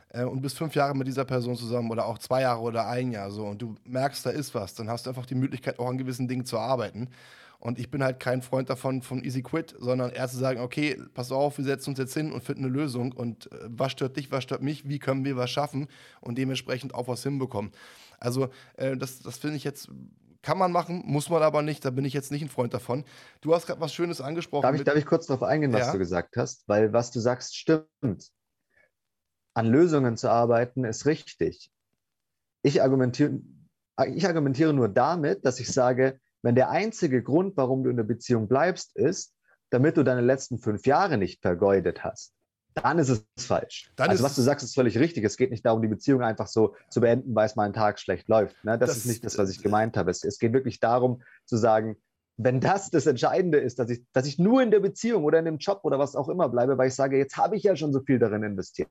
äh, 0.08 0.24
und 0.24 0.40
bist 0.40 0.56
fünf 0.56 0.74
Jahre 0.74 0.96
mit 0.96 1.06
dieser 1.06 1.26
Person 1.26 1.56
zusammen 1.56 1.90
oder 1.90 2.06
auch 2.06 2.16
zwei 2.16 2.40
Jahre 2.40 2.62
oder 2.62 2.88
ein 2.88 3.12
Jahr 3.12 3.30
so 3.30 3.44
und 3.44 3.60
du 3.60 3.74
merkst, 3.84 4.24
da 4.24 4.30
ist 4.30 4.54
was, 4.54 4.74
dann 4.74 4.88
hast 4.88 5.04
du 5.04 5.10
einfach 5.10 5.26
die 5.26 5.34
Möglichkeit, 5.34 5.78
auch 5.78 5.90
an 5.90 5.98
gewissen 5.98 6.26
Dingen 6.26 6.46
zu 6.46 6.58
arbeiten. 6.58 7.10
Und 7.58 7.78
ich 7.78 7.90
bin 7.90 8.02
halt 8.02 8.18
kein 8.18 8.40
Freund 8.40 8.70
davon, 8.70 9.02
von 9.02 9.22
Easy 9.22 9.42
Quit, 9.42 9.74
sondern 9.78 10.10
erst 10.10 10.32
zu 10.32 10.40
sagen, 10.40 10.60
okay, 10.60 10.98
pass 11.12 11.30
auf, 11.30 11.58
wir 11.58 11.66
setzen 11.66 11.90
uns 11.90 11.98
jetzt 11.98 12.14
hin 12.14 12.32
und 12.32 12.42
finden 12.42 12.64
eine 12.64 12.72
Lösung 12.72 13.12
und 13.12 13.52
äh, 13.52 13.56
was 13.66 13.92
stört 13.92 14.16
dich, 14.16 14.32
was 14.32 14.42
stört 14.42 14.62
mich, 14.62 14.88
wie 14.88 15.00
können 15.00 15.26
wir 15.26 15.36
was 15.36 15.50
schaffen 15.50 15.86
und 16.22 16.38
dementsprechend 16.38 16.94
auch 16.94 17.08
was 17.08 17.22
hinbekommen. 17.22 17.72
Also 18.18 18.48
äh, 18.78 18.96
das, 18.96 19.20
das 19.20 19.36
finde 19.36 19.58
ich 19.58 19.64
jetzt 19.64 19.90
kann 20.48 20.56
man 20.56 20.72
machen, 20.72 21.02
muss 21.04 21.28
man 21.28 21.42
aber 21.42 21.60
nicht. 21.60 21.84
Da 21.84 21.90
bin 21.90 22.06
ich 22.06 22.14
jetzt 22.14 22.32
nicht 22.32 22.40
ein 22.40 22.48
Freund 22.48 22.72
davon. 22.72 23.04
Du 23.42 23.54
hast 23.54 23.66
gerade 23.66 23.82
was 23.82 23.92
Schönes 23.92 24.22
angesprochen. 24.22 24.62
Darf 24.62 24.74
ich, 24.74 24.82
darf 24.82 24.96
ich 24.96 25.04
kurz 25.04 25.26
darauf 25.26 25.42
eingehen, 25.42 25.74
was 25.74 25.88
ja? 25.88 25.92
du 25.92 25.98
gesagt 25.98 26.38
hast? 26.38 26.66
Weil 26.66 26.94
was 26.94 27.10
du 27.10 27.20
sagst, 27.20 27.54
stimmt. 27.54 28.30
An 29.52 29.66
Lösungen 29.66 30.16
zu 30.16 30.30
arbeiten 30.30 30.84
ist 30.84 31.04
richtig. 31.04 31.70
Ich 32.62 32.80
argumentiere, 32.80 33.42
ich 34.06 34.26
argumentiere 34.26 34.72
nur 34.72 34.88
damit, 34.88 35.44
dass 35.44 35.60
ich 35.60 35.70
sage, 35.70 36.18
wenn 36.40 36.54
der 36.54 36.70
einzige 36.70 37.22
Grund, 37.22 37.58
warum 37.58 37.84
du 37.84 37.90
in 37.90 37.98
der 37.98 38.04
Beziehung 38.04 38.48
bleibst, 38.48 38.96
ist, 38.96 39.34
damit 39.68 39.98
du 39.98 40.02
deine 40.02 40.22
letzten 40.22 40.58
fünf 40.58 40.86
Jahre 40.86 41.18
nicht 41.18 41.42
vergeudet 41.42 42.04
hast, 42.04 42.32
dann 42.82 42.98
ist 42.98 43.08
es 43.08 43.44
falsch. 43.44 43.90
Dann 43.96 44.10
also 44.10 44.24
was 44.24 44.34
du 44.34 44.42
sagst, 44.42 44.64
ist 44.64 44.74
völlig 44.74 44.98
richtig. 44.98 45.24
Es 45.24 45.36
geht 45.36 45.50
nicht 45.50 45.64
darum, 45.64 45.82
die 45.82 45.88
Beziehung 45.88 46.22
einfach 46.22 46.46
so 46.46 46.74
zu 46.90 47.00
beenden, 47.00 47.34
weil 47.34 47.46
es 47.46 47.56
mal 47.56 47.64
ein 47.64 47.72
Tag 47.72 47.98
schlecht 47.98 48.28
läuft. 48.28 48.62
Ne? 48.64 48.78
Das, 48.78 48.90
das, 48.90 48.98
ist 48.98 49.06
nicht 49.06 49.24
das, 49.24 49.38
was 49.38 49.50
ich 49.50 49.62
gemeint 49.62 49.96
habe. 49.96 50.10
Es, 50.10 50.24
es, 50.24 50.38
geht 50.38 50.52
wirklich 50.52 50.80
darum 50.80 51.22
zu 51.44 51.56
sagen, 51.56 51.96
wenn 52.40 52.60
das 52.60 52.90
das 52.90 53.06
Entscheidende 53.06 53.58
ist, 53.58 53.80
dass 53.80 53.90
ich, 53.90 54.04
dass 54.12 54.24
ich 54.24 54.38
nur 54.38 54.62
in 54.62 54.70
der 54.70 54.78
Beziehung 54.78 55.24
oder 55.24 55.40
in 55.40 55.44
dem 55.44 55.58
Job 55.58 55.80
oder 55.82 55.98
was 55.98 56.14
auch 56.14 56.28
immer 56.28 56.48
bleibe, 56.48 56.78
weil 56.78 56.86
ich 56.86 56.94
sage, 56.94 57.18
jetzt 57.18 57.36
habe 57.36 57.56
ich 57.56 57.64
ja 57.64 57.74
schon 57.74 57.92
so 57.92 58.00
viel 58.00 58.20
darin 58.20 58.44
investiert, 58.44 58.88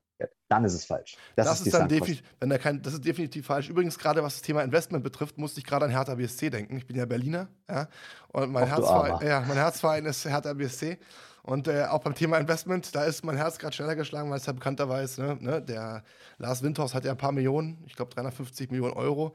dann 0.48 0.66
ist 0.66 0.74
es 0.74 0.84
falsch. 0.84 1.16
Das, 1.34 1.46
das 1.46 1.60
ist, 1.60 1.68
ist 1.68 1.72
dann 1.72 1.88
definitiv, 1.88 2.22
wenn 2.40 2.50
da 2.50 2.58
kein, 2.58 2.82
das 2.82 2.92
ist 2.92 3.06
definitiv 3.06 3.46
falsch. 3.46 3.70
Übrigens, 3.70 3.98
gerade 3.98 4.22
was 4.22 4.34
das 4.34 4.42
Thema 4.42 4.62
Investment 4.62 5.02
betrifft, 5.02 5.38
musste 5.38 5.60
ich 5.60 5.66
gerade 5.66 5.86
an 5.86 5.90
Hertha 5.90 6.14
BSC 6.14 6.50
denken. 6.50 6.76
Ich 6.76 6.86
bin 6.86 6.96
ja 6.96 7.06
Berliner, 7.06 7.48
ja, 7.70 7.88
und 8.28 8.52
mein, 8.52 8.66
Herzverein, 8.66 9.26
ja, 9.26 9.40
mein 9.40 9.56
Herzverein 9.56 10.04
ist 10.04 10.26
Hertha 10.26 10.52
BSC. 10.52 10.98
Und 11.42 11.68
äh, 11.68 11.84
auch 11.84 12.00
beim 12.00 12.14
Thema 12.14 12.38
Investment, 12.38 12.94
da 12.94 13.04
ist 13.04 13.24
mein 13.24 13.36
Herz 13.36 13.58
gerade 13.58 13.74
schneller 13.74 13.96
geschlagen, 13.96 14.30
weil 14.30 14.38
es 14.38 14.46
ja 14.46 14.52
bekannterweise, 14.52 15.22
ne, 15.22 15.38
ne, 15.40 15.62
der 15.62 16.02
Lars 16.38 16.62
Windhaus 16.62 16.94
hat 16.94 17.04
ja 17.04 17.12
ein 17.12 17.18
paar 17.18 17.32
Millionen, 17.32 17.82
ich 17.86 17.94
glaube 17.94 18.14
350 18.14 18.70
Millionen 18.70 18.94
Euro 18.94 19.34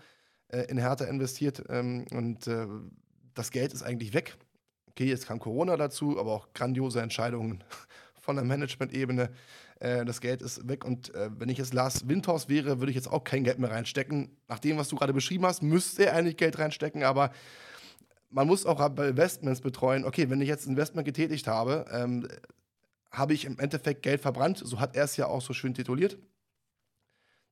äh, 0.49 0.61
in 0.63 0.77
Hertha 0.77 1.05
investiert. 1.05 1.63
Ähm, 1.69 2.05
und 2.11 2.47
äh, 2.47 2.67
das 3.33 3.51
Geld 3.51 3.73
ist 3.73 3.83
eigentlich 3.83 4.13
weg. 4.13 4.37
Okay, 4.91 5.05
jetzt 5.05 5.27
kam 5.27 5.39
Corona 5.39 5.75
dazu, 5.75 6.19
aber 6.19 6.33
auch 6.33 6.53
grandiose 6.53 7.01
Entscheidungen 7.01 7.63
von 8.21 8.35
der 8.35 8.45
Management-Ebene. 8.45 9.31
Äh, 9.79 10.05
das 10.05 10.21
Geld 10.21 10.41
ist 10.41 10.67
weg 10.67 10.85
und 10.85 11.13
äh, 11.15 11.29
wenn 11.37 11.49
ich 11.49 11.57
jetzt 11.57 11.73
Lars 11.73 12.07
Windhorst 12.07 12.47
wäre, 12.47 12.79
würde 12.79 12.91
ich 12.91 12.95
jetzt 12.95 13.11
auch 13.11 13.23
kein 13.23 13.43
Geld 13.43 13.59
mehr 13.59 13.71
reinstecken. 13.71 14.29
Nach 14.47 14.59
dem, 14.59 14.77
was 14.77 14.87
du 14.87 14.95
gerade 14.95 15.13
beschrieben 15.13 15.45
hast, 15.45 15.63
müsste 15.63 16.05
er 16.05 16.15
eigentlich 16.15 16.37
Geld 16.37 16.59
reinstecken, 16.59 17.03
aber 17.03 17.31
man 18.33 18.47
muss 18.47 18.65
auch 18.65 18.89
bei 18.89 19.09
Investments 19.09 19.61
betreuen. 19.61 20.05
Okay, 20.05 20.29
wenn 20.29 20.41
ich 20.41 20.47
jetzt 20.47 20.65
ein 20.65 20.71
Investment 20.71 21.05
getätigt 21.05 21.47
habe, 21.47 21.85
ähm, 21.91 22.27
habe 23.11 23.33
ich 23.33 23.45
im 23.45 23.59
Endeffekt 23.59 24.01
Geld 24.01 24.21
verbrannt. 24.21 24.57
So 24.57 24.79
hat 24.79 24.95
er 24.95 25.03
es 25.03 25.15
ja 25.17 25.27
auch 25.27 25.41
so 25.41 25.53
schön 25.53 25.75
tituliert. 25.75 26.17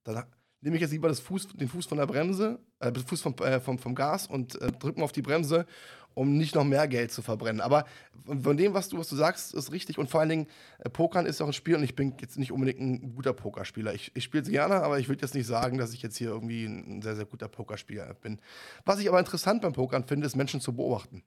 Dann 0.04 0.26
nehme 0.62 0.76
ich 0.76 0.82
jetzt 0.82 0.92
lieber 0.92 1.14
Fuß, 1.14 1.50
den 1.50 1.68
Fuß 1.68 1.86
von 1.86 1.98
der 1.98 2.06
Bremse, 2.06 2.60
äh, 2.80 2.92
Fuß 2.94 3.22
vom, 3.22 3.36
äh, 3.40 3.60
vom, 3.60 3.80
vom 3.80 3.96
Gas 3.96 4.28
und 4.28 4.60
äh, 4.62 4.72
drücke 4.72 5.00
mal 5.00 5.06
auf 5.06 5.12
die 5.12 5.22
Bremse, 5.22 5.66
um 6.14 6.38
nicht 6.38 6.56
noch 6.56 6.64
mehr 6.64 6.88
Geld 6.88 7.12
zu 7.12 7.22
verbrennen. 7.22 7.62
Aber 7.62 7.86
von 8.26 8.58
dem, 8.58 8.74
was 8.74 8.90
du, 8.90 8.98
was 8.98 9.10
du 9.10 9.16
sagst, 9.16 9.54
ist 9.54 9.72
richtig. 9.72 9.98
Und 9.98 10.10
vor 10.10 10.20
allen 10.20 10.30
Dingen, 10.30 10.48
äh, 10.80 10.90
Pokern 10.90 11.26
ist 11.26 11.42
auch 11.42 11.48
ein 11.48 11.54
Spiel 11.54 11.76
und 11.76 11.84
ich 11.84 11.96
bin 11.96 12.14
jetzt 12.20 12.38
nicht 12.38 12.52
unbedingt 12.52 12.80
ein 12.80 13.16
guter 13.16 13.34
Pokerspieler. 13.34 13.94
Ich, 13.94 14.12
ich 14.14 14.24
spiele 14.24 14.44
es 14.44 14.50
gerne, 14.50 14.82
aber 14.82 15.00
ich 15.00 15.10
würde 15.10 15.22
jetzt 15.22 15.34
nicht 15.34 15.48
sagen, 15.48 15.78
dass 15.78 15.94
ich 15.94 16.02
jetzt 16.02 16.18
hier 16.18 16.30
irgendwie 16.30 16.66
ein 16.66 17.02
sehr, 17.02 17.16
sehr 17.16 17.26
guter 17.26 17.48
Pokerspieler 17.48 18.14
bin. 18.16 18.40
Was 18.86 19.00
ich 19.00 19.10
aber 19.10 19.20
interessant 19.20 19.62
beim 19.62 19.74
Pokern 19.74 20.06
finde, 20.06 20.28
ist 20.28 20.36
Menschen 20.36 20.62
zu 20.62 20.74
beobachten. 20.74 21.24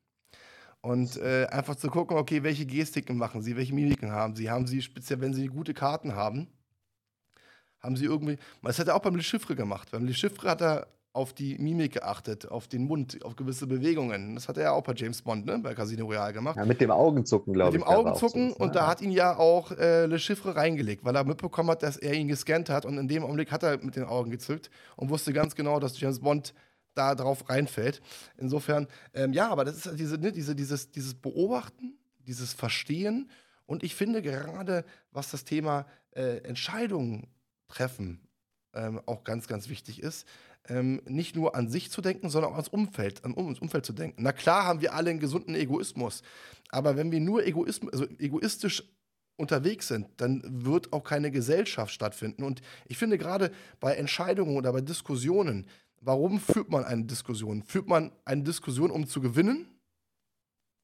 Und 0.81 1.17
äh, 1.17 1.47
einfach 1.47 1.77
zu 1.77 1.89
gucken, 1.89 2.19
okay, 2.19 2.43
welche 2.43 2.67
Gestiken 2.67 3.17
machen 3.17 3.41
sie, 3.41 3.57
welche 3.57 3.75
Mimiken 3.75 4.13
haben 4.13 4.37
sie, 4.37 4.51
haben 4.51 4.67
sie 4.67 4.83
speziell, 4.83 5.19
wenn 5.23 5.33
sie 5.33 5.47
gute 5.47 5.73
Karten 5.73 6.15
haben, 6.15 6.47
haben 7.85 7.97
sie 7.97 8.07
irgendwie, 8.07 8.39
das 8.63 8.79
hat 8.79 8.89
er 8.89 8.97
auch 8.97 9.03
beim 9.03 9.15
Le 9.15 9.23
Chiffre 9.23 9.55
gemacht. 9.55 9.91
Beim 9.93 10.05
Le 10.05 10.15
Chiffre 10.15 10.49
hat 10.49 10.63
er 10.63 10.87
auf 11.13 11.33
die 11.33 11.57
Mimik 11.59 11.93
geachtet, 11.93 12.51
auf 12.51 12.67
den 12.67 12.87
Mund, 12.87 13.25
auf 13.25 13.37
gewisse 13.37 13.69
Bewegungen. 13.69 14.35
Das 14.35 14.49
hat 14.49 14.57
er 14.57 14.65
ja 14.65 14.73
auch 14.73 14.83
bei 14.83 14.95
James 14.97 15.23
Bond, 15.23 15.47
ne, 15.47 15.61
bei 15.61 15.73
Casino 15.73 16.07
Royale 16.07 16.33
gemacht. 16.33 16.57
Ja, 16.57 16.65
mit 16.65 16.81
dem 16.81 16.91
Augenzucken, 16.91 17.55
glaube 17.55 17.77
ich. 17.77 17.81
Mit 17.81 17.89
dem 17.89 17.97
Augenzucken 17.97 18.51
so, 18.51 18.57
und 18.57 18.69
ja. 18.69 18.81
da 18.81 18.87
hat 18.89 19.01
ihn 19.01 19.13
ja 19.13 19.37
auch 19.37 19.71
äh, 19.71 20.07
Le 20.07 20.19
Chiffre 20.19 20.57
reingelegt, 20.57 21.05
weil 21.05 21.15
er 21.15 21.23
mitbekommen 21.23 21.71
hat, 21.71 21.85
dass 21.85 21.97
er 21.97 22.15
ihn 22.15 22.27
gescannt 22.27 22.69
hat 22.69 22.85
und 22.85 22.99
in 22.99 23.07
dem 23.07 23.23
Augenblick 23.23 23.53
hat 23.53 23.63
er 23.63 23.79
mit 23.79 23.95
den 23.95 24.05
Augen 24.05 24.31
gezückt 24.33 24.71
und 24.97 25.09
wusste 25.09 25.33
ganz 25.33 25.55
genau, 25.55 25.79
dass 25.79 26.01
James 26.01 26.19
Bond 26.19 26.53
da 26.95 27.15
drauf 27.15 27.49
reinfällt. 27.49 28.03
Insofern, 28.37 28.89
ähm, 29.15 29.33
ja, 29.33 29.49
aber 29.51 29.65
das 29.65 29.77
ist 29.77 29.87
halt 29.87 30.01
diese, 30.01 30.19
ne, 30.19 30.33
diese, 30.33 30.57
dieses, 30.57 30.91
dieses 30.91 31.15
Beobachten, 31.15 31.97
dieses 32.27 32.55
Verstehen 32.55 33.31
und 33.67 33.85
ich 33.85 33.95
finde 33.95 34.21
gerade, 34.21 34.85
was 35.13 35.31
das 35.31 35.45
Thema 35.45 35.87
äh, 36.11 36.39
Entscheidungen 36.39 37.29
treffen 37.69 38.29
ähm, 38.75 39.01
auch 39.07 39.25
ganz, 39.25 39.47
ganz 39.47 39.69
wichtig 39.69 40.03
ist, 40.03 40.27
ähm, 40.69 41.03
nicht 41.07 41.37
nur 41.37 41.55
an 41.55 41.69
sich 41.69 41.91
zu 41.91 42.01
denken, 42.01 42.31
sondern 42.31 42.53
auch 42.53 42.57
ans 42.57 42.69
Umfeld, 42.69 43.25
an 43.25 43.35
ums 43.37 43.59
Umfeld 43.59 43.85
zu 43.85 43.93
denken. 43.93 44.23
Na 44.23 44.33
klar 44.33 44.65
haben 44.65 44.81
wir 44.81 44.95
alle 44.95 45.11
einen 45.11 45.21
gesunden 45.21 45.55
Egoismus, 45.55 46.23
aber 46.71 46.97
wenn 46.97 47.13
wir 47.13 47.21
nur 47.21 47.47
Egoism 47.47 47.89
also 47.89 48.07
egoistisch 48.19 48.83
unterwegs 49.37 49.89
sind, 49.89 50.09
dann 50.21 50.43
wird 50.65 50.93
auch 50.93 51.05
keine 51.05 51.31
Gesellschaft 51.31 51.93
stattfinden. 51.93 52.45
Und 52.45 52.63
ich 52.87 52.99
finde 52.99 53.19
gerade 53.19 53.51
bei 53.81 53.95
Entscheidungen 53.95 54.57
oder 54.57 54.73
bei 54.73 54.81
Diskussionen, 54.81 55.67
warum 56.01 56.39
führt 56.39 56.71
man 56.71 56.85
eine 56.85 57.05
Diskussion? 57.05 57.63
Führt 57.63 57.89
man 57.89 58.13
eine 58.25 58.43
Diskussion, 58.43 58.91
um 58.91 59.07
zu 59.07 59.21
gewinnen? 59.21 59.81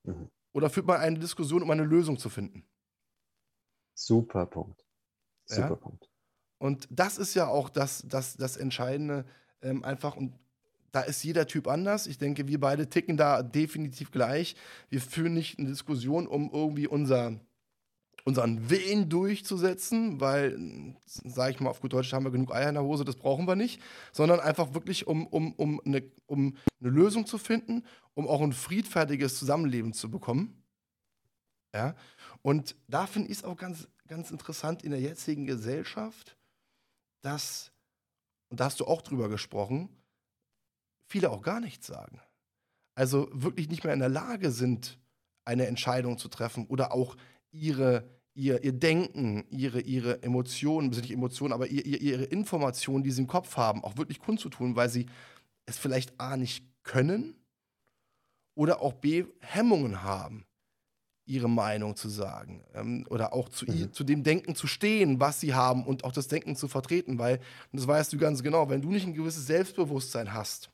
Mhm. 0.05 0.31
Oder 0.53 0.69
führt 0.69 0.87
man 0.87 1.01
eine 1.01 1.19
Diskussion, 1.19 1.63
um 1.63 1.71
eine 1.71 1.85
Lösung 1.85 2.19
zu 2.19 2.29
finden? 2.29 2.65
Super 3.95 4.47
Punkt. 4.47 4.85
Super 5.47 5.69
ja? 5.69 5.77
Punkt. 5.77 6.10
Und 6.61 6.87
das 6.91 7.17
ist 7.17 7.35
ja 7.35 7.49
auch 7.49 7.71
das, 7.71 8.05
das, 8.07 8.37
das 8.37 8.59
Entscheidende 8.59 9.25
ähm, 9.63 9.83
einfach. 9.83 10.15
Und 10.15 10.35
da 10.93 11.01
ist 11.01 11.25
jeder 11.25 11.47
Typ 11.47 11.67
anders. 11.67 12.07
Ich 12.07 12.19
denke, 12.19 12.49
wir 12.49 12.61
beide 12.61 12.91
ticken 12.91 13.17
da 13.17 13.43
definitiv 13.43 14.11
gleich. 14.11 14.57
Wir 14.91 15.01
führen 15.01 15.33
nicht 15.33 15.59
eine 15.59 15.69
Diskussion, 15.69 16.27
um 16.27 16.51
irgendwie 16.53 16.87
unser, 16.87 17.41
unseren 18.25 18.69
Willen 18.69 19.09
durchzusetzen, 19.09 20.21
weil, 20.21 20.95
sage 21.07 21.53
ich 21.53 21.61
mal 21.61 21.71
auf 21.71 21.81
gut 21.81 21.95
Deutsch, 21.95 22.13
haben 22.13 22.25
wir 22.25 22.31
genug 22.31 22.53
Eier 22.55 22.69
in 22.69 22.75
der 22.75 22.85
Hose, 22.85 23.05
das 23.05 23.17
brauchen 23.17 23.49
wir 23.49 23.57
nicht, 23.57 23.81
sondern 24.13 24.39
einfach 24.39 24.75
wirklich, 24.75 25.07
um, 25.07 25.27
um, 25.29 25.55
um, 25.55 25.81
eine, 25.87 26.03
um 26.27 26.59
eine 26.79 26.91
Lösung 26.91 27.25
zu 27.25 27.39
finden, 27.39 27.85
um 28.13 28.29
auch 28.29 28.43
ein 28.43 28.53
friedfertiges 28.53 29.39
Zusammenleben 29.39 29.95
zu 29.95 30.11
bekommen. 30.11 30.63
Ja? 31.75 31.95
Und 32.43 32.77
da 32.87 33.07
finde 33.07 33.31
ich 33.31 33.39
es 33.39 33.45
auch 33.45 33.57
ganz, 33.57 33.89
ganz 34.09 34.31
interessant 34.31 34.83
in 34.83 34.91
der 34.91 35.01
jetzigen 35.01 35.47
Gesellschaft, 35.47 36.37
dass, 37.23 37.73
und 38.49 38.61
da 38.61 38.65
hast 38.67 38.81
du 38.81 38.87
auch 38.87 39.03
drüber 39.03 39.29
gesprochen, 39.29 39.89
viele 41.07 41.31
auch 41.31 41.43
gar 41.43 41.61
nichts 41.61 41.87
sagen. 41.87 42.21
Also 42.95 43.29
wirklich 43.33 43.69
nicht 43.69 43.85
mehr 43.85 43.95
in 43.95 44.01
der 44.01 44.09
Lage 44.09 44.51
sind, 44.51 44.99
eine 45.45 45.67
Entscheidung 45.67 46.19
zu 46.19 46.29
treffen 46.29 46.67
oder 46.67 46.93
auch 46.93 47.17
ihre, 47.51 48.09
ihr, 48.35 48.63
ihr 48.63 48.73
Denken, 48.73 49.47
ihre, 49.51 49.81
ihre 49.81 50.23
Emotionen, 50.23 50.91
nicht 50.91 51.11
Emotionen, 51.11 51.53
aber 51.53 51.67
ihr, 51.69 51.85
ihre 51.85 52.25
Informationen, 52.25 53.03
die 53.03 53.11
sie 53.11 53.23
im 53.23 53.27
Kopf 53.27 53.57
haben, 53.57 53.83
auch 53.83 53.97
wirklich 53.97 54.21
kundzutun, 54.21 54.77
weil 54.77 54.89
sie 54.89 55.07
es 55.67 55.79
vielleicht 55.79 56.21
A 56.21 56.37
nicht 56.37 56.65
können 56.83 57.35
oder 58.55 58.81
auch 58.81 58.95
B 58.95 59.25
Hemmungen 59.41 60.03
haben 60.03 60.45
ihre 61.31 61.49
Meinung 61.49 61.95
zu 61.95 62.09
sagen 62.09 62.65
ähm, 62.75 63.07
oder 63.09 63.33
auch 63.33 63.49
zu, 63.49 63.65
mhm. 63.65 63.93
zu 63.93 64.03
dem 64.03 64.25
Denken 64.25 64.57
zu 64.57 64.67
stehen, 64.67 65.21
was 65.21 65.41
sie 65.41 65.55
haben 65.55 65.87
und 65.87 66.03
auch 66.05 66.13
das 66.13 66.27
Denken 66.27 66.57
zu 66.57 66.67
vertreten, 66.67 67.19
weil, 67.19 67.37
und 67.73 67.79
das 67.79 67.87
weißt 67.87 68.13
du 68.13 68.19
ganz 68.19 68.43
genau, 68.43 68.69
wenn 68.69 68.83
du 68.83 68.91
nicht 68.91 69.07
ein 69.07 69.15
gewisses 69.15 69.47
Selbstbewusstsein 69.47 70.35
hast, 70.35 70.71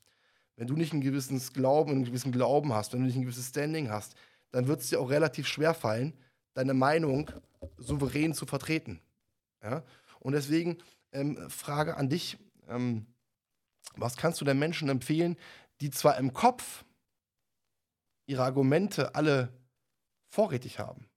wenn 0.56 0.66
du 0.66 0.74
nicht 0.74 0.94
ein 0.94 1.02
gewisses 1.02 1.52
Glauben, 1.52 1.92
einen 1.92 2.04
gewissen 2.06 2.32
Glauben 2.32 2.72
hast, 2.72 2.94
wenn 2.94 3.00
du 3.00 3.06
nicht 3.06 3.16
ein 3.16 3.22
gewisses 3.22 3.48
Standing 3.48 3.90
hast, 3.90 4.16
dann 4.50 4.66
wird 4.66 4.80
es 4.80 4.88
dir 4.88 4.98
auch 4.98 5.10
relativ 5.10 5.46
schwer 5.46 5.74
fallen, 5.74 6.14
deine 6.54 6.72
Meinung 6.72 7.30
souverän 7.76 8.32
zu 8.32 8.46
vertreten. 8.46 9.00
Ja? 9.62 9.82
Und 10.20 10.32
deswegen 10.32 10.78
ähm, 11.12 11.50
Frage 11.50 11.98
an 11.98 12.08
dich, 12.08 12.38
ähm, 12.68 13.04
was 13.96 14.16
kannst 14.16 14.40
du 14.40 14.46
den 14.46 14.58
Menschen 14.58 14.88
empfehlen, 14.88 15.36
die 15.82 15.90
zwar 15.90 16.16
im 16.16 16.32
Kopf 16.32 16.84
ihre 18.26 18.42
Argumente 18.42 19.14
alle 19.14 19.50
vorrätig 20.36 20.78
haben. 20.78 21.08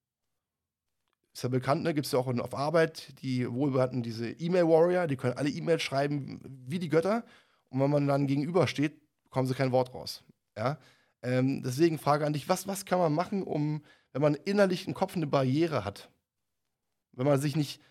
Ist 1.34 1.44
ja 1.44 1.50
bekannt, 1.50 1.84
ne? 1.84 1.94
gibt 1.94 2.06
es 2.06 2.14
ja 2.14 2.20
auch 2.20 2.28
auf 2.28 2.56
Arbeit 2.56 3.22
die 3.22 3.52
wohlbekannten, 3.52 4.02
diese 4.02 4.32
E-Mail-Warrior, 4.32 5.08
die 5.08 5.18
können 5.18 5.38
alle 5.38 5.50
E-Mails 5.50 5.84
schreiben 5.84 6.40
wie 6.66 6.80
die 6.80 6.88
Götter. 6.88 7.26
Und 7.68 7.82
wenn 7.82 7.92
man 7.92 8.08
dann 8.08 8.28
gegenübersteht, 8.28 9.00
bekommen 9.24 9.46
sie 9.48 9.54
kein 9.54 9.74
Wort 9.74 9.94
raus. 9.94 10.24
Ja? 10.58 10.80
Ähm, 11.22 11.62
deswegen 11.64 12.00
Frage 12.00 12.26
an 12.26 12.32
dich, 12.32 12.48
was, 12.48 12.66
was 12.66 12.86
kann 12.86 12.98
man 12.98 13.14
machen, 13.14 13.44
um, 13.44 13.84
wenn 14.14 14.22
man 14.22 14.36
innerlich 14.36 14.88
im 14.88 14.94
Kopf 14.94 15.16
eine 15.16 15.28
Barriere 15.28 15.84
hat, 15.84 16.10
wenn 17.12 17.28
man 17.28 17.42
sich 17.42 17.58
nicht 17.58 17.82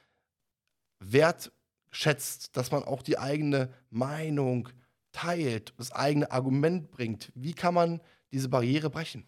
wertschätzt, 0.99 2.57
dass 2.57 2.73
man 2.73 2.83
auch 2.85 3.03
die 3.03 3.19
eigene 3.19 3.69
Meinung 3.91 4.71
teilt, 5.13 5.75
das 5.77 5.93
eigene 5.93 6.33
Argument 6.33 6.91
bringt, 6.91 7.31
wie 7.35 7.53
kann 7.53 7.75
man 7.75 8.01
diese 8.33 8.49
Barriere 8.49 8.89
brechen? 8.89 9.27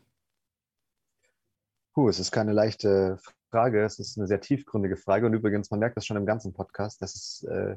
Puh, 1.94 2.08
es 2.08 2.20
ist 2.20 2.30
keine 2.30 2.52
leichte 2.52 3.18
Frage, 3.50 3.84
es 3.84 3.98
ist 3.98 4.16
eine 4.16 4.26
sehr 4.26 4.40
tiefgründige 4.40 4.96
Frage. 4.96 5.26
Und 5.26 5.34
übrigens, 5.34 5.70
man 5.70 5.80
merkt 5.80 5.96
das 5.96 6.06
schon 6.06 6.16
im 6.16 6.26
ganzen 6.26 6.52
Podcast, 6.52 7.02
dass 7.02 7.14
es 7.14 7.42
äh, 7.44 7.76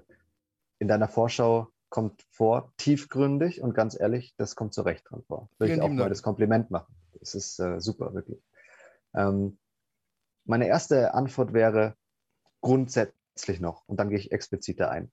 in 0.79 0.87
deiner 0.87 1.07
Vorschau 1.07 1.69
kommt 1.89 2.23
vor, 2.31 2.73
tiefgründig 2.77 3.61
und 3.61 3.73
ganz 3.73 3.99
ehrlich, 3.99 4.33
das 4.37 4.55
kommt 4.55 4.73
zu 4.73 4.81
Recht 4.81 5.09
dran 5.09 5.23
vor. 5.23 5.49
Will 5.59 5.69
ich 5.69 5.81
auch 5.81 5.89
mal 5.89 6.09
das 6.09 6.23
Kompliment 6.23 6.71
machen. 6.71 6.95
Es 7.21 7.35
ist 7.35 7.59
äh, 7.59 7.79
super, 7.79 8.13
wirklich. 8.13 8.41
Ähm, 9.15 9.57
meine 10.45 10.67
erste 10.67 11.13
Antwort 11.13 11.53
wäre 11.53 11.95
grundsätzlich 12.61 13.59
noch, 13.59 13.87
und 13.87 13.97
dann 13.97 14.09
gehe 14.09 14.17
ich 14.17 14.31
expliziter 14.31 14.89
ein. 14.89 15.11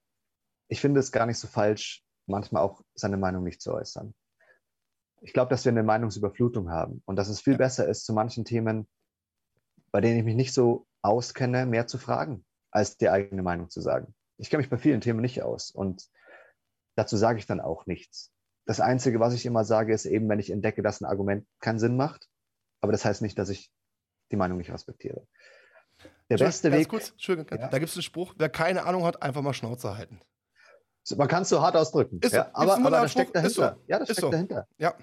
Ich 0.67 0.81
finde 0.81 0.99
es 0.99 1.11
gar 1.11 1.25
nicht 1.25 1.37
so 1.37 1.47
falsch, 1.47 2.03
manchmal 2.25 2.63
auch 2.63 2.81
seine 2.95 3.17
Meinung 3.17 3.43
nicht 3.43 3.61
zu 3.61 3.73
äußern 3.73 4.13
ich 5.21 5.33
glaube, 5.33 5.49
dass 5.49 5.63
wir 5.65 5.71
eine 5.71 5.83
Meinungsüberflutung 5.83 6.69
haben 6.69 7.01
und 7.05 7.15
dass 7.15 7.29
es 7.29 7.41
viel 7.41 7.53
ja. 7.53 7.57
besser 7.57 7.87
ist, 7.87 8.05
zu 8.05 8.13
manchen 8.13 8.43
Themen, 8.43 8.87
bei 9.91 10.01
denen 10.01 10.17
ich 10.17 10.25
mich 10.25 10.35
nicht 10.35 10.53
so 10.53 10.87
auskenne, 11.01 11.65
mehr 11.65 11.87
zu 11.87 11.97
fragen, 11.97 12.43
als 12.71 12.97
die 12.97 13.09
eigene 13.09 13.43
Meinung 13.43 13.69
zu 13.69 13.81
sagen. 13.81 14.13
Ich 14.37 14.49
kenne 14.49 14.61
mich 14.61 14.69
bei 14.69 14.77
vielen 14.77 15.01
Themen 15.01 15.21
nicht 15.21 15.43
aus 15.43 15.71
und 15.71 16.09
dazu 16.95 17.17
sage 17.17 17.37
ich 17.37 17.45
dann 17.45 17.61
auch 17.61 17.85
nichts. 17.85 18.31
Das 18.65 18.79
Einzige, 18.79 19.19
was 19.19 19.33
ich 19.33 19.45
immer 19.45 19.63
sage, 19.63 19.93
ist 19.93 20.05
eben, 20.05 20.27
wenn 20.29 20.39
ich 20.39 20.51
entdecke, 20.51 20.81
dass 20.81 21.01
ein 21.01 21.05
Argument 21.05 21.47
keinen 21.59 21.79
Sinn 21.79 21.95
macht, 21.95 22.27
aber 22.79 22.91
das 22.91 23.05
heißt 23.05 23.21
nicht, 23.21 23.37
dass 23.37 23.49
ich 23.49 23.71
die 24.31 24.37
Meinung 24.37 24.57
nicht 24.57 24.71
respektiere. 24.71 25.27
Der 26.29 26.37
beste 26.37 26.69
ganz 26.69 26.81
Weg. 26.81 26.89
Kurz, 26.89 27.09
Entschuldigung, 27.11 27.59
Ja. 27.59 27.67
da 27.67 27.77
gibt 27.77 27.89
es 27.89 27.95
einen 27.95 28.03
Spruch, 28.03 28.33
wer 28.37 28.49
keine 28.49 28.85
Ahnung 28.85 29.03
hat, 29.03 29.21
einfach 29.21 29.41
mal 29.41 29.53
Schnauze 29.53 29.95
halten. 29.95 30.21
Man 31.17 31.27
kann 31.27 31.43
es 31.43 31.49
so 31.49 31.61
hart 31.61 31.75
ausdrücken. 31.75 32.19
Ist 32.21 32.33
ja, 32.33 32.49
aber, 32.53 32.75
aber 32.77 32.89
das 32.89 33.11
steckt 33.11 33.35
dahinter. 33.35 33.75
so. 33.75 33.83
Ja, 33.87 33.99
das 33.99 34.09
Ist 34.09 34.17
steckt 34.17 34.21
so. 34.21 34.31
dahinter. 34.31 34.67
Ja. 34.77 34.93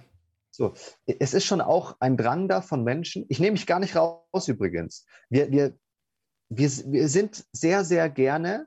So, 0.51 0.75
es 1.07 1.35
ist 1.35 1.45
schon 1.45 1.61
auch 1.61 1.97
ein 2.01 2.17
Drang 2.17 2.49
da 2.49 2.63
von 2.63 2.83
Menschen. 2.83 3.27
Ich 3.29 3.39
nehme 3.39 3.53
mich 3.53 3.67
gar 3.67 3.79
nicht 3.79 3.95
raus 3.95 4.49
übrigens. 4.49 5.07
Wir, 5.29 5.51
wir, 5.51 5.79
wir, 6.49 6.69
wir 6.69 7.09
sind 7.09 7.47
sehr, 7.53 7.85
sehr 7.85 8.09
gerne 8.11 8.67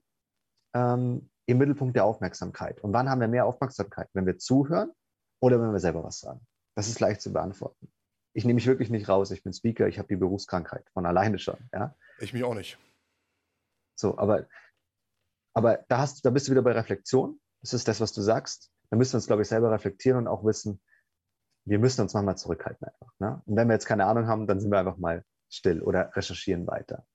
ähm, 0.73 1.29
im 1.47 1.57
Mittelpunkt 1.57 1.95
der 1.95 2.05
Aufmerksamkeit. 2.05 2.79
Und 2.81 2.93
wann 2.93 3.09
haben 3.09 3.19
wir 3.19 3.27
mehr 3.27 3.45
Aufmerksamkeit? 3.45 4.09
Wenn 4.13 4.25
wir 4.25 4.37
zuhören 4.37 4.91
oder 5.41 5.61
wenn 5.61 5.71
wir 5.71 5.79
selber 5.79 6.03
was 6.03 6.19
sagen? 6.19 6.41
Das 6.75 6.87
ist 6.87 6.99
leicht 6.99 7.21
zu 7.21 7.33
beantworten. 7.33 7.91
Ich 8.33 8.45
nehme 8.45 8.55
mich 8.55 8.67
wirklich 8.67 8.89
nicht 8.89 9.09
raus. 9.09 9.31
Ich 9.31 9.43
bin 9.43 9.51
Speaker, 9.51 9.87
ich 9.87 9.97
habe 9.97 10.07
die 10.07 10.15
Berufskrankheit 10.15 10.89
von 10.93 11.05
alleine 11.05 11.39
schon. 11.39 11.57
Ja? 11.73 11.95
Ich 12.19 12.31
mich 12.31 12.43
auch 12.43 12.55
nicht. 12.55 12.77
So, 13.95 14.17
aber, 14.17 14.47
aber 15.53 15.83
da, 15.87 15.99
hast, 15.99 16.25
da 16.25 16.29
bist 16.29 16.47
du 16.47 16.51
wieder 16.51 16.61
bei 16.61 16.71
Reflexion. 16.71 17.39
Das 17.61 17.73
ist 17.73 17.87
das, 17.87 17.99
was 17.99 18.13
du 18.13 18.21
sagst. 18.21 18.71
Da 18.89 18.97
müssen 18.97 19.13
wir 19.13 19.17
uns, 19.17 19.27
glaube 19.27 19.41
ich, 19.41 19.47
selber 19.47 19.71
reflektieren 19.71 20.17
und 20.19 20.27
auch 20.27 20.43
wissen, 20.43 20.81
wir 21.65 21.79
müssen 21.79 22.01
uns 22.01 22.13
manchmal 22.13 22.37
zurückhalten 22.37 22.87
einfach. 22.87 23.13
Ne? 23.19 23.41
Und 23.45 23.55
wenn 23.55 23.67
wir 23.67 23.73
jetzt 23.73 23.85
keine 23.85 24.05
Ahnung 24.05 24.27
haben, 24.27 24.47
dann 24.47 24.59
sind 24.59 24.71
wir 24.71 24.79
einfach 24.79 24.97
mal 24.97 25.23
still 25.49 25.81
oder 25.81 26.15
recherchieren 26.15 26.65
weiter. 26.67 27.05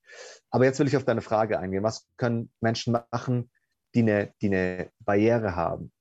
Aber 0.51 0.65
jetzt 0.65 0.79
will 0.79 0.87
ich 0.87 0.97
auf 0.97 1.05
deine 1.05 1.23
Frage 1.23 1.59
eingehen. 1.59 1.83
Was 1.83 2.09
können 2.17 2.53
Menschen 2.61 2.97
machen, 3.11 3.51
die 3.95 4.01
eine, 4.01 4.33
die 4.41 4.47
eine 4.47 4.91
Barriere 5.01 5.57
haben? 5.57 5.93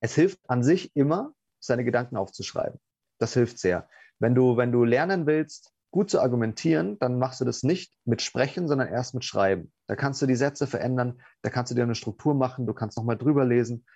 Es 0.00 0.14
hilft 0.14 0.38
an 0.48 0.62
sich 0.62 0.94
immer, 0.96 1.34
seine 1.60 1.84
Gedanken 1.84 2.16
aufzuschreiben. 2.16 2.80
Das 3.18 3.34
hilft 3.34 3.58
sehr. 3.58 3.88
Wenn 4.20 4.34
du, 4.34 4.56
wenn 4.56 4.72
du 4.72 4.84
lernen 4.84 5.26
willst, 5.26 5.72
gut 5.90 6.10
zu 6.10 6.20
argumentieren, 6.20 6.98
dann 6.98 7.18
machst 7.18 7.40
du 7.40 7.44
das 7.44 7.62
nicht 7.62 7.94
mit 8.04 8.22
Sprechen, 8.22 8.68
sondern 8.68 8.88
erst 8.88 9.14
mit 9.14 9.24
Schreiben. 9.24 9.72
Da 9.86 9.96
kannst 9.96 10.20
du 10.20 10.26
die 10.26 10.36
Sätze 10.36 10.66
verändern, 10.66 11.20
da 11.42 11.50
kannst 11.50 11.70
du 11.70 11.74
dir 11.74 11.82
eine 11.82 11.94
Struktur 11.94 12.34
machen, 12.34 12.66
du 12.66 12.74
kannst 12.74 12.96
nochmal 12.96 13.16
drüber 13.16 13.44
lesen. 13.44 13.86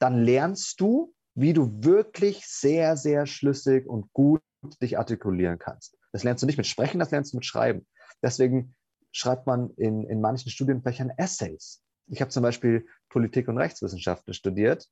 Dann 0.00 0.22
lernst 0.22 0.80
du, 0.80 1.14
wie 1.34 1.52
du 1.52 1.84
wirklich 1.84 2.46
sehr, 2.46 2.96
sehr 2.96 3.26
schlüssig 3.26 3.86
und 3.86 4.12
gut 4.12 4.42
dich 4.82 4.98
artikulieren 4.98 5.58
kannst. 5.58 5.96
Das 6.12 6.24
lernst 6.24 6.42
du 6.42 6.46
nicht 6.46 6.56
mit 6.56 6.66
Sprechen, 6.66 6.98
das 6.98 7.10
lernst 7.10 7.32
du 7.32 7.36
mit 7.36 7.44
Schreiben. 7.44 7.86
Deswegen 8.22 8.74
schreibt 9.12 9.46
man 9.46 9.70
in, 9.76 10.04
in 10.04 10.20
manchen 10.20 10.50
Studienfächern 10.50 11.12
Essays. 11.16 11.82
Ich 12.08 12.20
habe 12.20 12.30
zum 12.30 12.42
Beispiel 12.42 12.86
Politik- 13.08 13.48
und 13.48 13.58
Rechtswissenschaften 13.58 14.34
studiert 14.34 14.88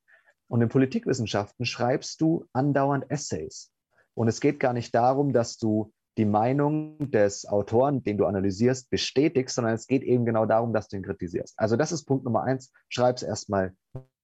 und 0.49 0.63
in 0.63 0.69
Politikwissenschaften 0.69 1.67
schreibst 1.67 2.21
du 2.21 2.47
andauernd 2.53 3.11
Essays. 3.11 3.73
Und 4.15 4.29
es 4.29 4.41
geht 4.41 4.61
gar 4.61 4.73
nicht 4.73 4.95
darum, 4.95 5.33
dass 5.33 5.59
du 5.59 5.93
die 6.17 6.25
Meinung 6.25 7.11
des 7.11 7.47
Autoren, 7.47 8.03
den 8.03 8.17
du 8.17 8.27
analysierst, 8.27 8.89
bestätigst, 8.91 9.55
sondern 9.55 9.75
es 9.75 9.87
geht 9.87 10.03
eben 10.03 10.25
genau 10.25 10.47
darum, 10.47 10.73
dass 10.73 10.89
du 10.89 10.97
ihn 10.97 11.03
kritisierst. 11.03 11.55
Also 11.59 11.77
das 11.77 11.93
ist 11.93 12.05
Punkt 12.05 12.25
Nummer 12.25 12.43
eins. 12.43 12.73
Schreib 12.89 13.17
es 13.17 13.23
erstmal 13.23 13.75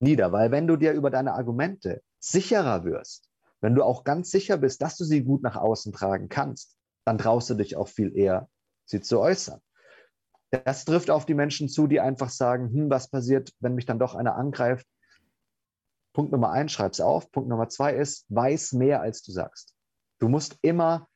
nieder, 0.01 0.32
weil 0.32 0.51
wenn 0.51 0.66
du 0.66 0.76
dir 0.76 0.93
über 0.93 1.11
deine 1.11 1.34
Argumente 1.34 2.03
sicherer 2.18 2.84
wirst, 2.84 3.28
wenn 3.61 3.74
du 3.74 3.84
auch 3.84 4.05
ganz 4.05 4.30
sicher 4.30 4.57
bist, 4.57 4.82
dass 4.82 4.97
du 4.97 5.05
sie 5.05 5.22
gut 5.22 5.43
nach 5.43 5.57
außen 5.57 5.93
tragen 5.93 6.28
kannst, 6.28 6.76
dann 7.05 7.18
traust 7.18 7.51
du 7.51 7.55
dich 7.55 7.76
auch 7.76 7.88
viel 7.88 8.16
eher, 8.16 8.49
sie 8.86 9.01
zu 9.01 9.20
äußern. 9.20 9.61
Das 10.64 10.84
trifft 10.84 11.11
auf 11.11 11.26
die 11.26 11.34
Menschen 11.34 11.68
zu, 11.68 11.86
die 11.86 12.01
einfach 12.01 12.30
sagen, 12.30 12.70
hm, 12.72 12.90
was 12.90 13.09
passiert, 13.09 13.53
wenn 13.61 13.74
mich 13.74 13.86
dann 13.86 13.99
doch 13.99 14.14
einer 14.14 14.36
angreift? 14.36 14.86
Punkt 16.14 16.32
Nummer 16.32 16.51
eins, 16.51 16.72
schreib's 16.72 17.01
auf. 17.01 17.30
Punkt 17.32 17.49
Nummer 17.49 17.68
zwei 17.68 17.95
ist, 17.95 18.26
weiß 18.28 18.72
mehr, 18.72 19.01
als 19.01 19.22
du 19.22 19.32
sagst. 19.32 19.74
Du 20.18 20.28
musst 20.28 20.59
immer 20.62 21.09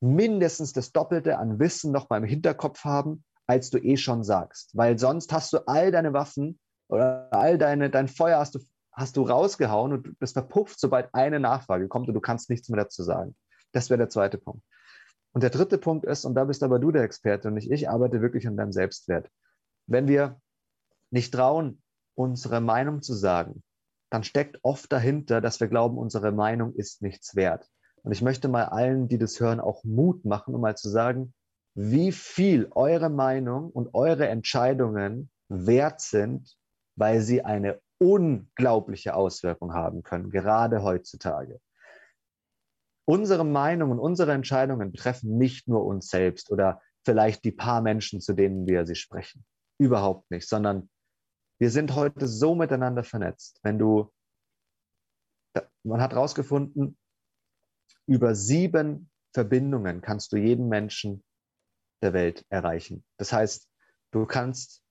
mindestens 0.00 0.72
das 0.72 0.92
Doppelte 0.92 1.38
an 1.38 1.58
Wissen 1.58 1.92
noch 1.92 2.08
mal 2.10 2.18
im 2.18 2.24
Hinterkopf 2.24 2.84
haben, 2.84 3.24
als 3.46 3.70
du 3.70 3.78
eh 3.78 3.96
schon 3.96 4.24
sagst. 4.24 4.76
Weil 4.76 4.98
sonst 4.98 5.32
hast 5.32 5.52
du 5.52 5.66
all 5.66 5.90
deine 5.90 6.12
Waffen 6.12 6.58
oder 6.88 7.28
all 7.30 7.58
deine, 7.58 7.90
dein 7.90 8.08
Feuer 8.08 8.38
hast 8.38 8.54
du, 8.54 8.60
hast 8.92 9.16
du 9.16 9.22
rausgehauen 9.22 9.92
und 9.92 10.16
das 10.20 10.32
verpufft, 10.32 10.78
sobald 10.78 11.14
eine 11.14 11.40
Nachfrage 11.40 11.88
kommt 11.88 12.08
und 12.08 12.14
du 12.14 12.20
kannst 12.20 12.50
nichts 12.50 12.68
mehr 12.68 12.82
dazu 12.82 13.02
sagen. 13.02 13.36
Das 13.72 13.90
wäre 13.90 13.98
der 13.98 14.08
zweite 14.08 14.38
Punkt. 14.38 14.62
Und 15.32 15.42
der 15.42 15.50
dritte 15.50 15.78
Punkt 15.78 16.06
ist, 16.06 16.24
und 16.24 16.34
da 16.34 16.44
bist 16.44 16.62
aber 16.62 16.78
du 16.78 16.90
der 16.90 17.02
Experte 17.02 17.48
und 17.48 17.54
nicht 17.54 17.70
ich, 17.70 17.90
arbeite 17.90 18.22
wirklich 18.22 18.46
an 18.46 18.56
deinem 18.56 18.72
Selbstwert. 18.72 19.28
Wenn 19.86 20.08
wir 20.08 20.40
nicht 21.10 21.34
trauen, 21.34 21.82
unsere 22.14 22.60
Meinung 22.60 23.02
zu 23.02 23.14
sagen, 23.14 23.62
dann 24.10 24.24
steckt 24.24 24.58
oft 24.62 24.90
dahinter, 24.90 25.40
dass 25.40 25.60
wir 25.60 25.68
glauben, 25.68 25.98
unsere 25.98 26.32
Meinung 26.32 26.74
ist 26.74 27.02
nichts 27.02 27.36
wert. 27.36 27.68
Und 28.06 28.12
ich 28.12 28.22
möchte 28.22 28.46
mal 28.46 28.66
allen, 28.66 29.08
die 29.08 29.18
das 29.18 29.40
hören, 29.40 29.58
auch 29.58 29.82
Mut 29.82 30.24
machen, 30.24 30.54
um 30.54 30.60
mal 30.60 30.76
zu 30.76 30.88
sagen, 30.88 31.34
wie 31.74 32.12
viel 32.12 32.68
eure 32.70 33.10
Meinung 33.10 33.68
und 33.68 33.94
eure 33.94 34.28
Entscheidungen 34.28 35.28
wert 35.48 36.00
sind, 36.00 36.56
weil 36.94 37.20
sie 37.20 37.44
eine 37.44 37.80
unglaubliche 37.98 39.16
Auswirkung 39.16 39.74
haben 39.74 40.04
können, 40.04 40.30
gerade 40.30 40.84
heutzutage. 40.84 41.60
Unsere 43.08 43.44
Meinung 43.44 43.90
und 43.90 43.98
unsere 43.98 44.34
Entscheidungen 44.34 44.92
betreffen 44.92 45.36
nicht 45.36 45.66
nur 45.66 45.84
uns 45.84 46.08
selbst 46.08 46.52
oder 46.52 46.80
vielleicht 47.04 47.42
die 47.42 47.50
paar 47.50 47.80
Menschen, 47.80 48.20
zu 48.20 48.34
denen 48.34 48.68
wir 48.68 48.86
sie 48.86 48.94
sprechen. 48.94 49.44
Überhaupt 49.78 50.30
nicht, 50.30 50.48
sondern 50.48 50.88
wir 51.58 51.72
sind 51.72 51.96
heute 51.96 52.28
so 52.28 52.54
miteinander 52.54 53.02
vernetzt. 53.02 53.58
Wenn 53.64 53.80
du, 53.80 54.12
man 55.82 56.00
hat 56.00 56.12
herausgefunden, 56.12 56.96
über 58.06 58.34
sieben 58.34 59.10
Verbindungen 59.32 60.00
kannst 60.00 60.32
du 60.32 60.36
jeden 60.36 60.68
Menschen 60.68 61.22
der 62.02 62.12
Welt 62.12 62.44
erreichen. 62.48 63.04
Das 63.16 63.32
heißt, 63.32 63.68
du 64.12 64.26
kannst, 64.26 64.82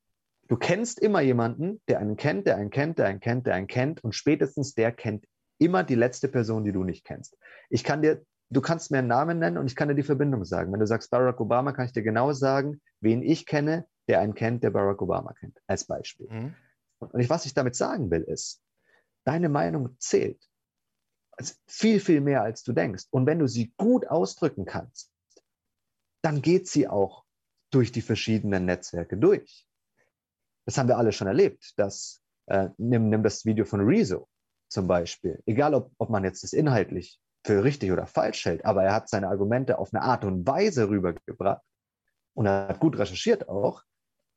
du 0.47 0.57
kennst 0.57 0.99
immer 0.99 1.21
jemanden, 1.21 1.81
der 1.87 1.99
einen 1.99 2.17
kennt, 2.17 2.47
der 2.47 2.57
einen 2.57 2.69
kennt, 2.69 2.99
der 2.99 3.07
einen 3.07 3.19
kennt, 3.19 3.47
der 3.47 3.55
einen 3.55 3.67
kennt 3.67 4.03
und 4.03 4.13
spätestens 4.13 4.73
der 4.73 4.91
kennt 4.91 5.25
immer 5.57 5.83
die 5.83 5.95
letzte 5.95 6.27
Person, 6.27 6.63
die 6.63 6.71
du 6.71 6.83
nicht 6.83 7.05
kennst. 7.05 7.37
Ich 7.69 7.83
kann 7.83 8.01
dir, 8.01 8.23
du 8.49 8.61
kannst 8.61 8.91
mir 8.91 8.99
einen 8.99 9.07
Namen 9.07 9.39
nennen 9.39 9.57
und 9.57 9.67
ich 9.67 9.75
kann 9.75 9.87
dir 9.87 9.95
die 9.95 10.03
Verbindung 10.03 10.43
sagen. 10.45 10.71
Wenn 10.71 10.79
du 10.79 10.87
sagst 10.87 11.09
Barack 11.09 11.39
Obama, 11.39 11.71
kann 11.71 11.85
ich 11.85 11.93
dir 11.93 12.03
genau 12.03 12.33
sagen, 12.33 12.81
wen 12.99 13.23
ich 13.23 13.45
kenne, 13.45 13.85
der 14.07 14.19
einen 14.19 14.35
kennt, 14.35 14.63
der 14.63 14.71
Barack 14.71 15.01
Obama 15.01 15.33
kennt, 15.33 15.57
als 15.67 15.85
Beispiel. 15.85 16.27
Mhm. 16.29 16.55
Und 16.99 17.19
ich, 17.19 17.29
was 17.29 17.45
ich 17.45 17.53
damit 17.53 17.75
sagen 17.75 18.11
will, 18.11 18.21
ist, 18.21 18.61
deine 19.23 19.49
Meinung 19.49 19.95
zählt. 19.99 20.41
Also 21.37 21.53
viel, 21.67 21.99
viel 21.99 22.21
mehr, 22.21 22.43
als 22.43 22.63
du 22.63 22.73
denkst. 22.73 23.05
Und 23.11 23.25
wenn 23.25 23.39
du 23.39 23.47
sie 23.47 23.73
gut 23.77 24.07
ausdrücken 24.07 24.65
kannst, 24.65 25.11
dann 26.21 26.41
geht 26.41 26.67
sie 26.67 26.87
auch 26.87 27.25
durch 27.71 27.91
die 27.91 28.01
verschiedenen 28.01 28.65
Netzwerke 28.65 29.17
durch. 29.17 29.67
Das 30.65 30.77
haben 30.77 30.87
wir 30.87 30.97
alle 30.97 31.11
schon 31.11 31.27
erlebt. 31.27 31.73
Das, 31.77 32.21
äh, 32.47 32.69
nimm, 32.77 33.09
nimm 33.09 33.21
das 33.21 33.45
Video 33.45 33.65
von 33.65 33.81
Rezo 33.81 34.27
zum 34.69 34.87
Beispiel. 34.87 35.41
Egal, 35.45 35.73
ob, 35.73 35.91
ob 35.97 36.09
man 36.09 36.23
jetzt 36.23 36.43
das 36.43 36.53
inhaltlich 36.53 37.19
für 37.45 37.63
richtig 37.63 37.91
oder 37.91 38.07
falsch 38.07 38.45
hält, 38.45 38.65
aber 38.65 38.83
er 38.83 38.93
hat 38.93 39.09
seine 39.09 39.27
Argumente 39.27 39.77
auf 39.77 39.93
eine 39.93 40.03
Art 40.03 40.25
und 40.25 40.47
Weise 40.47 40.89
rübergebracht 40.89 41.61
und 42.33 42.47
er 42.47 42.69
hat 42.69 42.79
gut 42.79 42.97
recherchiert 42.97 43.47
auch, 43.47 43.83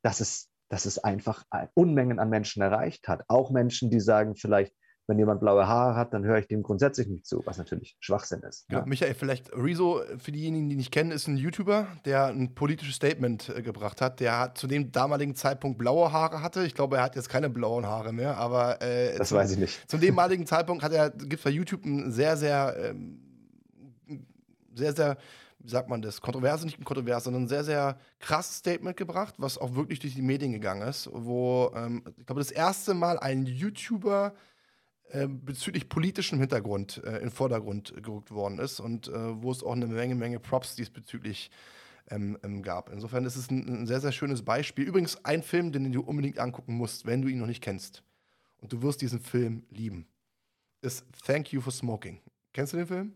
dass 0.02 0.20
es, 0.20 0.50
dass 0.68 0.84
es 0.84 0.98
einfach 0.98 1.44
Unmengen 1.74 2.18
an 2.18 2.28
Menschen 2.28 2.60
erreicht 2.60 3.08
hat. 3.08 3.24
Auch 3.28 3.50
Menschen, 3.50 3.90
die 3.90 4.00
sagen 4.00 4.36
vielleicht, 4.36 4.74
wenn 5.08 5.18
jemand 5.18 5.40
blaue 5.40 5.66
Haare 5.66 5.96
hat, 5.96 6.12
dann 6.12 6.24
höre 6.24 6.38
ich 6.38 6.46
dem 6.46 6.62
grundsätzlich 6.62 7.08
nicht 7.08 7.26
zu, 7.26 7.42
was 7.46 7.56
natürlich 7.56 7.96
Schwachsinn 7.98 8.40
ist. 8.40 8.68
Genau. 8.68 8.80
Ja. 8.80 8.86
Michael, 8.86 9.14
vielleicht 9.14 9.50
Rezo, 9.56 10.02
für 10.18 10.32
diejenigen, 10.32 10.68
die 10.68 10.76
nicht 10.76 10.92
kennen, 10.92 11.12
ist 11.12 11.26
ein 11.26 11.38
YouTuber, 11.38 11.86
der 12.04 12.26
ein 12.26 12.54
politisches 12.54 12.96
Statement 12.96 13.48
äh, 13.48 13.62
gebracht 13.62 14.02
hat. 14.02 14.20
Der 14.20 14.38
hat 14.38 14.58
zu 14.58 14.66
dem 14.66 14.92
damaligen 14.92 15.34
Zeitpunkt 15.34 15.78
blaue 15.78 16.12
Haare 16.12 16.42
hatte. 16.42 16.64
Ich 16.64 16.74
glaube, 16.74 16.98
er 16.98 17.04
hat 17.04 17.16
jetzt 17.16 17.30
keine 17.30 17.48
blauen 17.48 17.86
Haare 17.86 18.12
mehr, 18.12 18.36
aber 18.36 18.82
äh, 18.82 19.16
Das 19.16 19.30
zu, 19.30 19.34
weiß 19.34 19.52
ich 19.52 19.58
nicht. 19.58 19.82
Zum 19.90 20.00
damaligen 20.00 20.44
Zeitpunkt 20.44 20.84
hat 20.84 20.92
er, 20.92 21.08
gibt 21.08 21.34
es 21.34 21.42
bei 21.42 21.50
YouTube 21.50 21.86
ein 21.86 22.12
sehr, 22.12 22.36
sehr, 22.36 22.76
ähm, 22.78 23.22
sehr, 24.74 24.92
sehr, 24.92 25.16
wie 25.60 25.70
sagt 25.70 25.88
man 25.88 26.02
das, 26.02 26.20
kontrovers, 26.20 26.66
nicht 26.66 26.84
kontrovers, 26.84 27.24
sondern 27.24 27.44
ein 27.44 27.48
sehr, 27.48 27.64
sehr 27.64 27.98
krasses 28.20 28.58
Statement 28.58 28.98
gebracht, 28.98 29.36
was 29.38 29.56
auch 29.56 29.74
wirklich 29.74 30.00
durch 30.00 30.14
die 30.14 30.22
Medien 30.22 30.52
gegangen 30.52 30.86
ist, 30.86 31.08
wo, 31.10 31.72
ähm, 31.74 32.04
ich 32.18 32.26
glaube, 32.26 32.42
das 32.42 32.50
erste 32.50 32.92
Mal 32.92 33.18
ein 33.18 33.46
YouTuber 33.46 34.34
bezüglich 35.10 35.88
politischem 35.88 36.38
Hintergrund 36.38 37.02
äh, 37.04 37.16
in 37.16 37.20
den 37.20 37.30
Vordergrund 37.30 37.94
gerückt 38.02 38.30
worden 38.30 38.58
ist 38.58 38.80
und 38.80 39.08
äh, 39.08 39.42
wo 39.42 39.50
es 39.50 39.62
auch 39.62 39.72
eine 39.72 39.86
Menge, 39.86 40.14
Menge 40.14 40.38
Props 40.38 40.76
diesbezüglich 40.76 41.50
ähm, 42.10 42.38
ähm, 42.42 42.62
gab. 42.62 42.90
Insofern 42.90 43.24
ist 43.24 43.36
es 43.36 43.50
ein, 43.50 43.82
ein, 43.82 43.86
sehr, 43.86 44.00
sehr 44.00 44.12
schönes 44.12 44.42
Beispiel. 44.42 44.86
Übrigens 44.86 45.24
ein 45.24 45.42
Film, 45.42 45.72
den 45.72 45.92
du 45.92 46.02
unbedingt 46.02 46.38
angucken 46.38 46.74
musst, 46.74 47.06
wenn 47.06 47.22
du 47.22 47.28
ihn 47.28 47.38
noch 47.38 47.46
nicht 47.46 47.62
kennst. 47.62 48.02
Und 48.58 48.72
du 48.72 48.82
wirst 48.82 49.00
diesen 49.00 49.20
Film 49.20 49.64
lieben. 49.70 50.06
Ist 50.80 51.04
Thank 51.24 51.52
You 51.52 51.60
for 51.60 51.72
Smoking. 51.72 52.20
Kennst 52.52 52.72
du 52.72 52.76
den 52.76 52.86
Film? 52.86 53.14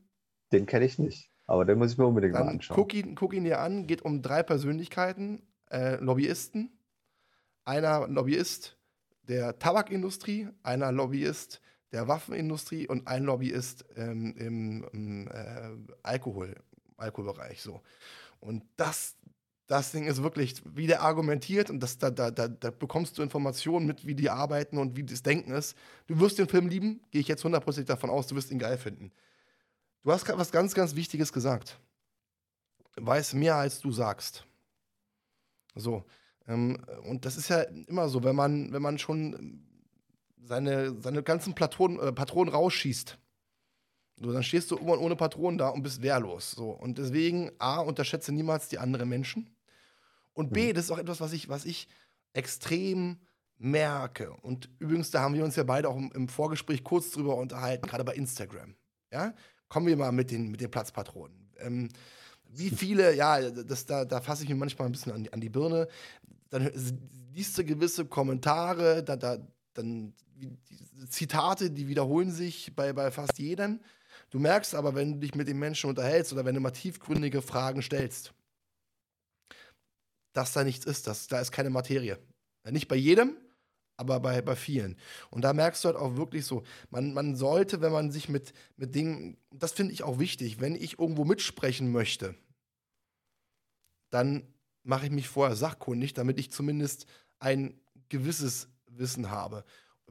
Den 0.52 0.66
kenne 0.66 0.84
ich 0.84 0.98
nicht, 0.98 1.30
aber 1.46 1.64
den 1.64 1.78
muss 1.78 1.92
ich 1.92 1.98
mir 1.98 2.06
unbedingt 2.06 2.34
Dann 2.34 2.46
mal 2.46 2.52
anschauen. 2.52 2.76
Guck 2.76 2.94
ihn, 2.94 3.14
guck 3.14 3.34
ihn 3.34 3.44
dir 3.44 3.60
an. 3.60 3.86
Geht 3.86 4.02
um 4.02 4.22
drei 4.22 4.42
Persönlichkeiten, 4.42 5.42
äh, 5.70 5.96
Lobbyisten. 5.96 6.70
Einer 7.64 8.08
Lobbyist 8.08 8.76
der 9.28 9.58
Tabakindustrie, 9.58 10.48
einer 10.62 10.90
Lobbyist 10.90 11.60
der 11.92 12.08
Waffenindustrie 12.08 12.88
und 12.88 13.06
ein 13.06 13.24
Lobbyist 13.24 13.84
ähm, 13.96 14.34
im, 14.36 15.28
äh, 15.28 15.70
Alkohol, 16.02 16.56
Alkoholbereich. 16.96 17.60
So. 17.60 17.82
Und 18.40 18.64
das, 18.76 19.14
das 19.66 19.92
Ding 19.92 20.06
ist 20.06 20.22
wirklich, 20.22 20.62
wie 20.64 20.86
der 20.86 21.02
argumentiert 21.02 21.70
und 21.70 21.80
das, 21.80 21.98
da, 21.98 22.10
da, 22.10 22.30
da, 22.30 22.48
da 22.48 22.70
bekommst 22.70 23.18
du 23.18 23.22
Informationen 23.22 23.86
mit, 23.86 24.06
wie 24.06 24.14
die 24.14 24.30
arbeiten 24.30 24.78
und 24.78 24.96
wie 24.96 25.04
das 25.04 25.22
Denken 25.22 25.52
ist. 25.52 25.76
Du 26.06 26.18
wirst 26.18 26.38
den 26.38 26.48
Film 26.48 26.68
lieben, 26.68 27.02
gehe 27.10 27.20
ich 27.20 27.28
jetzt 27.28 27.44
hundertprozentig 27.44 27.88
davon 27.88 28.10
aus, 28.10 28.26
du 28.26 28.34
wirst 28.34 28.50
ihn 28.50 28.58
geil 28.58 28.78
finden. 28.78 29.12
Du 30.02 30.10
hast 30.10 30.24
gerade 30.24 30.38
was 30.38 30.50
ganz, 30.50 30.74
ganz 30.74 30.96
Wichtiges 30.96 31.32
gesagt. 31.32 31.78
Weiß 32.96 33.34
mehr, 33.34 33.56
als 33.56 33.80
du 33.80 33.92
sagst. 33.92 34.44
So. 35.74 36.04
Ähm, 36.48 36.78
und 37.04 37.24
das 37.24 37.36
ist 37.36 37.48
ja 37.48 37.60
immer 37.60 38.08
so, 38.08 38.24
wenn 38.24 38.34
man, 38.34 38.72
wenn 38.72 38.82
man 38.82 38.98
schon 38.98 39.62
seine, 40.44 41.00
seine 41.00 41.22
ganzen 41.22 41.54
Patronen, 41.54 41.98
äh, 41.98 42.12
Patronen 42.12 42.52
rausschießt, 42.52 43.18
so, 44.16 44.32
dann 44.32 44.42
stehst 44.42 44.70
du 44.70 44.76
irgendwann 44.76 45.00
ohne 45.00 45.16
Patronen 45.16 45.58
da 45.58 45.68
und 45.68 45.82
bist 45.82 46.02
wehrlos. 46.02 46.52
So. 46.52 46.70
Und 46.70 46.98
deswegen, 46.98 47.50
A, 47.58 47.80
unterschätze 47.80 48.32
niemals 48.32 48.68
die 48.68 48.78
anderen 48.78 49.08
Menschen. 49.08 49.50
Und 50.32 50.52
B, 50.52 50.68
mhm. 50.68 50.74
das 50.74 50.84
ist 50.84 50.90
auch 50.90 50.98
etwas, 50.98 51.20
was 51.20 51.32
ich, 51.32 51.48
was 51.48 51.64
ich 51.64 51.88
extrem 52.32 53.18
merke. 53.58 54.32
Und 54.42 54.68
übrigens, 54.78 55.10
da 55.10 55.20
haben 55.20 55.34
wir 55.34 55.44
uns 55.44 55.56
ja 55.56 55.64
beide 55.64 55.88
auch 55.88 55.96
im, 55.96 56.10
im 56.12 56.28
Vorgespräch 56.28 56.84
kurz 56.84 57.10
drüber 57.10 57.36
unterhalten, 57.36 57.86
gerade 57.86 58.04
bei 58.04 58.14
Instagram. 58.14 58.74
Ja? 59.10 59.34
Kommen 59.68 59.86
wir 59.86 59.96
mal 59.96 60.12
mit 60.12 60.30
den, 60.30 60.50
mit 60.50 60.60
den 60.60 60.70
Platzpatronen. 60.70 61.50
Ähm, 61.58 61.88
wie 62.48 62.70
viele, 62.70 63.14
ja, 63.14 63.40
das, 63.50 63.86
da, 63.86 64.04
da 64.04 64.20
fasse 64.20 64.44
ich 64.44 64.48
mir 64.48 64.54
manchmal 64.54 64.86
ein 64.86 64.92
bisschen 64.92 65.12
an 65.12 65.24
die, 65.24 65.32
an 65.32 65.40
die 65.40 65.48
Birne. 65.48 65.88
Dann 66.50 66.70
liest 67.32 67.56
du 67.56 67.64
gewisse 67.64 68.04
Kommentare, 68.04 69.02
da, 69.02 69.16
da, 69.16 69.38
dann 69.74 70.12
die 70.48 71.08
Zitate, 71.08 71.70
die 71.70 71.88
wiederholen 71.88 72.30
sich 72.30 72.74
bei, 72.74 72.92
bei 72.92 73.10
fast 73.10 73.38
jedem. 73.38 73.80
Du 74.30 74.38
merkst 74.38 74.74
aber, 74.74 74.94
wenn 74.94 75.14
du 75.14 75.18
dich 75.20 75.34
mit 75.34 75.48
den 75.48 75.58
Menschen 75.58 75.90
unterhältst 75.90 76.32
oder 76.32 76.44
wenn 76.44 76.54
du 76.54 76.60
mal 76.60 76.70
tiefgründige 76.70 77.42
Fragen 77.42 77.82
stellst, 77.82 78.32
dass 80.32 80.52
da 80.52 80.64
nichts 80.64 80.86
ist, 80.86 81.06
dass, 81.06 81.26
da 81.26 81.40
ist 81.40 81.52
keine 81.52 81.70
Materie. 81.70 82.18
Nicht 82.70 82.88
bei 82.88 82.96
jedem, 82.96 83.36
aber 83.96 84.20
bei, 84.20 84.40
bei 84.42 84.56
vielen. 84.56 84.96
Und 85.30 85.42
da 85.42 85.52
merkst 85.52 85.84
du 85.84 85.88
halt 85.88 85.96
auch 85.96 86.16
wirklich 86.16 86.46
so, 86.46 86.62
man, 86.90 87.12
man 87.12 87.36
sollte, 87.36 87.80
wenn 87.80 87.92
man 87.92 88.10
sich 88.10 88.28
mit, 88.28 88.52
mit 88.76 88.94
Dingen, 88.94 89.36
das 89.50 89.72
finde 89.72 89.92
ich 89.92 90.02
auch 90.02 90.18
wichtig, 90.18 90.60
wenn 90.60 90.74
ich 90.74 90.98
irgendwo 90.98 91.24
mitsprechen 91.24 91.92
möchte, 91.92 92.34
dann 94.10 94.46
mache 94.82 95.06
ich 95.06 95.12
mich 95.12 95.28
vorher 95.28 95.56
sachkundig, 95.56 96.14
damit 96.14 96.38
ich 96.38 96.50
zumindest 96.50 97.06
ein 97.38 97.80
gewisses 98.08 98.68
Wissen 98.86 99.30
habe. 99.30 99.64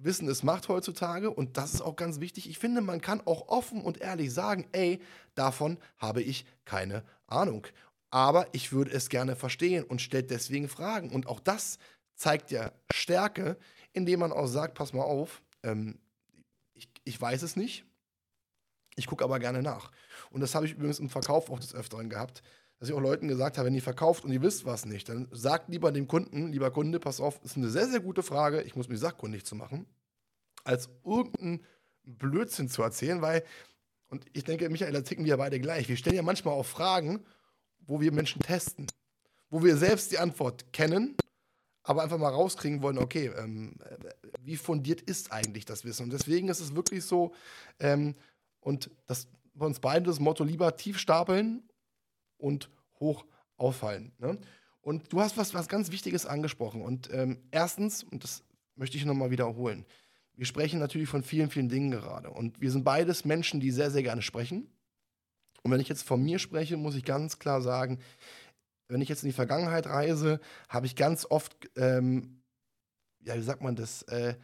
Wissen 0.03 0.27
ist 0.27 0.43
Macht 0.43 0.67
heutzutage 0.69 1.29
und 1.29 1.57
das 1.57 1.73
ist 1.73 1.81
auch 1.81 1.95
ganz 1.95 2.19
wichtig. 2.19 2.49
Ich 2.49 2.57
finde, 2.57 2.81
man 2.81 3.01
kann 3.01 3.21
auch 3.25 3.47
offen 3.47 3.81
und 3.81 3.99
ehrlich 3.99 4.33
sagen, 4.33 4.67
ey, 4.71 5.01
davon 5.35 5.77
habe 5.97 6.21
ich 6.21 6.45
keine 6.65 7.03
Ahnung. 7.27 7.67
Aber 8.09 8.47
ich 8.51 8.71
würde 8.71 8.91
es 8.91 9.09
gerne 9.09 9.35
verstehen 9.35 9.83
und 9.83 10.01
stellt 10.01 10.31
deswegen 10.31 10.67
Fragen. 10.67 11.11
Und 11.11 11.27
auch 11.27 11.39
das 11.39 11.79
zeigt 12.15 12.51
ja 12.51 12.71
Stärke, 12.93 13.57
indem 13.93 14.19
man 14.19 14.31
auch 14.31 14.47
sagt, 14.47 14.75
pass 14.75 14.93
mal 14.93 15.03
auf, 15.03 15.41
ähm, 15.63 15.97
ich, 16.73 16.89
ich 17.03 17.19
weiß 17.19 17.41
es 17.43 17.55
nicht, 17.55 17.85
ich 18.95 19.07
gucke 19.07 19.23
aber 19.23 19.39
gerne 19.39 19.61
nach. 19.61 19.91
Und 20.31 20.41
das 20.41 20.55
habe 20.55 20.65
ich 20.65 20.73
übrigens 20.73 20.99
im 20.99 21.09
Verkauf 21.09 21.49
auch 21.49 21.59
des 21.59 21.73
Öfteren 21.73 22.09
gehabt 22.09 22.43
dass 22.81 22.89
ich 22.89 22.95
auch 22.95 22.99
Leuten 22.99 23.27
gesagt 23.27 23.59
habe, 23.59 23.67
wenn 23.67 23.75
ihr 23.75 23.83
verkauft 23.83 24.25
und 24.25 24.31
ihr 24.31 24.41
wisst 24.41 24.65
was 24.65 24.87
nicht, 24.87 25.07
dann 25.07 25.27
sagt 25.29 25.69
lieber 25.69 25.91
dem 25.91 26.07
Kunden, 26.07 26.51
lieber 26.51 26.71
Kunde, 26.71 26.99
pass 26.99 27.21
auf, 27.21 27.39
ist 27.43 27.55
eine 27.55 27.69
sehr, 27.69 27.87
sehr 27.87 27.99
gute 27.99 28.23
Frage, 28.23 28.63
ich 28.63 28.75
muss 28.75 28.89
mich 28.89 28.99
sachkundig 28.99 29.45
zu 29.45 29.53
machen, 29.53 29.85
als 30.63 30.89
irgendeinen 31.05 31.63
Blödsinn 32.03 32.69
zu 32.69 32.81
erzählen, 32.81 33.21
weil, 33.21 33.43
und 34.07 34.25
ich 34.33 34.45
denke, 34.45 34.67
Michael, 34.67 34.93
da 34.93 35.01
ticken 35.01 35.25
wir 35.25 35.37
beide 35.37 35.59
gleich. 35.59 35.89
Wir 35.89 35.95
stellen 35.95 36.15
ja 36.15 36.23
manchmal 36.23 36.55
auch 36.55 36.65
Fragen, 36.65 37.23
wo 37.81 38.01
wir 38.01 38.11
Menschen 38.11 38.41
testen, 38.41 38.87
wo 39.51 39.63
wir 39.63 39.77
selbst 39.77 40.11
die 40.11 40.17
Antwort 40.17 40.73
kennen, 40.73 41.15
aber 41.83 42.01
einfach 42.01 42.17
mal 42.17 42.29
rauskriegen 42.29 42.81
wollen, 42.81 42.97
okay, 42.97 43.27
ähm, 43.37 43.75
wie 44.41 44.57
fundiert 44.57 45.01
ist 45.01 45.31
eigentlich 45.31 45.65
das 45.65 45.85
Wissen? 45.85 46.05
Und 46.05 46.13
deswegen 46.13 46.47
ist 46.47 46.59
es 46.59 46.73
wirklich 46.73 47.05
so, 47.05 47.31
ähm, 47.79 48.15
und 48.59 48.89
das 49.05 49.27
bei 49.53 49.67
uns 49.67 49.79
beide 49.79 50.07
das 50.07 50.19
Motto 50.19 50.43
lieber 50.43 50.75
tief 50.77 50.97
stapeln 50.97 51.61
und 52.41 52.69
hoch 52.99 53.25
auffallen. 53.57 54.11
Ne? 54.17 54.37
Und 54.81 55.13
du 55.13 55.21
hast 55.21 55.37
was, 55.37 55.53
was 55.53 55.67
ganz 55.67 55.91
Wichtiges 55.91 56.25
angesprochen. 56.25 56.81
Und 56.81 57.09
ähm, 57.13 57.39
erstens, 57.51 58.03
und 58.03 58.23
das 58.23 58.43
möchte 58.75 58.97
ich 58.97 59.05
nochmal 59.05 59.31
wiederholen, 59.31 59.85
wir 60.35 60.45
sprechen 60.45 60.79
natürlich 60.79 61.09
von 61.09 61.23
vielen, 61.23 61.49
vielen 61.49 61.69
Dingen 61.69 61.91
gerade. 61.91 62.31
Und 62.31 62.59
wir 62.59 62.71
sind 62.71 62.83
beides 62.83 63.25
Menschen, 63.25 63.59
die 63.59 63.71
sehr, 63.71 63.91
sehr 63.91 64.01
gerne 64.01 64.21
sprechen. 64.21 64.69
Und 65.61 65.71
wenn 65.71 65.79
ich 65.79 65.89
jetzt 65.89 66.03
von 66.03 66.23
mir 66.23 66.39
spreche, 66.39 66.77
muss 66.77 66.95
ich 66.95 67.05
ganz 67.05 67.37
klar 67.37 67.61
sagen, 67.61 67.99
wenn 68.87 69.01
ich 69.01 69.09
jetzt 69.09 69.23
in 69.23 69.29
die 69.29 69.33
Vergangenheit 69.33 69.85
reise, 69.87 70.39
habe 70.67 70.85
ich 70.85 70.95
ganz 70.95 71.25
oft, 71.29 71.55
ähm, 71.75 72.41
ja, 73.19 73.35
wie 73.35 73.41
sagt 73.41 73.61
man 73.61 73.75
das, 73.75 74.01
äh, 74.03 74.35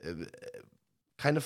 äh, 0.00 0.26
keine, 1.16 1.42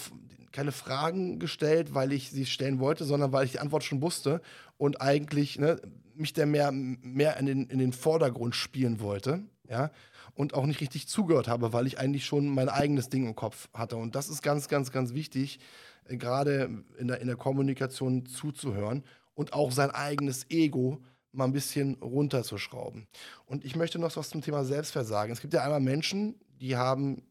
keine 0.53 0.73
Fragen 0.73 1.39
gestellt, 1.39 1.95
weil 1.95 2.12
ich 2.12 2.31
sie 2.31 2.47
stellen 2.47 2.81
wollte, 2.81 3.05
sondern 3.05 3.33
weil 3.33 3.45
ich 3.45 3.53
die 3.53 3.61
Antwort 3.61 3.85
schon 3.85 4.03
wusste 4.03 4.41
und 4.77 5.01
eigentlich 5.01 5.59
ne, 5.59 5.81
mich 6.14 6.33
der 6.33 6.47
mehr, 6.47 6.73
mehr 6.73 7.37
in, 7.39 7.47
den, 7.47 7.66
in 7.66 7.79
den 7.79 7.93
Vordergrund 7.93 8.55
spielen 8.55 9.01
wollte, 9.01 9.43
ja, 9.68 9.91
und 10.35 10.55
auch 10.55 10.66
nicht 10.66 10.81
richtig 10.81 11.09
zugehört 11.09 11.49
habe, 11.49 11.73
weil 11.73 11.87
ich 11.87 11.99
eigentlich 11.99 12.25
schon 12.25 12.49
mein 12.49 12.68
eigenes 12.68 13.09
Ding 13.09 13.27
im 13.27 13.35
Kopf 13.35 13.68
hatte. 13.75 13.97
Und 13.97 14.14
das 14.14 14.29
ist 14.29 14.43
ganz, 14.43 14.68
ganz, 14.68 14.91
ganz 14.91 15.12
wichtig, 15.12 15.61
äh, 16.09 16.16
gerade 16.16 16.85
in 16.99 17.09
der, 17.09 17.21
in 17.21 17.27
der 17.27 17.37
Kommunikation 17.37 18.27
zuzuhören 18.27 19.05
und 19.35 19.53
auch 19.53 19.73
sein 19.73 19.91
eigenes 19.91 20.47
Ego 20.51 21.03
mal 21.33 21.45
ein 21.45 21.53
bisschen 21.53 21.95
runterzuschrauben. 21.95 23.07
Und 23.47 23.64
ich 23.64 23.77
möchte 23.77 23.99
noch 23.99 24.16
was 24.16 24.31
zum 24.31 24.43
Thema 24.43 24.64
Selbstwert 24.64 25.07
sagen. 25.07 25.33
Es 25.33 25.41
gibt 25.41 25.55
ja 25.55 25.62
einmal 25.62 25.81
Menschen, 25.81 26.35
die 26.61 26.77
haben 26.77 27.23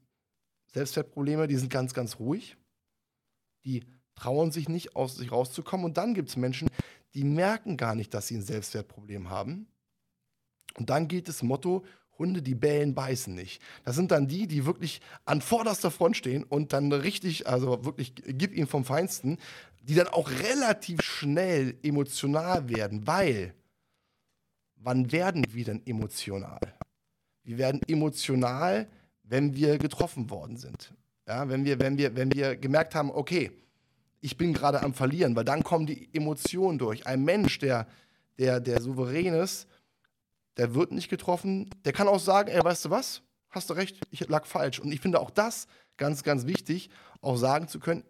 Selbstwertprobleme, 0.73 1.47
die 1.47 1.57
sind 1.57 1.71
ganz, 1.71 1.93
ganz 1.93 2.19
ruhig. 2.19 2.57
Die 3.65 3.83
trauen 4.15 4.51
sich 4.51 4.69
nicht, 4.69 4.95
aus 4.95 5.15
sich 5.15 5.31
rauszukommen. 5.31 5.85
Und 5.85 5.97
dann 5.97 6.13
gibt 6.13 6.29
es 6.29 6.37
Menschen, 6.37 6.69
die 7.13 7.23
merken 7.23 7.77
gar 7.77 7.95
nicht, 7.95 8.13
dass 8.13 8.27
sie 8.27 8.35
ein 8.35 8.43
Selbstwertproblem 8.43 9.29
haben. 9.29 9.67
Und 10.77 10.89
dann 10.89 11.07
gilt 11.07 11.27
das 11.27 11.41
Motto, 11.41 11.83
Hunde, 12.19 12.41
die 12.41 12.53
bellen, 12.53 12.93
beißen 12.93 13.33
nicht. 13.33 13.61
Das 13.85 13.95
sind 13.95 14.11
dann 14.11 14.27
die, 14.27 14.45
die 14.45 14.65
wirklich 14.65 15.01
an 15.25 15.41
vorderster 15.41 15.89
Front 15.89 16.17
stehen 16.17 16.43
und 16.43 16.73
dann 16.73 16.91
richtig, 16.91 17.47
also 17.47 17.85
wirklich, 17.85 18.13
gib 18.15 18.53
ihnen 18.53 18.67
vom 18.67 18.83
Feinsten, 18.83 19.37
die 19.81 19.95
dann 19.95 20.07
auch 20.07 20.29
relativ 20.29 21.01
schnell 21.01 21.77
emotional 21.81 22.69
werden, 22.69 23.07
weil, 23.07 23.55
wann 24.75 25.11
werden 25.13 25.45
wir 25.53 25.63
denn 25.63 25.81
emotional? 25.85 26.59
Wir 27.43 27.57
werden 27.57 27.81
emotional, 27.87 28.87
wenn 29.29 29.55
wir 29.55 29.77
getroffen 29.77 30.29
worden 30.29 30.57
sind. 30.57 30.93
Ja, 31.27 31.47
wenn 31.47 31.63
wir, 31.63 31.79
wenn 31.79 31.97
wir, 31.97 32.15
wenn 32.15 32.33
wir 32.33 32.55
gemerkt 32.55 32.95
haben, 32.95 33.11
okay, 33.11 33.51
ich 34.21 34.35
bin 34.35 34.53
gerade 34.53 34.81
am 34.81 34.93
Verlieren, 34.93 35.35
weil 35.35 35.45
dann 35.45 35.63
kommen 35.63 35.85
die 35.85 36.09
Emotionen 36.13 36.79
durch. 36.79 37.05
Ein 37.05 37.23
Mensch, 37.23 37.59
der, 37.59 37.87
der, 38.37 38.59
der 38.59 38.81
souverän 38.81 39.33
ist, 39.35 39.67
der 40.57 40.73
wird 40.73 40.91
nicht 40.91 41.09
getroffen. 41.09 41.69
Der 41.85 41.93
kann 41.93 42.07
auch 42.07 42.19
sagen, 42.19 42.49
ey, 42.49 42.61
weißt 42.63 42.85
du 42.85 42.89
was? 42.89 43.21
Hast 43.49 43.69
du 43.69 43.75
recht, 43.75 44.01
ich 44.11 44.27
lag 44.27 44.45
falsch. 44.45 44.79
Und 44.79 44.91
ich 44.91 44.99
finde 44.99 45.19
auch 45.19 45.29
das 45.29 45.67
ganz, 45.97 46.23
ganz 46.23 46.47
wichtig, 46.47 46.89
auch 47.21 47.37
sagen 47.37 47.67
zu 47.67 47.79
können, 47.79 48.03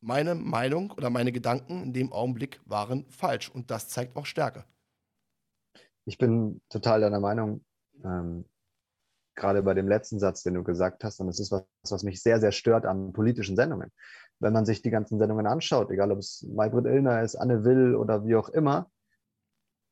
meine 0.00 0.34
Meinung 0.34 0.90
oder 0.92 1.10
meine 1.10 1.32
Gedanken 1.32 1.82
in 1.82 1.92
dem 1.92 2.12
Augenblick 2.12 2.60
waren 2.66 3.06
falsch. 3.08 3.48
Und 3.50 3.70
das 3.70 3.88
zeigt 3.88 4.16
auch 4.16 4.26
Stärke. 4.26 4.64
Ich 6.04 6.18
bin 6.18 6.60
total 6.68 7.00
deiner 7.00 7.20
Meinung. 7.20 7.60
Ähm, 8.04 8.44
gerade 9.38 9.62
bei 9.62 9.74
dem 9.74 9.88
letzten 9.88 10.18
Satz, 10.18 10.42
den 10.42 10.54
du 10.54 10.64
gesagt 10.64 11.04
hast, 11.04 11.20
und 11.20 11.28
das 11.28 11.40
ist 11.40 11.50
was, 11.50 11.64
was 11.88 12.02
mich 12.02 12.22
sehr, 12.22 12.40
sehr 12.40 12.52
stört 12.52 12.84
an 12.84 13.12
politischen 13.12 13.56
Sendungen 13.56 13.90
wenn 14.40 14.52
man 14.52 14.64
sich 14.64 14.82
die 14.82 14.90
ganzen 14.90 15.18
Sendungen 15.18 15.46
anschaut, 15.46 15.90
egal 15.90 16.12
ob 16.12 16.18
es 16.18 16.46
Maybrit 16.48 16.86
Illner 16.86 17.22
ist, 17.22 17.36
Anne 17.36 17.64
Will 17.64 17.94
oder 17.94 18.24
wie 18.24 18.36
auch 18.36 18.48
immer, 18.48 18.90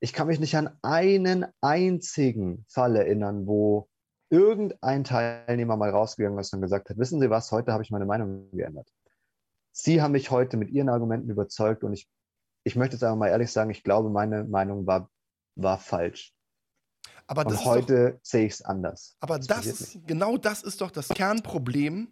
ich 0.01 0.13
kann 0.13 0.29
mich 0.29 0.41
nicht 0.41 0.57
an 0.57 0.77
einen 0.83 1.47
einzigen 1.61 2.65
Fall 2.69 2.97
erinnern, 2.97 3.47
wo 3.47 3.89
irgendein 4.29 5.05
Teilnehmer 5.05 5.77
mal 5.77 5.91
rausgegangen 5.91 6.39
ist 6.39 6.53
und 6.53 6.61
gesagt 6.61 6.91
hat, 6.91 6.99
wissen 6.99 7.21
Sie 7.21 7.31
was, 7.31 7.51
heute 7.51 7.73
habe 7.73 7.83
ich 7.83 7.91
meine 7.91 8.07
Meinung 8.07 8.51
geändert. 8.53 8.89
Sie 9.73 10.03
haben 10.03 10.13
mich 10.13 10.31
heute 10.31 10.57
mit 10.57 10.71
Ihren 10.71 10.89
Argumenten 10.89 11.31
überzeugt 11.31 11.83
und 11.83 11.93
ich, 11.93 12.09
ich 12.65 12.77
möchte 12.77 12.97
jetzt 12.97 13.03
einfach 13.03 13.17
mal 13.17 13.29
ehrlich 13.29 13.51
sagen, 13.51 13.71
ich 13.71 13.83
glaube, 13.83 14.11
meine 14.11 14.45
Meinung 14.45 14.87
war, 14.87 15.11
war 15.55 15.79
falsch. 15.79 16.36
Aber 17.27 17.47
und 17.47 17.65
heute 17.65 18.21
sehe 18.23 18.47
ich 18.47 18.55
es 18.55 18.63
anders. 18.63 19.17
Aber 19.21 19.39
das, 19.39 19.47
das 19.47 19.67
ist, 19.67 20.07
genau 20.07 20.37
das 20.37 20.63
ist 20.63 20.81
doch 20.81 20.91
das 20.91 21.09
Kernproblem, 21.09 22.09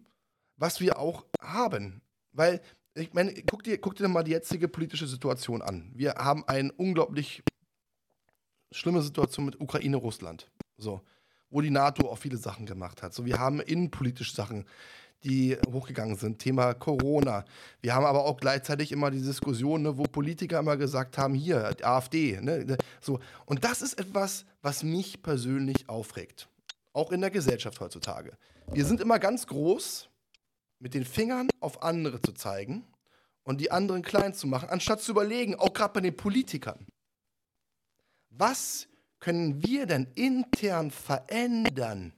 was 0.56 0.80
wir 0.80 0.98
auch 0.98 1.24
haben. 1.40 2.02
Weil, 2.32 2.60
ich 2.94 3.12
meine, 3.12 3.32
guck 3.48 3.62
dir, 3.62 3.78
guck 3.78 3.94
dir 3.94 4.08
mal 4.08 4.24
die 4.24 4.32
jetzige 4.32 4.68
politische 4.68 5.06
Situation 5.06 5.62
an. 5.62 5.92
Wir 5.94 6.14
haben 6.14 6.44
eine 6.48 6.72
unglaublich 6.72 7.42
schlimme 8.72 9.02
Situation 9.02 9.46
mit 9.46 9.60
Ukraine, 9.60 9.96
Russland. 9.96 10.50
So, 10.76 11.00
wo 11.48 11.60
die 11.60 11.70
NATO 11.70 12.10
auch 12.10 12.18
viele 12.18 12.36
Sachen 12.36 12.66
gemacht 12.66 13.02
hat. 13.02 13.14
So, 13.14 13.24
wir 13.24 13.38
haben 13.38 13.60
innenpolitische 13.60 14.34
Sachen, 14.34 14.64
die 15.24 15.56
hochgegangen 15.72 16.16
sind. 16.16 16.38
Thema 16.38 16.74
Corona. 16.74 17.44
Wir 17.80 17.94
haben 17.94 18.04
aber 18.04 18.24
auch 18.24 18.36
gleichzeitig 18.36 18.92
immer 18.92 19.10
die 19.10 19.22
Diskussion, 19.22 19.82
ne, 19.82 19.96
wo 19.96 20.04
Politiker 20.04 20.58
immer 20.58 20.76
gesagt 20.76 21.18
haben, 21.18 21.34
hier, 21.34 21.74
AfD. 21.82 22.40
Ne, 22.40 22.76
so. 23.00 23.20
Und 23.46 23.64
das 23.64 23.82
ist 23.82 23.98
etwas, 23.98 24.44
was 24.62 24.82
mich 24.82 25.22
persönlich 25.22 25.88
aufregt. 25.88 26.48
Auch 26.92 27.10
in 27.10 27.20
der 27.20 27.30
Gesellschaft 27.30 27.80
heutzutage. 27.80 28.36
Wir 28.72 28.84
sind 28.84 29.00
immer 29.00 29.18
ganz 29.18 29.46
groß, 29.46 30.08
mit 30.78 30.94
den 30.94 31.04
Fingern 31.04 31.48
auf 31.60 31.82
andere 31.82 32.20
zu 32.20 32.32
zeigen 32.32 32.84
und 33.42 33.60
die 33.60 33.70
anderen 33.70 34.02
klein 34.02 34.34
zu 34.34 34.46
machen, 34.46 34.68
anstatt 34.68 35.00
zu 35.00 35.12
überlegen, 35.12 35.54
auch 35.54 35.72
gerade 35.72 35.94
bei 35.94 36.00
den 36.00 36.16
Politikern. 36.16 36.86
Was 38.30 38.88
können 39.20 39.62
wir 39.66 39.86
denn 39.86 40.06
intern 40.14 40.90
verändern, 40.90 42.12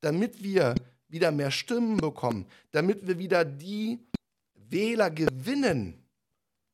damit 0.00 0.42
wir 0.42 0.74
wieder 1.08 1.30
mehr 1.30 1.50
Stimmen 1.50 1.96
bekommen, 1.96 2.46
damit 2.70 3.06
wir 3.06 3.18
wieder 3.18 3.44
die 3.44 3.98
Wähler 4.54 5.10
gewinnen, 5.10 6.02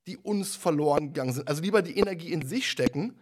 die 0.07 0.17
uns 0.17 0.57
verloren 0.57 1.13
gegangen 1.13 1.33
sind. 1.33 1.49
Also 1.49 1.63
lieber 1.63 1.83
die 1.83 1.97
Energie 1.97 2.33
in 2.33 2.47
sich 2.47 2.71
stecken, 2.71 3.19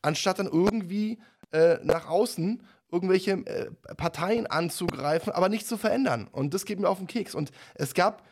anstatt 0.00 0.38
dann 0.38 0.46
irgendwie 0.46 1.18
äh, 1.50 1.78
nach 1.82 2.08
außen 2.08 2.62
irgendwelche 2.90 3.32
äh, 3.46 3.70
Parteien 3.96 4.46
anzugreifen, 4.46 5.32
aber 5.32 5.48
nicht 5.48 5.66
zu 5.66 5.76
verändern. 5.76 6.28
Und 6.30 6.54
das 6.54 6.64
geht 6.64 6.78
mir 6.78 6.88
auf 6.88 6.98
den 6.98 7.06
Keks. 7.06 7.34
Und 7.34 7.50
es 7.74 7.94
gab 7.94 8.26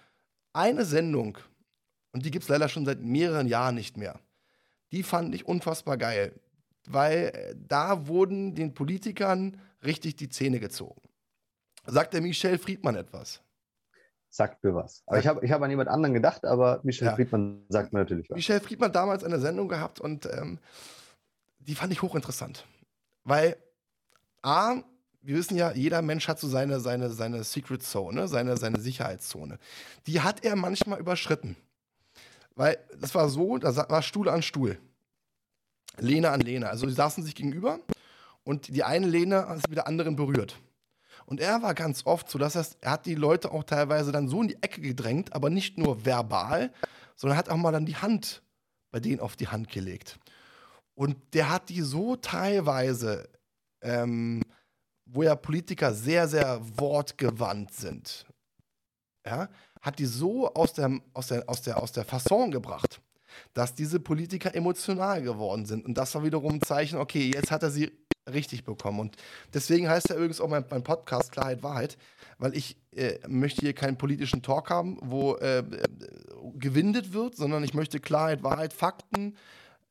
eine 0.53 0.85
Sendung, 0.85 1.39
und 2.12 2.24
die 2.26 2.31
gibt 2.31 2.43
es 2.43 2.49
leider 2.49 2.68
schon 2.68 2.85
seit 2.85 3.01
mehreren 3.01 3.47
Jahren 3.47 3.74
nicht 3.74 3.97
mehr. 3.97 4.20
Die 4.93 5.03
fand 5.03 5.35
ich 5.35 5.47
unfassbar 5.47 5.97
geil, 5.97 6.33
weil 6.87 7.33
äh, 7.35 7.55
da 7.57 8.07
wurden 8.07 8.55
den 8.55 8.74
Politikern 8.74 9.61
richtig 9.85 10.16
die 10.16 10.28
Zähne 10.28 10.61
gezogen. 10.61 11.01
Sagt 11.87 12.14
der 12.14 12.20
Michel 12.20 12.59
Friedmann 12.59 12.97
etwas? 12.97 13.41
Sagt 14.28 14.62
mir 14.62 14.74
was. 14.74 15.03
Aber 15.07 15.18
ich 15.18 15.26
habe 15.26 15.45
ich 15.45 15.51
hab 15.51 15.61
an 15.62 15.70
jemand 15.70 15.89
anderen 15.89 16.14
gedacht, 16.14 16.45
aber 16.45 16.81
Michel 16.85 17.09
ja. 17.09 17.14
Friedmann 17.14 17.64
sagt 17.68 17.93
mir 17.93 18.01
natürlich 18.01 18.31
was. 18.31 18.37
Michel 18.37 18.61
Friedmann 18.61 18.93
damals 18.93 19.24
eine 19.24 19.41
Sendung 19.41 19.68
gehabt 19.68 20.01
und 20.01 20.26
ähm, 20.26 20.59
die 21.59 21.74
fand 21.74 21.93
ich 21.93 22.03
hochinteressant. 22.03 22.64
Weil, 23.24 23.57
A, 24.43 24.76
wir 25.22 25.37
wissen 25.37 25.57
ja, 25.57 25.72
jeder 25.72 26.01
Mensch 26.01 26.28
hat 26.28 26.39
so 26.39 26.49
seine, 26.49 26.81
seine, 26.81 27.11
seine 27.11 27.45
Secret 27.45 27.83
Zone, 27.83 28.28
seine, 28.28 28.57
seine 28.57 28.81
Sicherheitszone. 28.81 29.59
Die 30.07 30.20
hat 30.20 30.45
er 30.45 30.57
manchmal 30.57 31.01
überschritten. 31.01 31.57
Weil 32.55 32.78
das 32.99 33.14
war 33.14 33.28
so, 33.28 33.59
da 33.59 33.74
war 33.89 34.03
Stuhl 34.03 34.28
an 34.28 34.43
Stuhl. 34.43 34.78
Lehne 35.99 36.31
an 36.31 36.41
Lehne. 36.41 36.68
Also 36.68 36.87
die 36.87 36.93
saßen 36.93 37.24
sich 37.24 37.35
gegenüber 37.35 37.81
und 38.45 38.68
die 38.68 38.85
eine 38.85 39.07
Lehne 39.07 39.49
hat 39.49 39.57
sich 39.57 39.68
mit 39.68 39.76
der 39.76 39.87
anderen 39.87 40.16
berührt. 40.16 40.57
Und 41.31 41.39
er 41.39 41.62
war 41.62 41.74
ganz 41.74 42.07
oft 42.07 42.28
so, 42.28 42.41
dass 42.41 42.57
er, 42.57 42.66
hat 42.85 43.07
die 43.07 43.14
Leute 43.14 43.53
auch 43.53 43.62
teilweise 43.62 44.11
dann 44.11 44.26
so 44.26 44.43
in 44.43 44.49
die 44.49 44.62
Ecke 44.62 44.81
gedrängt, 44.81 45.33
aber 45.33 45.49
nicht 45.49 45.78
nur 45.78 46.05
verbal, 46.05 46.72
sondern 47.14 47.39
hat 47.39 47.49
auch 47.49 47.57
mal 47.57 47.70
dann 47.70 47.87
die 47.87 47.95
Hand 47.95 48.43
bei 48.91 48.99
denen 48.99 49.20
auf 49.20 49.37
die 49.37 49.47
Hand 49.47 49.68
gelegt. 49.68 50.18
Und 50.95 51.16
der 51.33 51.49
hat 51.49 51.68
die 51.68 51.83
so 51.83 52.16
teilweise, 52.16 53.28
ähm, 53.81 54.43
wo 55.07 55.22
ja 55.22 55.37
Politiker 55.37 55.95
sehr, 55.95 56.26
sehr 56.26 56.61
wortgewandt 56.76 57.74
sind, 57.74 58.26
ja, 59.24 59.49
hat 59.81 60.01
die 60.01 60.07
so 60.07 60.53
aus 60.53 60.72
der, 60.72 60.99
aus 61.14 61.28
der, 61.28 61.49
aus 61.49 61.62
der, 61.62 61.81
aus 61.81 61.93
der 61.93 62.05
Fasson 62.05 62.51
gebracht, 62.51 63.01
dass 63.55 63.72
diese 63.72 64.01
Politiker 64.01 64.53
emotional 64.53 65.22
geworden 65.22 65.64
sind. 65.64 65.85
Und 65.85 65.95
das 65.95 66.12
war 66.16 66.24
wiederum 66.24 66.55
ein 66.55 66.62
Zeichen, 66.62 66.99
okay, 66.99 67.31
jetzt 67.33 67.53
hat 67.53 67.62
er 67.62 67.70
sie 67.70 67.93
richtig 68.33 68.64
bekommen. 68.64 69.01
Und 69.01 69.16
deswegen 69.55 69.89
heißt 69.89 70.09
ja 70.09 70.16
übrigens 70.16 70.41
auch 70.41 70.49
mein, 70.49 70.64
mein 70.70 70.83
Podcast 70.83 71.33
Klarheit, 71.33 71.62
Wahrheit, 71.62 71.97
weil 72.39 72.57
ich 72.57 72.76
äh, 72.93 73.18
möchte 73.28 73.61
hier 73.61 73.74
keinen 73.74 73.97
politischen 73.97 74.43
Talk 74.43 74.70
haben, 74.70 74.99
wo 75.03 75.37
äh, 75.37 75.62
gewindet 76.55 77.12
wird, 77.12 77.37
sondern 77.37 77.62
ich 77.64 77.74
möchte 77.74 78.01
Klarheit, 78.01 78.43
Wahrheit, 78.43 78.72
Fakten, 78.72 79.37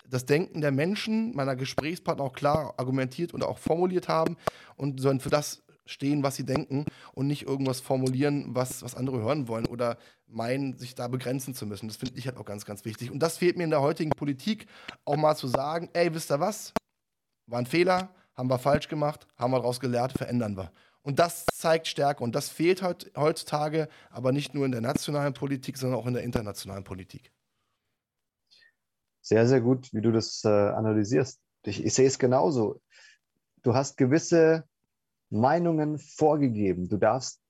das 0.10 0.26
Denken 0.26 0.62
der 0.62 0.72
Menschen, 0.72 1.36
meiner 1.36 1.56
Gesprächspartner 1.56 2.24
auch 2.24 2.34
klar 2.34 2.74
argumentiert 2.78 3.34
und 3.34 3.44
auch 3.44 3.60
formuliert 3.60 4.08
haben 4.08 4.38
und 4.76 5.00
sollen 5.00 5.20
für 5.20 5.30
das 5.30 5.62
stehen, 5.86 6.24
was 6.24 6.36
sie 6.36 6.46
denken 6.46 6.86
und 7.14 7.28
nicht 7.28 7.44
irgendwas 7.44 7.80
formulieren, 7.80 8.46
was, 8.50 8.84
was 8.84 8.96
andere 8.96 9.22
hören 9.22 9.48
wollen 9.48 9.66
oder 9.66 9.98
meinen, 10.28 10.78
sich 10.78 10.94
da 10.94 11.08
begrenzen 11.08 11.56
zu 11.56 11.66
müssen. 11.66 11.88
Das 11.88 11.98
finde 11.98 12.18
ich 12.18 12.28
halt 12.28 12.38
auch 12.38 12.46
ganz, 12.46 12.66
ganz 12.66 12.86
wichtig. 12.86 13.10
Und 13.12 13.20
das 13.20 13.38
fehlt 13.38 13.58
mir 13.58 13.64
in 13.64 13.72
der 13.72 13.82
heutigen 13.82 14.12
Politik, 14.12 14.68
auch 15.04 15.18
mal 15.18 15.36
zu 15.36 15.48
sagen, 15.48 15.90
ey, 15.94 16.14
wisst 16.14 16.32
ihr 16.32 16.40
was? 16.40 16.74
War 17.48 17.60
ein 17.60 17.66
Fehler, 17.66 18.10
haben 18.40 18.50
wir 18.50 18.58
falsch 18.58 18.88
gemacht, 18.88 19.28
haben 19.36 19.52
wir 19.52 19.58
daraus 19.58 19.82
gelernt, 19.82 20.14
verändern 20.14 20.56
wir. 20.56 20.72
Und 21.02 21.20
das 21.20 21.58
zeigt 21.58 21.88
Stärke. 21.88 22.24
Und 22.24 22.36
das 22.36 22.48
fehlt 22.48 22.82
heutzutage 22.82 23.90
aber 24.10 24.32
nicht 24.32 24.54
nur 24.54 24.66
in 24.66 24.72
der 24.72 24.80
nationalen 24.80 25.34
Politik, 25.34 25.78
sondern 25.78 26.00
auch 26.00 26.08
in 26.08 26.14
der 26.14 26.24
internationalen 26.24 26.86
Politik. 26.86 27.34
Sehr, 29.22 29.46
sehr 29.46 29.60
gut, 29.60 29.94
wie 29.94 30.00
du 30.00 30.14
das 30.14 30.42
äh, 30.46 30.48
analysierst. 30.48 31.42
Ich, 31.64 31.84
ich 31.84 31.94
sehe 31.94 32.08
es 32.08 32.18
genauso. 32.18 32.82
Du 33.62 33.74
hast 33.74 33.98
gewisse 33.98 34.64
Meinungen 35.30 36.00
vorgegeben. 36.00 36.88
Du 36.88 36.96
darfst 36.96 37.42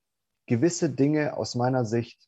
gewisse 0.47 0.89
Dinge 0.89 1.37
aus 1.37 1.53
meiner 1.53 1.85
Sicht 1.85 2.27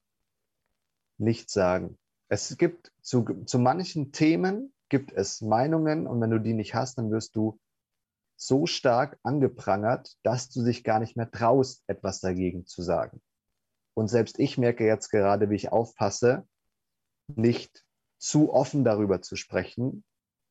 nicht 1.18 1.50
sagen. 1.50 1.98
Es 2.30 2.56
gibt 2.58 2.92
zu, 3.02 3.26
zu 3.46 3.58
manchen 3.58 4.12
Themen 4.12 4.72
gibt 4.90 5.12
es 5.14 5.42
Meinungen 5.42 6.06
und 6.06 6.22
wenn 6.22 6.30
du 6.30 6.40
die 6.40 6.54
nicht 6.54 6.76
hast, 6.76 7.00
dann 7.00 7.10
wirst 7.10 7.36
du 7.36 7.60
so 8.42 8.66
stark 8.66 9.20
angeprangert, 9.22 10.18
dass 10.24 10.50
du 10.50 10.64
dich 10.64 10.84
gar 10.84 11.00
nicht 11.00 11.16
mehr 11.16 11.30
traust, 11.30 11.84
etwas 11.86 12.22
dagegen 12.22 12.66
zu 12.66 12.82
sagen. 12.82 13.22
Und 13.94 14.08
selbst 14.08 14.40
ich 14.40 14.58
merke 14.58 14.84
jetzt 14.84 15.10
gerade, 15.10 15.50
wie 15.52 15.56
ich 15.56 15.72
aufpasse, 15.72 16.48
nicht 17.28 17.86
zu 18.18 18.52
offen 18.52 18.84
darüber 18.84 19.22
zu 19.22 19.36
sprechen, 19.36 20.04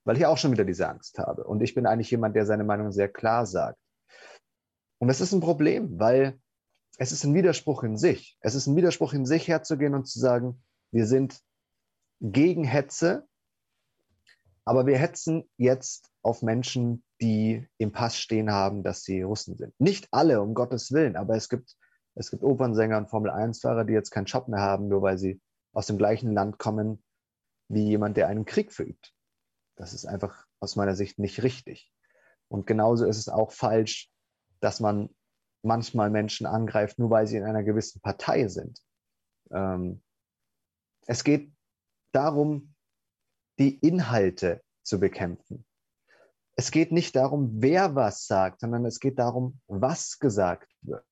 weil 0.04 0.16
ich 0.16 0.26
auch 0.26 0.38
schon 0.38 0.52
wieder 0.52 0.64
diese 0.64 0.88
Angst 0.88 1.18
habe. 1.18 1.44
Und 1.44 1.62
ich 1.62 1.74
bin 1.74 1.86
eigentlich 1.86 2.12
jemand, 2.12 2.36
der 2.36 2.46
seine 2.46 2.64
Meinung 2.64 2.92
sehr 2.92 3.08
klar 3.08 3.44
sagt. 3.44 3.80
Und 4.98 5.08
das 5.08 5.20
ist 5.20 5.32
ein 5.32 5.40
Problem, 5.40 5.98
weil 5.98 6.38
es 6.98 7.10
ist 7.10 7.24
ein 7.24 7.34
Widerspruch 7.34 7.82
in 7.82 7.96
sich. 7.96 8.38
Es 8.40 8.54
ist 8.54 8.68
ein 8.68 8.76
Widerspruch 8.76 9.14
in 9.14 9.26
sich 9.26 9.48
herzugehen 9.48 9.94
und 9.94 10.06
zu 10.06 10.20
sagen, 10.20 10.62
wir 10.92 11.06
sind 11.06 11.40
gegen 12.20 12.62
Hetze, 12.62 13.26
aber 14.70 14.86
wir 14.86 14.98
hetzen 14.98 15.50
jetzt 15.56 16.12
auf 16.22 16.42
Menschen, 16.42 17.02
die 17.20 17.66
im 17.78 17.90
Pass 17.90 18.16
stehen 18.16 18.52
haben, 18.52 18.84
dass 18.84 19.02
sie 19.02 19.22
Russen 19.22 19.56
sind. 19.56 19.74
Nicht 19.80 20.06
alle, 20.12 20.40
um 20.40 20.54
Gottes 20.54 20.92
Willen, 20.92 21.16
aber 21.16 21.34
es 21.34 21.48
gibt, 21.48 21.76
es 22.14 22.30
gibt 22.30 22.44
Opernsänger 22.44 22.96
und 22.96 23.10
Formel-1-Fahrer, 23.10 23.84
die 23.84 23.94
jetzt 23.94 24.12
keinen 24.12 24.26
Job 24.26 24.46
mehr 24.46 24.60
haben, 24.60 24.86
nur 24.86 25.02
weil 25.02 25.18
sie 25.18 25.40
aus 25.72 25.88
dem 25.88 25.98
gleichen 25.98 26.32
Land 26.32 26.58
kommen 26.58 27.02
wie 27.66 27.82
jemand, 27.82 28.16
der 28.16 28.28
einen 28.28 28.44
Krieg 28.44 28.72
verübt. 28.72 29.12
Das 29.74 29.92
ist 29.92 30.06
einfach 30.06 30.46
aus 30.60 30.76
meiner 30.76 30.94
Sicht 30.94 31.18
nicht 31.18 31.42
richtig. 31.42 31.92
Und 32.46 32.68
genauso 32.68 33.06
ist 33.06 33.18
es 33.18 33.28
auch 33.28 33.50
falsch, 33.50 34.08
dass 34.60 34.78
man 34.78 35.10
manchmal 35.62 36.10
Menschen 36.10 36.46
angreift, 36.46 36.96
nur 36.96 37.10
weil 37.10 37.26
sie 37.26 37.38
in 37.38 37.44
einer 37.44 37.64
gewissen 37.64 38.00
Partei 38.02 38.46
sind. 38.46 38.78
Ähm, 39.50 40.00
es 41.08 41.24
geht 41.24 41.52
darum, 42.12 42.69
die 43.60 43.78
Inhalte 43.78 44.62
zu 44.82 44.98
bekämpfen 44.98 45.64
es 46.60 46.70
geht 46.70 46.92
nicht 46.92 47.16
darum, 47.16 47.62
wer 47.62 47.94
was 47.94 48.26
sagt, 48.26 48.60
sondern 48.60 48.84
es 48.84 49.00
geht 49.00 49.18
darum, 49.18 49.58
was 49.66 50.18
gesagt 50.18 50.70
wird. 50.82 51.02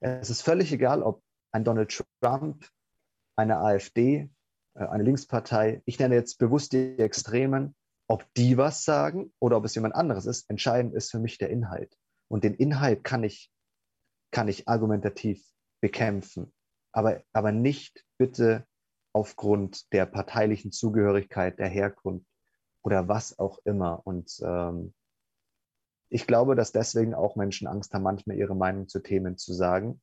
Es 0.00 0.28
ist 0.28 0.42
völlig 0.42 0.70
egal, 0.72 1.02
ob 1.02 1.22
ein 1.52 1.64
Donald 1.64 2.04
Trump, 2.20 2.68
eine 3.34 3.60
AfD, 3.60 4.28
äh, 4.74 4.84
eine 4.84 5.04
Linkspartei, 5.04 5.80
ich 5.86 5.98
nenne 5.98 6.16
jetzt 6.16 6.38
bewusst 6.38 6.74
die 6.74 6.98
Extremen, 6.98 7.74
ob 8.08 8.26
die 8.34 8.58
was 8.58 8.84
sagen 8.84 9.32
oder 9.38 9.56
ob 9.56 9.64
es 9.64 9.74
jemand 9.74 9.94
anderes 9.94 10.26
ist. 10.26 10.50
Entscheidend 10.50 10.94
ist 10.94 11.10
für 11.10 11.18
mich 11.18 11.38
der 11.38 11.48
Inhalt. 11.48 11.96
Und 12.28 12.44
den 12.44 12.52
Inhalt 12.52 13.04
kann 13.04 13.24
ich, 13.24 13.50
kann 14.32 14.48
ich 14.48 14.68
argumentativ 14.68 15.42
bekämpfen, 15.80 16.52
aber, 16.92 17.22
aber 17.32 17.52
nicht 17.52 18.04
bitte 18.18 18.66
aufgrund 19.18 19.92
der 19.92 20.06
parteilichen 20.06 20.70
Zugehörigkeit, 20.70 21.58
der 21.58 21.66
Herkunft 21.66 22.24
oder 22.82 23.08
was 23.08 23.36
auch 23.36 23.58
immer. 23.64 24.06
Und 24.06 24.38
ähm, 24.44 24.94
ich 26.08 26.24
glaube, 26.28 26.54
dass 26.54 26.70
deswegen 26.70 27.14
auch 27.14 27.34
Menschen 27.34 27.66
Angst 27.66 27.92
haben, 27.92 28.04
manchmal 28.04 28.36
ihre 28.36 28.54
Meinung 28.54 28.86
zu 28.86 29.00
Themen 29.00 29.36
zu 29.36 29.52
sagen. 29.52 30.00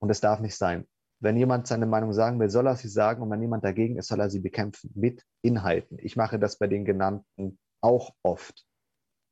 Und 0.00 0.10
es 0.10 0.20
darf 0.20 0.40
nicht 0.40 0.56
sein. 0.56 0.88
Wenn 1.20 1.36
jemand 1.36 1.68
seine 1.68 1.86
Meinung 1.86 2.12
sagen 2.12 2.40
will, 2.40 2.50
soll 2.50 2.66
er 2.66 2.74
sie 2.74 2.88
sagen. 2.88 3.22
Und 3.22 3.30
wenn 3.30 3.40
jemand 3.40 3.62
dagegen 3.62 3.96
ist, 3.96 4.08
soll 4.08 4.18
er 4.18 4.28
sie 4.28 4.40
bekämpfen 4.40 4.90
mit 4.96 5.24
Inhalten. 5.42 5.98
Ich 6.00 6.16
mache 6.16 6.40
das 6.40 6.58
bei 6.58 6.66
den 6.66 6.84
genannten 6.84 7.60
auch 7.80 8.12
oft, 8.24 8.66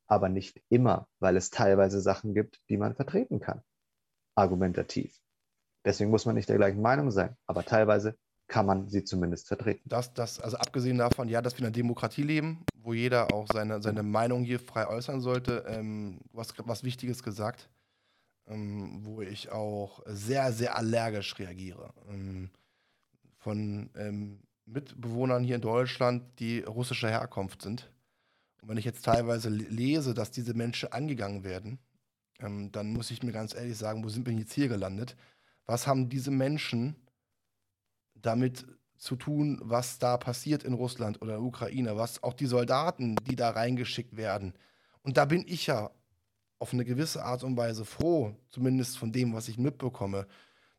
aber 0.06 0.28
nicht 0.28 0.62
immer, 0.68 1.08
weil 1.18 1.36
es 1.36 1.50
teilweise 1.50 2.00
Sachen 2.00 2.32
gibt, 2.32 2.61
die 2.68 2.76
man 2.76 2.94
vertreten 2.94 3.40
kann, 3.40 3.61
argumentativ. 4.36 5.18
Deswegen 5.84 6.11
muss 6.11 6.26
man 6.26 6.36
nicht 6.36 6.48
der 6.48 6.58
gleichen 6.58 6.80
Meinung 6.80 7.11
sein, 7.11 7.36
aber 7.48 7.64
teilweise 7.64 8.16
kann 8.51 8.66
man 8.66 8.88
sie 8.88 9.05
zumindest 9.05 9.46
vertreten. 9.48 9.88
Das, 9.88 10.12
das, 10.12 10.40
also 10.40 10.57
abgesehen 10.57 10.98
davon, 10.98 11.28
ja, 11.28 11.40
dass 11.40 11.55
wir 11.55 11.61
in 11.61 11.66
einer 11.66 11.72
Demokratie 11.72 12.24
leben, 12.24 12.64
wo 12.82 12.92
jeder 12.92 13.32
auch 13.32 13.46
seine, 13.53 13.80
seine 13.80 14.03
Meinung 14.03 14.42
hier 14.44 14.59
frei 14.59 14.88
äußern 14.88 15.20
sollte, 15.20 15.64
ähm, 15.68 16.18
was, 16.32 16.53
was 16.64 16.82
Wichtiges 16.82 17.22
gesagt. 17.22 17.68
ähm, 18.51 19.01
wo 19.05 19.22
ich 19.22 19.51
auch 19.51 20.03
sehr, 20.07 20.53
sehr 20.53 20.76
allergisch 20.76 21.38
reagiere. 21.38 21.92
Ähm, 22.09 22.51
von 23.38 23.90
ähm, 23.96 24.40
Mitbewohnern 24.66 25.44
hier 25.44 25.57
in 25.57 25.62
Deutschland, 25.62 26.22
die 26.38 26.61
russischer 26.61 27.09
Herkunft 27.09 27.62
sind. 27.62 27.90
Und 28.61 28.68
wenn 28.68 28.76
ich 28.76 28.84
jetzt 28.84 29.05
teilweise 29.05 29.48
lese, 29.48 30.12
dass 30.12 30.30
diese 30.30 30.53
Menschen 30.55 30.92
angegangen 30.92 31.44
werden, 31.44 31.78
ähm, 32.40 32.70
dann 32.72 32.92
muss 32.92 33.11
ich 33.11 33.22
mir 33.22 33.32
ganz 33.32 33.55
ehrlich 33.55 33.78
sagen, 33.78 34.05
wo 34.05 34.09
sind 34.09 34.26
wir 34.26 34.34
jetzt 34.34 34.53
hier 34.53 34.68
gelandet? 34.68 35.16
Was 35.64 35.86
haben 35.86 36.09
diese 36.09 36.30
Menschen 36.30 36.96
damit 38.22 38.66
zu 38.96 39.16
tun, 39.16 39.58
was 39.62 39.98
da 39.98 40.16
passiert 40.18 40.62
in 40.62 40.74
Russland 40.74 41.22
oder 41.22 41.40
Ukraine, 41.40 41.96
was 41.96 42.22
auch 42.22 42.34
die 42.34 42.46
Soldaten, 42.46 43.16
die 43.28 43.36
da 43.36 43.50
reingeschickt 43.50 44.16
werden. 44.16 44.52
Und 45.02 45.16
da 45.16 45.24
bin 45.24 45.44
ich 45.46 45.66
ja 45.66 45.90
auf 46.58 46.74
eine 46.74 46.84
gewisse 46.84 47.24
Art 47.24 47.42
und 47.42 47.56
Weise 47.56 47.86
froh, 47.86 48.36
zumindest 48.50 48.98
von 48.98 49.12
dem, 49.12 49.32
was 49.32 49.48
ich 49.48 49.56
mitbekomme, 49.56 50.26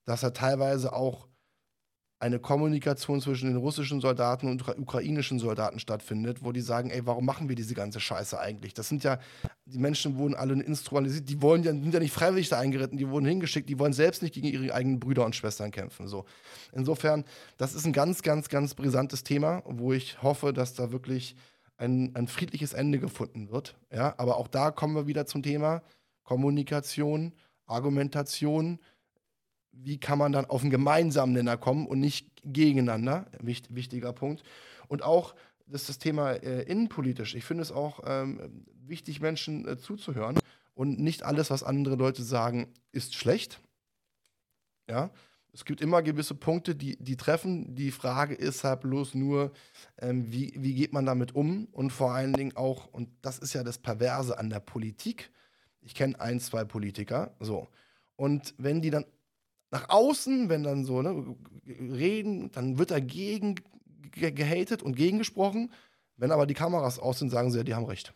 dass 0.05 0.21
er 0.21 0.33
teilweise 0.33 0.93
auch 0.93 1.27
eine 2.22 2.38
Kommunikation 2.38 3.19
zwischen 3.19 3.47
den 3.47 3.57
russischen 3.57 3.99
Soldaten 3.99 4.47
und 4.47 4.67
ukrainischen 4.78 5.39
Soldaten 5.39 5.80
stattfindet, 5.80 6.43
wo 6.43 6.51
die 6.51 6.61
sagen, 6.61 6.91
ey, 6.91 7.03
warum 7.07 7.26
machen 7.26 7.49
wir 7.49 7.55
diese 7.55 7.74
ganze 7.74 7.99
Scheiße 7.99 8.39
eigentlich? 8.39 8.76
Das 8.76 8.88
sind 8.88 9.03
ja, 9.03 9.17
die 9.65 9.80
Menschen 9.80 10.17
wurden 10.17 10.36
alle 10.36 10.53
instrumentalisiert, 10.53 11.28
die 11.28 11.41
wollen 11.41 11.63
ja, 11.63 11.72
sind 11.72 11.91
ja 11.91 11.99
nicht 11.99 12.13
freiwillig 12.13 12.49
da 12.49 12.59
eingeritten, 12.59 12.99
die 12.99 13.09
wurden 13.09 13.26
hingeschickt, 13.26 13.67
die 13.67 13.80
wollen 13.80 13.93
selbst 13.93 14.22
nicht 14.22 14.36
gegen 14.36 14.45
ihre 14.45 14.72
eigenen 14.72 14.99
Brüder 14.99 15.26
und 15.26 15.36
Schwestern 15.36 15.72
kämpfen. 15.72 16.07
So. 16.07 16.26
Insofern, 16.74 17.26
das 17.57 17.74
ist 17.74 17.86
ein 17.86 17.93
ganz, 17.93 18.22
ganz, 18.22 18.49
ganz 18.49 18.76
brisantes 18.76 19.24
Thema, 19.24 19.63
wo 19.65 19.91
ich 19.91 20.22
hoffe, 20.22 20.53
dass 20.53 20.76
da 20.76 20.91
wirklich 20.91 21.36
ein, 21.78 22.15
ein 22.15 22.28
friedliches 22.28 22.74
Ende 22.74 22.99
gefunden 22.99 23.49
wird. 23.49 23.76
Ja, 23.91 24.13
aber 24.17 24.38
auch 24.38 24.47
da 24.47 24.69
kommen 24.69 24.93
wir 24.93 25.07
wieder 25.07 25.26
zum 25.26 25.41
Thema 25.41 25.82
Kommunikation, 26.24 27.34
Argumentation, 27.65 28.80
wie 29.72 29.99
kann 29.99 30.17
man 30.17 30.32
dann 30.32 30.45
auf 30.45 30.61
einen 30.61 30.72
gemeinsamen 30.72 31.34
Nenner 31.34 31.57
kommen 31.57 31.88
und 31.88 31.99
nicht 31.99 32.30
gegeneinander. 32.43 33.26
Wicht, 33.39 33.74
wichtiger 33.74 34.13
Punkt. 34.13 34.43
Und 34.88 35.03
auch 35.03 35.36
das, 35.65 35.86
das 35.88 35.97
Thema 35.97 36.32
äh, 36.32 36.63
innenpolitisch. 36.63 37.36
Ich 37.36 37.45
finde 37.45 37.63
es 37.63 37.72
auch 37.72 38.01
ähm, 38.05 38.65
wichtig, 38.74 39.22
Menschen 39.22 39.67
äh, 39.67 39.78
zuzuhören 39.78 40.38
und 40.74 40.99
nicht 40.99 41.24
alles, 41.24 41.49
was 41.49 41.63
andere 41.63 41.95
Leute 41.95 42.24
sagen, 42.24 42.74
ist 42.91 43.15
schlecht. 43.15 43.61
Ja. 44.89 45.11
Es 45.53 45.65
gibt 45.65 45.82
immer 45.82 46.01
gewisse 46.01 46.34
Punkte, 46.34 46.76
die, 46.76 46.95
die 46.97 47.17
treffen. 47.17 47.76
Die 47.76 47.91
Frage 47.91 48.34
ist 48.36 48.63
halt 48.63 48.82
bloß 48.82 49.15
nur, 49.15 49.51
ähm, 49.97 50.32
wie, 50.32 50.53
wie 50.55 50.74
geht 50.74 50.93
man 50.93 51.05
damit 51.05 51.36
um? 51.36 51.65
Und 51.74 51.91
vor 51.91 52.13
allen 52.13 52.34
Dingen 52.34 52.55
auch, 52.55 52.88
und 52.88 53.09
das 53.22 53.38
ist 53.38 53.53
ja 53.53 53.63
das 53.63 53.78
Perverse 53.78 54.38
an 54.38 54.49
der 54.49 54.61
Politik. 54.61 55.30
Ich 55.82 55.93
kenne 55.93 56.19
ein, 56.22 56.39
zwei 56.39 56.63
Politiker, 56.63 57.36
so. 57.39 57.67
Und 58.15 58.53
wenn 58.57 58.82
die 58.82 58.91
dann 58.91 59.05
nach 59.72 59.89
außen, 59.89 60.49
wenn 60.49 60.63
dann 60.63 60.86
so 60.86 61.01
ne, 61.01 61.36
reden, 61.65 62.51
dann 62.51 62.78
wird 62.78 62.91
dagegen 62.91 63.55
gehatet 64.11 64.84
und 64.84 64.95
gegengesprochen. 64.95 65.72
Wenn 66.17 66.32
aber 66.32 66.45
die 66.45 66.53
Kameras 66.53 66.99
aus 66.99 67.19
sind, 67.19 67.30
sagen 67.30 67.51
sie 67.51 67.57
ja, 67.57 67.63
die 67.63 67.74
haben 67.74 67.86
recht 67.86 68.13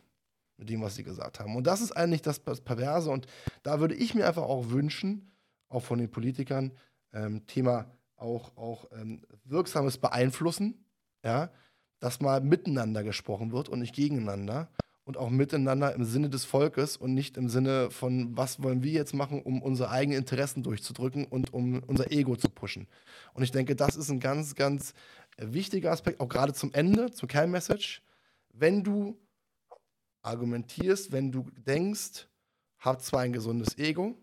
mit 0.58 0.68
dem, 0.70 0.82
was 0.82 0.94
sie 0.94 1.02
gesagt 1.02 1.40
haben. 1.40 1.56
Und 1.56 1.66
das 1.66 1.80
ist 1.80 1.92
eigentlich 1.92 2.22
das 2.22 2.40
Perverse. 2.40 3.10
Und 3.10 3.26
da 3.62 3.80
würde 3.80 3.94
ich 3.94 4.14
mir 4.14 4.26
einfach 4.26 4.42
auch 4.42 4.70
wünschen, 4.70 5.32
auch 5.68 5.82
von 5.82 5.98
den 5.98 6.10
Politikern, 6.10 6.72
ähm, 7.12 7.46
Thema 7.46 7.90
auch, 8.16 8.56
auch 8.56 8.86
ähm, 8.92 9.22
wirksames 9.44 9.98
Beeinflussen, 9.98 10.84
ja, 11.24 11.50
dass 11.98 12.20
mal 12.20 12.40
miteinander 12.40 13.02
gesprochen 13.02 13.52
wird 13.52 13.68
und 13.68 13.80
nicht 13.80 13.94
gegeneinander 13.94 14.68
und 15.06 15.16
auch 15.16 15.30
miteinander 15.30 15.94
im 15.94 16.04
Sinne 16.04 16.28
des 16.28 16.44
Volkes 16.44 16.96
und 16.96 17.14
nicht 17.14 17.36
im 17.36 17.48
Sinne 17.48 17.92
von, 17.92 18.36
was 18.36 18.60
wollen 18.60 18.82
wir 18.82 18.90
jetzt 18.90 19.14
machen, 19.14 19.40
um 19.40 19.62
unsere 19.62 19.90
eigenen 19.90 20.18
Interessen 20.18 20.64
durchzudrücken 20.64 21.24
und 21.26 21.54
um 21.54 21.80
unser 21.84 22.10
Ego 22.10 22.34
zu 22.34 22.50
pushen. 22.50 22.88
Und 23.32 23.44
ich 23.44 23.52
denke, 23.52 23.76
das 23.76 23.94
ist 23.94 24.10
ein 24.10 24.18
ganz, 24.18 24.56
ganz 24.56 24.94
wichtiger 25.38 25.92
Aspekt, 25.92 26.20
auch 26.20 26.28
gerade 26.28 26.52
zum 26.54 26.74
Ende, 26.74 27.12
zur 27.12 27.28
Kernmessage. 27.28 28.02
Wenn 28.52 28.82
du 28.82 29.16
argumentierst, 30.22 31.12
wenn 31.12 31.30
du 31.30 31.46
denkst, 31.64 32.26
hab 32.80 33.00
zwar 33.00 33.20
ein 33.20 33.32
gesundes 33.32 33.78
Ego, 33.78 34.18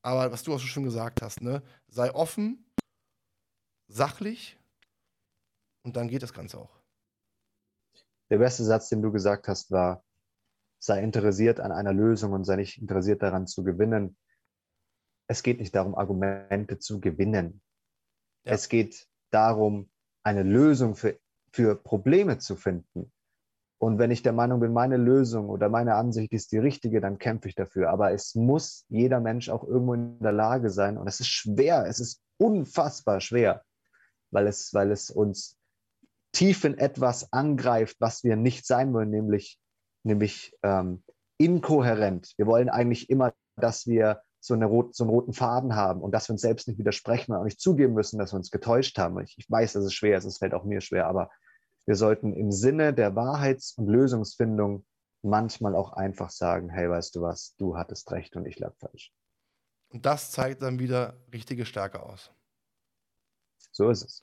aber 0.00 0.32
was 0.32 0.42
du 0.42 0.54
auch 0.54 0.60
schon 0.60 0.84
gesagt 0.84 1.20
hast, 1.20 1.42
ne, 1.42 1.62
sei 1.86 2.14
offen, 2.14 2.64
sachlich 3.88 4.56
und 5.82 5.96
dann 5.96 6.08
geht 6.08 6.22
das 6.22 6.32
Ganze 6.32 6.56
auch 6.56 6.75
der 8.30 8.38
beste 8.38 8.64
Satz, 8.64 8.88
den 8.88 9.02
du 9.02 9.12
gesagt 9.12 9.48
hast, 9.48 9.70
war, 9.70 10.02
sei 10.78 11.02
interessiert 11.02 11.60
an 11.60 11.72
einer 11.72 11.92
Lösung 11.92 12.32
und 12.32 12.44
sei 12.44 12.56
nicht 12.56 12.78
interessiert 12.78 13.22
daran 13.22 13.46
zu 13.46 13.64
gewinnen. 13.64 14.16
Es 15.28 15.42
geht 15.42 15.58
nicht 15.58 15.74
darum, 15.74 15.94
Argumente 15.94 16.78
zu 16.78 17.00
gewinnen. 17.00 17.60
Ja. 18.44 18.52
Es 18.52 18.68
geht 18.68 19.06
darum, 19.30 19.90
eine 20.22 20.42
Lösung 20.42 20.94
für, 20.94 21.18
für 21.52 21.76
Probleme 21.76 22.38
zu 22.38 22.56
finden. 22.56 23.12
Und 23.78 23.98
wenn 23.98 24.10
ich 24.10 24.22
der 24.22 24.32
Meinung 24.32 24.60
bin, 24.60 24.72
meine 24.72 24.96
Lösung 24.96 25.50
oder 25.50 25.68
meine 25.68 25.96
Ansicht 25.96 26.32
ist 26.32 26.52
die 26.52 26.58
richtige, 26.58 27.00
dann 27.00 27.18
kämpfe 27.18 27.48
ich 27.48 27.54
dafür. 27.54 27.90
Aber 27.90 28.12
es 28.12 28.34
muss 28.34 28.86
jeder 28.88 29.20
Mensch 29.20 29.50
auch 29.50 29.64
irgendwo 29.64 29.94
in 29.94 30.18
der 30.20 30.32
Lage 30.32 30.70
sein. 30.70 30.96
Und 30.96 31.06
es 31.08 31.20
ist 31.20 31.28
schwer, 31.28 31.86
es 31.86 32.00
ist 32.00 32.22
unfassbar 32.38 33.20
schwer, 33.20 33.62
weil 34.30 34.46
es, 34.46 34.72
weil 34.72 34.90
es 34.90 35.10
uns 35.10 35.55
tief 36.36 36.64
in 36.64 36.76
etwas 36.76 37.32
angreift, 37.32 37.96
was 37.98 38.22
wir 38.22 38.36
nicht 38.36 38.66
sein 38.66 38.92
wollen, 38.92 39.08
nämlich, 39.08 39.58
nämlich 40.02 40.54
ähm, 40.62 41.02
inkohärent. 41.38 42.34
Wir 42.36 42.46
wollen 42.46 42.68
eigentlich 42.68 43.08
immer, 43.08 43.32
dass 43.56 43.86
wir 43.86 44.20
so, 44.38 44.52
eine 44.52 44.66
rot, 44.66 44.94
so 44.94 45.04
einen 45.04 45.10
roten 45.10 45.32
Faden 45.32 45.74
haben 45.74 46.02
und 46.02 46.12
dass 46.12 46.28
wir 46.28 46.34
uns 46.34 46.42
selbst 46.42 46.68
nicht 46.68 46.78
widersprechen 46.78 47.32
und 47.32 47.38
auch 47.38 47.44
nicht 47.44 47.58
zugeben 47.58 47.94
müssen, 47.94 48.18
dass 48.18 48.34
wir 48.34 48.36
uns 48.36 48.50
getäuscht 48.50 48.98
haben. 48.98 49.18
Ich, 49.20 49.34
ich 49.38 49.50
weiß, 49.50 49.72
dass 49.72 49.84
es 49.84 49.94
schwer 49.94 50.18
ist, 50.18 50.26
es 50.26 50.36
fällt 50.36 50.52
auch 50.52 50.64
mir 50.64 50.82
schwer, 50.82 51.06
aber 51.06 51.30
wir 51.86 51.96
sollten 51.96 52.34
im 52.34 52.52
Sinne 52.52 52.92
der 52.92 53.16
Wahrheits- 53.16 53.72
und 53.78 53.86
Lösungsfindung 53.86 54.84
manchmal 55.22 55.74
auch 55.74 55.94
einfach 55.94 56.28
sagen, 56.28 56.68
hey, 56.68 56.90
weißt 56.90 57.16
du 57.16 57.22
was, 57.22 57.56
du 57.56 57.78
hattest 57.78 58.12
recht 58.12 58.36
und 58.36 58.44
ich 58.44 58.58
lag 58.58 58.74
falsch. 58.76 59.10
Und 59.88 60.04
das 60.04 60.32
zeigt 60.32 60.60
dann 60.60 60.78
wieder 60.80 61.16
richtige 61.32 61.64
Stärke 61.64 62.02
aus. 62.02 62.30
So 63.72 63.88
ist 63.88 64.04
es. 64.04 64.22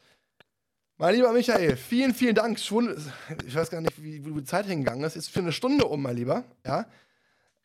Mein 0.98 1.16
lieber 1.16 1.34
Michael, 1.34 1.76
vielen, 1.76 2.14
vielen 2.14 2.36
Dank. 2.36 2.60
Ich 2.60 3.56
weiß 3.56 3.70
gar 3.70 3.82
nicht, 3.82 4.02
wie, 4.02 4.20
die 4.20 4.44
Zeit 4.44 4.68
hingegangen 4.68 5.04
ist. 5.04 5.16
Ist 5.16 5.30
für 5.30 5.40
eine 5.40 5.52
Stunde 5.52 5.86
um, 5.86 6.02
mein 6.02 6.16
Lieber. 6.16 6.44
Ja. 6.66 6.86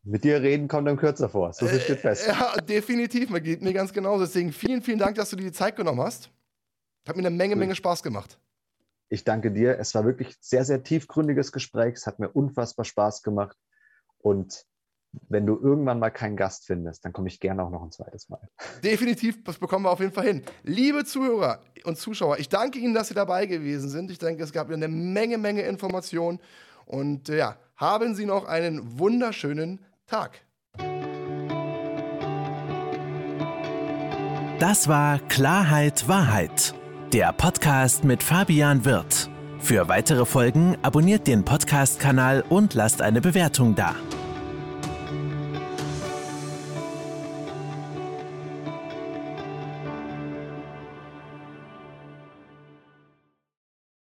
Mit 0.02 0.24
dir 0.24 0.40
reden 0.40 0.68
kommt 0.68 0.88
dann 0.88 0.96
kürzer 0.96 1.28
vor. 1.28 1.52
So 1.52 1.66
viel 1.66 1.80
steht 1.80 2.00
fest. 2.00 2.26
Äh, 2.26 2.30
ja, 2.30 2.56
definitiv. 2.56 3.28
Mir 3.28 3.42
geht 3.42 3.60
mir 3.60 3.74
ganz 3.74 3.92
genauso. 3.92 4.24
Deswegen 4.24 4.52
vielen, 4.52 4.80
vielen 4.80 4.98
Dank, 4.98 5.16
dass 5.16 5.28
du 5.30 5.36
dir 5.36 5.44
die 5.44 5.52
Zeit 5.52 5.76
genommen 5.76 6.00
hast. 6.00 6.30
Hat 7.06 7.16
mir 7.16 7.26
eine 7.26 7.36
Menge, 7.36 7.56
Menge 7.56 7.74
Spaß 7.74 8.02
gemacht. 8.02 8.38
Ich 9.10 9.24
danke 9.24 9.50
dir. 9.50 9.78
Es 9.78 9.94
war 9.94 10.04
wirklich 10.04 10.36
sehr, 10.40 10.64
sehr 10.64 10.82
tiefgründiges 10.82 11.52
Gespräch. 11.52 11.94
Es 11.94 12.06
hat 12.06 12.18
mir 12.18 12.30
unfassbar 12.30 12.84
Spaß 12.84 13.22
gemacht. 13.22 13.56
Und 14.18 14.64
wenn 15.28 15.46
du 15.46 15.58
irgendwann 15.58 15.98
mal 15.98 16.10
keinen 16.10 16.36
Gast 16.36 16.66
findest, 16.66 17.04
dann 17.04 17.12
komme 17.12 17.28
ich 17.28 17.40
gerne 17.40 17.62
auch 17.62 17.70
noch 17.70 17.82
ein 17.82 17.90
zweites 17.90 18.28
Mal. 18.28 18.40
Definitiv, 18.82 19.42
das 19.44 19.58
bekommen 19.58 19.84
wir 19.84 19.90
auf 19.90 20.00
jeden 20.00 20.12
Fall 20.12 20.26
hin. 20.26 20.42
Liebe 20.62 21.04
Zuhörer 21.04 21.60
und 21.84 21.98
Zuschauer, 21.98 22.38
ich 22.38 22.48
danke 22.48 22.78
Ihnen, 22.78 22.94
dass 22.94 23.08
Sie 23.08 23.14
dabei 23.14 23.46
gewesen 23.46 23.88
sind. 23.88 24.10
Ich 24.10 24.18
denke, 24.18 24.42
es 24.42 24.52
gab 24.52 24.70
eine 24.70 24.88
Menge, 24.88 25.38
Menge 25.38 25.62
Informationen. 25.62 26.40
Und 26.86 27.28
ja, 27.28 27.56
haben 27.76 28.14
Sie 28.14 28.26
noch 28.26 28.46
einen 28.46 28.98
wunderschönen 28.98 29.80
Tag. 30.06 30.42
Das 34.58 34.88
war 34.88 35.20
Klarheit 35.28 36.08
Wahrheit, 36.08 36.74
der 37.12 37.32
Podcast 37.32 38.04
mit 38.04 38.22
Fabian 38.22 38.84
Wirth. 38.84 39.30
Für 39.60 39.88
weitere 39.88 40.24
Folgen 40.24 40.76
abonniert 40.82 41.26
den 41.26 41.44
Podcast-Kanal 41.44 42.44
und 42.48 42.74
lasst 42.74 43.02
eine 43.02 43.20
Bewertung 43.20 43.74
da. 43.74 43.94